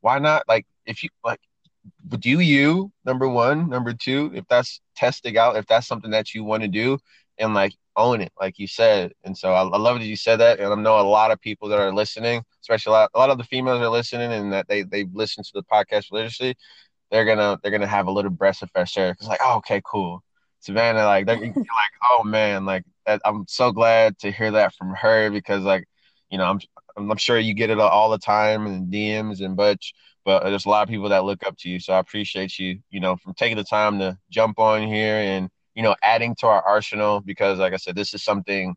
why 0.00 0.18
not? 0.18 0.44
Like 0.48 0.66
if 0.86 1.02
you 1.02 1.08
like 1.24 1.40
do 2.18 2.40
you 2.40 2.90
number 3.04 3.28
one 3.28 3.68
number 3.68 3.92
two 3.92 4.30
if 4.34 4.46
that's 4.48 4.80
testing 4.96 5.36
out 5.36 5.56
if 5.56 5.66
that's 5.66 5.86
something 5.86 6.10
that 6.10 6.34
you 6.34 6.44
want 6.44 6.62
to 6.62 6.68
do 6.68 6.98
and 7.38 7.54
like 7.54 7.74
own 7.96 8.20
it 8.20 8.32
like 8.40 8.58
you 8.58 8.66
said. 8.66 9.12
And 9.22 9.36
so 9.36 9.52
I, 9.52 9.62
I 9.62 9.78
love 9.78 9.98
that 9.98 10.06
you 10.06 10.16
said 10.16 10.36
that 10.40 10.58
and 10.58 10.72
i 10.72 10.74
know 10.76 10.98
a 10.98 11.02
lot 11.02 11.30
of 11.30 11.40
people 11.40 11.68
that 11.68 11.78
are 11.78 11.92
listening 11.92 12.42
especially 12.64 12.90
a 12.90 12.92
lot, 12.94 13.10
a 13.14 13.18
lot 13.18 13.30
of 13.30 13.38
the 13.38 13.44
females 13.44 13.80
are 13.80 13.88
listening 13.88 14.32
and 14.32 14.52
that 14.52 14.66
they 14.68 14.82
they 14.82 15.04
listen 15.12 15.44
to 15.44 15.50
the 15.54 15.62
podcast 15.62 16.10
religiously, 16.10 16.56
they're 17.10 17.24
gonna 17.24 17.58
they're 17.62 17.72
gonna 17.72 17.86
have 17.86 18.06
a 18.06 18.10
little 18.10 18.30
breath 18.30 18.62
of 18.62 18.70
fresh 18.70 18.96
air 18.96 19.12
because 19.12 19.28
like, 19.28 19.40
oh, 19.42 19.56
okay, 19.58 19.82
cool. 19.84 20.22
Savannah, 20.60 21.04
like 21.04 21.26
they're 21.26 21.38
like, 21.38 21.54
oh 22.10 22.24
man, 22.24 22.64
like 22.64 22.84
I'm 23.06 23.44
so 23.48 23.70
glad 23.70 24.18
to 24.20 24.30
hear 24.32 24.50
that 24.52 24.74
from 24.74 24.94
her 24.94 25.30
because 25.30 25.62
like, 25.62 25.84
you 26.30 26.38
know, 26.38 26.44
I'm 26.44 26.60
I'm 26.96 27.16
sure 27.18 27.38
you 27.38 27.54
get 27.54 27.70
it 27.70 27.78
all 27.78 28.10
the 28.10 28.18
time 28.18 28.66
and 28.66 28.92
DMs 28.92 29.44
and 29.44 29.56
Butch, 29.56 29.92
but 30.24 30.44
there's 30.44 30.66
a 30.66 30.70
lot 30.70 30.82
of 30.82 30.88
people 30.88 31.08
that 31.10 31.24
look 31.24 31.46
up 31.46 31.56
to 31.58 31.68
you. 31.68 31.78
So 31.80 31.92
I 31.92 31.98
appreciate 31.98 32.58
you, 32.58 32.78
you 32.90 33.00
know, 33.00 33.16
from 33.16 33.34
taking 33.34 33.56
the 33.56 33.64
time 33.64 33.98
to 33.98 34.18
jump 34.30 34.58
on 34.58 34.86
here 34.86 35.16
and 35.16 35.50
you 35.74 35.82
know 35.82 35.94
adding 36.02 36.34
to 36.40 36.46
our 36.46 36.62
arsenal 36.62 37.20
because, 37.20 37.58
like 37.58 37.72
I 37.72 37.76
said, 37.76 37.96
this 37.96 38.14
is 38.14 38.22
something 38.22 38.74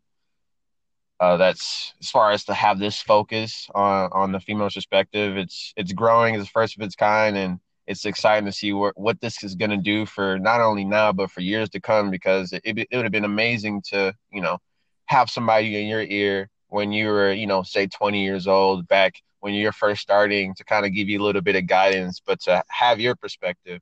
uh, 1.20 1.36
that's 1.36 1.94
as 2.00 2.10
far 2.10 2.30
as 2.30 2.44
to 2.44 2.54
have 2.54 2.78
this 2.78 3.00
focus 3.00 3.68
on 3.74 4.10
on 4.12 4.32
the 4.32 4.40
female 4.40 4.70
perspective. 4.70 5.36
It's 5.36 5.72
it's 5.76 5.92
growing 5.92 6.36
as 6.36 6.42
the 6.42 6.48
first 6.48 6.76
of 6.76 6.82
its 6.82 6.94
kind, 6.94 7.36
and 7.36 7.58
it's 7.86 8.04
exciting 8.04 8.46
to 8.46 8.52
see 8.52 8.72
what 8.72 8.98
what 8.98 9.20
this 9.20 9.42
is 9.42 9.54
going 9.54 9.70
to 9.70 9.76
do 9.76 10.06
for 10.06 10.38
not 10.38 10.60
only 10.60 10.84
now 10.84 11.12
but 11.12 11.30
for 11.30 11.40
years 11.40 11.70
to 11.70 11.80
come. 11.80 12.10
Because 12.10 12.52
it 12.52 12.62
it 12.64 12.88
would 12.92 13.04
have 13.04 13.12
been 13.12 13.24
amazing 13.24 13.82
to 13.90 14.14
you 14.32 14.40
know 14.40 14.58
have 15.06 15.30
somebody 15.30 15.80
in 15.80 15.88
your 15.88 16.02
ear 16.02 16.48
when 16.68 16.92
you 16.92 17.08
were 17.08 17.32
you 17.32 17.46
know 17.46 17.62
say 17.62 17.86
20 17.86 18.22
years 18.22 18.46
old 18.46 18.86
back 18.88 19.14
when 19.40 19.54
you're 19.54 19.72
first 19.72 20.02
starting 20.02 20.54
to 20.54 20.64
kind 20.64 20.86
of 20.86 20.92
give 20.92 21.08
you 21.08 21.20
a 21.20 21.24
little 21.24 21.42
bit 21.42 21.56
of 21.56 21.66
guidance, 21.66 22.20
but 22.24 22.40
to 22.42 22.62
have 22.68 23.00
your 23.00 23.16
perspective. 23.16 23.80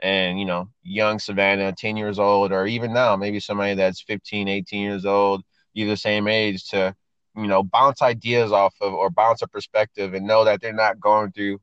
And 0.00 0.38
you 0.38 0.46
know 0.46 0.70
young 0.84 1.18
savannah 1.18 1.72
10 1.76 1.96
years 1.96 2.20
old 2.20 2.52
or 2.52 2.66
even 2.66 2.92
now 2.92 3.16
maybe 3.16 3.40
somebody 3.40 3.74
that's 3.74 4.00
15 4.02 4.46
18 4.46 4.80
years 4.82 5.04
old 5.04 5.42
you 5.74 5.88
the 5.88 5.96
same 5.96 6.28
age 6.28 6.68
to 6.70 6.94
you 7.36 7.46
know 7.46 7.62
bounce 7.62 8.02
ideas 8.02 8.52
off 8.52 8.74
of 8.80 8.92
or 8.94 9.10
bounce 9.10 9.42
a 9.42 9.48
perspective 9.48 10.14
and 10.14 10.26
know 10.26 10.44
that 10.44 10.60
they're 10.60 10.72
not 10.72 11.00
going 11.00 11.32
through 11.32 11.58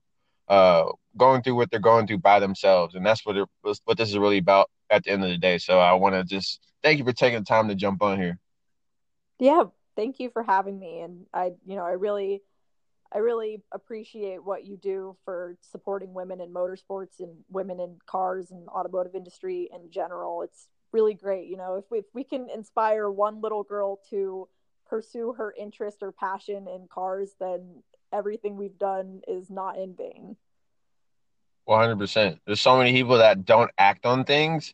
uh 0.48 0.86
going 1.18 1.42
through 1.42 1.56
what 1.56 1.72
they're 1.72 1.80
going 1.80 2.08
through 2.08 2.20
by 2.20 2.40
themselves. 2.40 2.96
And 2.96 3.06
that's 3.06 3.26
what 3.26 3.38
it 3.38 3.48
what 3.86 3.98
this 3.98 4.10
is 4.10 4.18
really 4.18 4.38
about 4.38 4.70
at 4.90 5.04
the 5.04 5.12
end 5.12 5.24
of 5.24 5.30
the 5.30 5.38
day. 5.38 5.58
So 5.58 5.80
i 5.80 5.94
want 5.94 6.16
to 6.16 6.24
just 6.24 6.60
thank 6.84 7.00
you 7.00 7.06
for 7.06 7.14
taking 7.14 7.40
the 7.40 7.46
time 7.46 7.68
to 7.70 7.76
jump 7.76 8.02
on 8.02 8.20
here. 8.20 8.40
Yeah 9.40 9.66
thank 9.96 10.20
you 10.20 10.30
for 10.30 10.44
having 10.44 10.80
me. 10.80 11.00
And 11.02 11.26
i 11.34 11.54
you 11.66 11.76
know 11.76 11.86
i 11.86 11.92
really 11.92 12.42
I 13.16 13.20
really 13.20 13.64
appreciate 13.72 14.44
what 14.44 14.66
you 14.66 14.76
do 14.76 15.16
for 15.24 15.56
supporting 15.62 16.14
women 16.14 16.42
in 16.42 16.54
motorsports 16.54 17.22
and 17.22 17.34
women 17.50 17.80
in 17.80 17.98
cars 18.06 18.52
and 18.52 18.68
automotive 18.68 19.16
industry 19.16 19.70
in 19.74 19.90
general. 19.90 20.42
It's 20.42 20.68
really 20.92 21.14
great. 21.14 21.48
You 21.48 21.56
know, 21.56 21.76
if 21.76 21.86
we, 21.90 22.00
if 22.00 22.06
we 22.14 22.26
can 22.26 22.50
inspire 22.54 23.10
one 23.10 23.40
little 23.40 23.64
girl 23.64 24.02
to 24.10 24.50
pursue 24.90 25.32
her 25.38 25.56
interest 25.58 26.00
or 26.02 26.12
passion 26.12 26.68
in 26.68 26.90
cars, 26.94 27.32
then 27.40 27.84
everything 28.12 28.58
we've 28.58 28.78
done 28.78 29.22
is 29.30 29.50
not 29.50 29.78
in 29.78 29.96
vain. 29.96 30.36
100%. 31.70 32.40
There's 32.46 32.60
so 32.60 32.78
many 32.78 32.92
people 32.92 33.18
that 33.18 33.46
don't 33.46 33.72
act 33.78 34.06
on 34.06 34.26
things 34.26 34.74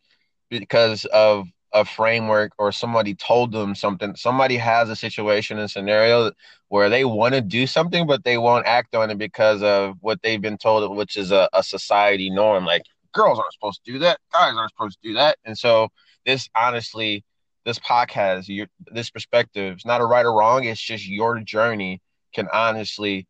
because 0.49 1.05
of 1.05 1.47
a 1.73 1.85
framework 1.85 2.51
or 2.57 2.71
somebody 2.71 3.15
told 3.15 3.51
them 3.51 3.75
something. 3.75 4.15
Somebody 4.15 4.57
has 4.57 4.89
a 4.89 4.95
situation 4.95 5.57
and 5.57 5.69
scenario 5.69 6.31
where 6.67 6.89
they 6.89 7.05
want 7.05 7.33
to 7.33 7.41
do 7.41 7.67
something, 7.67 8.07
but 8.07 8.23
they 8.23 8.37
won't 8.37 8.65
act 8.65 8.95
on 8.95 9.09
it 9.09 9.17
because 9.17 9.63
of 9.63 9.95
what 10.01 10.21
they've 10.21 10.41
been 10.41 10.57
told, 10.57 10.95
which 10.95 11.17
is 11.17 11.31
a, 11.31 11.49
a 11.53 11.63
society 11.63 12.29
norm. 12.29 12.65
Like 12.65 12.83
girls 13.13 13.39
aren't 13.39 13.53
supposed 13.53 13.83
to 13.85 13.91
do 13.91 13.99
that, 13.99 14.19
guys 14.33 14.53
aren't 14.55 14.71
supposed 14.71 15.01
to 15.01 15.09
do 15.09 15.13
that. 15.15 15.37
And 15.45 15.57
so 15.57 15.89
this 16.25 16.49
honestly, 16.55 17.23
this 17.65 17.79
podcast, 17.79 18.45
your 18.47 18.67
this 18.91 19.09
perspective, 19.09 19.75
it's 19.75 19.85
not 19.85 20.01
a 20.01 20.05
right 20.05 20.25
or 20.25 20.33
wrong. 20.33 20.63
It's 20.65 20.81
just 20.81 21.07
your 21.07 21.39
journey 21.39 22.01
can 22.33 22.47
honestly, 22.51 23.27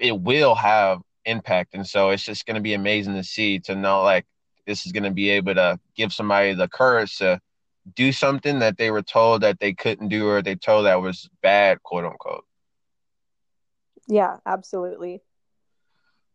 it 0.00 0.20
will 0.20 0.54
have 0.54 1.00
impact. 1.24 1.74
And 1.74 1.86
so 1.86 2.10
it's 2.10 2.24
just 2.24 2.46
going 2.46 2.56
to 2.56 2.60
be 2.60 2.74
amazing 2.74 3.14
to 3.14 3.24
see 3.24 3.60
to 3.60 3.74
know 3.74 4.02
like 4.02 4.24
this 4.66 4.86
is 4.86 4.92
going 4.92 5.04
to 5.04 5.10
be 5.10 5.30
able 5.30 5.54
to 5.54 5.78
give 5.96 6.12
somebody 6.12 6.54
the 6.54 6.68
courage 6.68 7.18
to 7.18 7.40
do 7.92 8.12
something 8.12 8.60
that 8.60 8.78
they 8.78 8.90
were 8.90 9.02
told 9.02 9.42
that 9.42 9.60
they 9.60 9.72
couldn't 9.72 10.08
do 10.08 10.28
or 10.28 10.42
they 10.42 10.54
told 10.54 10.86
that 10.86 11.00
was 11.02 11.28
bad, 11.42 11.82
quote 11.82 12.04
unquote. 12.04 12.44
Yeah, 14.08 14.38
absolutely. 14.46 15.22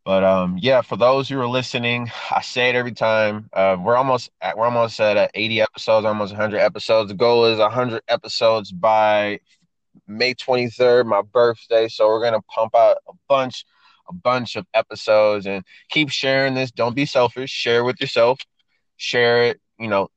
But 0.05 0.23
um, 0.23 0.57
yeah, 0.59 0.81
for 0.81 0.95
those 0.95 1.29
who 1.29 1.39
are 1.39 1.47
listening, 1.47 2.09
I 2.31 2.41
say 2.41 2.69
it 2.69 2.75
every 2.75 2.93
time. 2.93 3.49
Uh, 3.53 3.77
we're 3.79 3.95
almost 3.95 4.31
at, 4.41 4.57
we're 4.57 4.65
almost 4.65 4.99
at 4.99 5.17
uh, 5.17 5.27
80 5.33 5.61
episodes, 5.61 6.05
almost 6.05 6.33
100 6.33 6.57
episodes. 6.57 7.09
The 7.09 7.15
goal 7.15 7.45
is 7.45 7.59
100 7.59 8.01
episodes 8.07 8.71
by 8.71 9.39
May 10.07 10.33
23rd, 10.33 11.05
my 11.05 11.21
birthday. 11.21 11.87
So 11.89 12.07
we're 12.07 12.23
gonna 12.23 12.41
pump 12.41 12.75
out 12.75 12.97
a 13.07 13.13
bunch, 13.27 13.65
a 14.07 14.13
bunch 14.13 14.55
of 14.55 14.65
episodes 14.73 15.45
and 15.45 15.63
keep 15.89 16.09
sharing 16.09 16.55
this. 16.55 16.71
Don't 16.71 16.95
be 16.95 17.05
selfish. 17.05 17.51
Share 17.51 17.83
with 17.83 18.01
yourself. 18.01 18.39
Share 18.97 19.43
it. 19.43 19.59
You 19.77 19.89
know, 19.89 20.09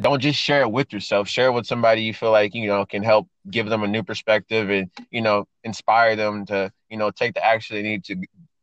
don't 0.00 0.20
just 0.20 0.38
share 0.38 0.62
it 0.62 0.70
with 0.70 0.92
yourself. 0.92 1.28
Share 1.28 1.48
it 1.48 1.52
with 1.52 1.66
somebody 1.66 2.02
you 2.02 2.14
feel 2.14 2.30
like 2.30 2.54
you 2.54 2.66
know 2.66 2.84
can 2.84 3.02
help 3.02 3.28
give 3.50 3.68
them 3.68 3.82
a 3.82 3.88
new 3.88 4.02
perspective 4.02 4.70
and 4.70 4.90
you 5.10 5.22
know 5.22 5.46
inspire 5.64 6.16
them 6.16 6.46
to 6.46 6.70
you 6.90 6.96
know 6.96 7.10
take 7.10 7.34
the 7.34 7.44
action 7.44 7.76
they 7.76 7.82
need 7.82 8.04
to 8.04 8.16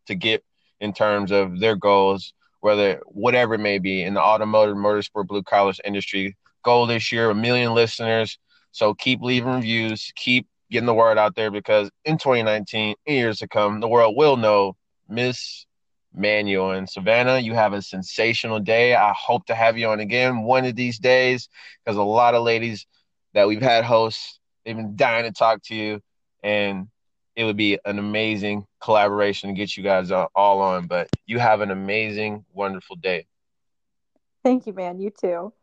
to 0.07 0.15
get 0.15 0.43
in 0.79 0.93
terms 0.93 1.31
of 1.31 1.59
their 1.59 1.75
goals 1.75 2.33
whether 2.63 3.01
whatever 3.07 3.55
it 3.55 3.59
may 3.59 3.77
be 3.77 4.03
in 4.03 4.13
the 4.13 4.21
automotive 4.21 4.77
motorsport 4.77 5.27
blue 5.27 5.43
collars 5.43 5.81
industry. 5.83 6.37
Goal 6.63 6.85
this 6.87 7.11
year 7.11 7.29
a 7.29 7.35
million 7.35 7.73
listeners. 7.73 8.39
So 8.71 8.93
keep 8.93 9.21
leaving 9.21 9.53
reviews. 9.53 10.13
Keep 10.15 10.47
getting 10.71 10.87
the 10.87 10.93
word 10.93 11.17
out 11.17 11.35
there 11.35 11.51
because 11.51 11.91
in 12.05 12.17
2019 12.17 12.95
in 13.05 13.13
years 13.13 13.39
to 13.39 13.47
come 13.47 13.79
the 13.81 13.87
world 13.87 14.15
will 14.15 14.37
know 14.37 14.75
miss 15.09 15.65
Manual 16.15 16.71
and 16.71 16.89
Savannah, 16.89 17.39
you 17.39 17.53
have 17.53 17.73
a 17.73 17.81
sensational 17.81 18.59
day. 18.59 18.95
I 18.95 19.13
hope 19.17 19.45
to 19.47 19.55
have 19.55 19.77
you 19.77 19.87
on 19.87 19.99
again 19.99 20.43
one 20.43 20.65
of 20.65 20.75
these 20.75 20.99
days 20.99 21.49
because 21.83 21.97
a 21.97 22.03
lot 22.03 22.35
of 22.35 22.43
ladies 22.43 22.85
that 23.33 23.47
we've 23.47 23.61
had 23.61 23.83
hosts, 23.83 24.39
they've 24.63 24.75
been 24.75 24.95
dying 24.95 25.23
to 25.23 25.31
talk 25.31 25.61
to 25.63 25.75
you, 25.75 26.01
and 26.43 26.87
it 27.35 27.43
would 27.45 27.57
be 27.57 27.79
an 27.85 27.97
amazing 27.99 28.65
collaboration 28.79 29.49
to 29.49 29.55
get 29.55 29.75
you 29.75 29.83
guys 29.83 30.11
all 30.11 30.61
on. 30.61 30.87
But 30.87 31.09
you 31.25 31.39
have 31.39 31.61
an 31.61 31.71
amazing, 31.71 32.45
wonderful 32.53 32.95
day. 32.95 33.25
Thank 34.43 34.67
you, 34.67 34.73
man. 34.73 34.99
You 34.99 35.09
too. 35.09 35.53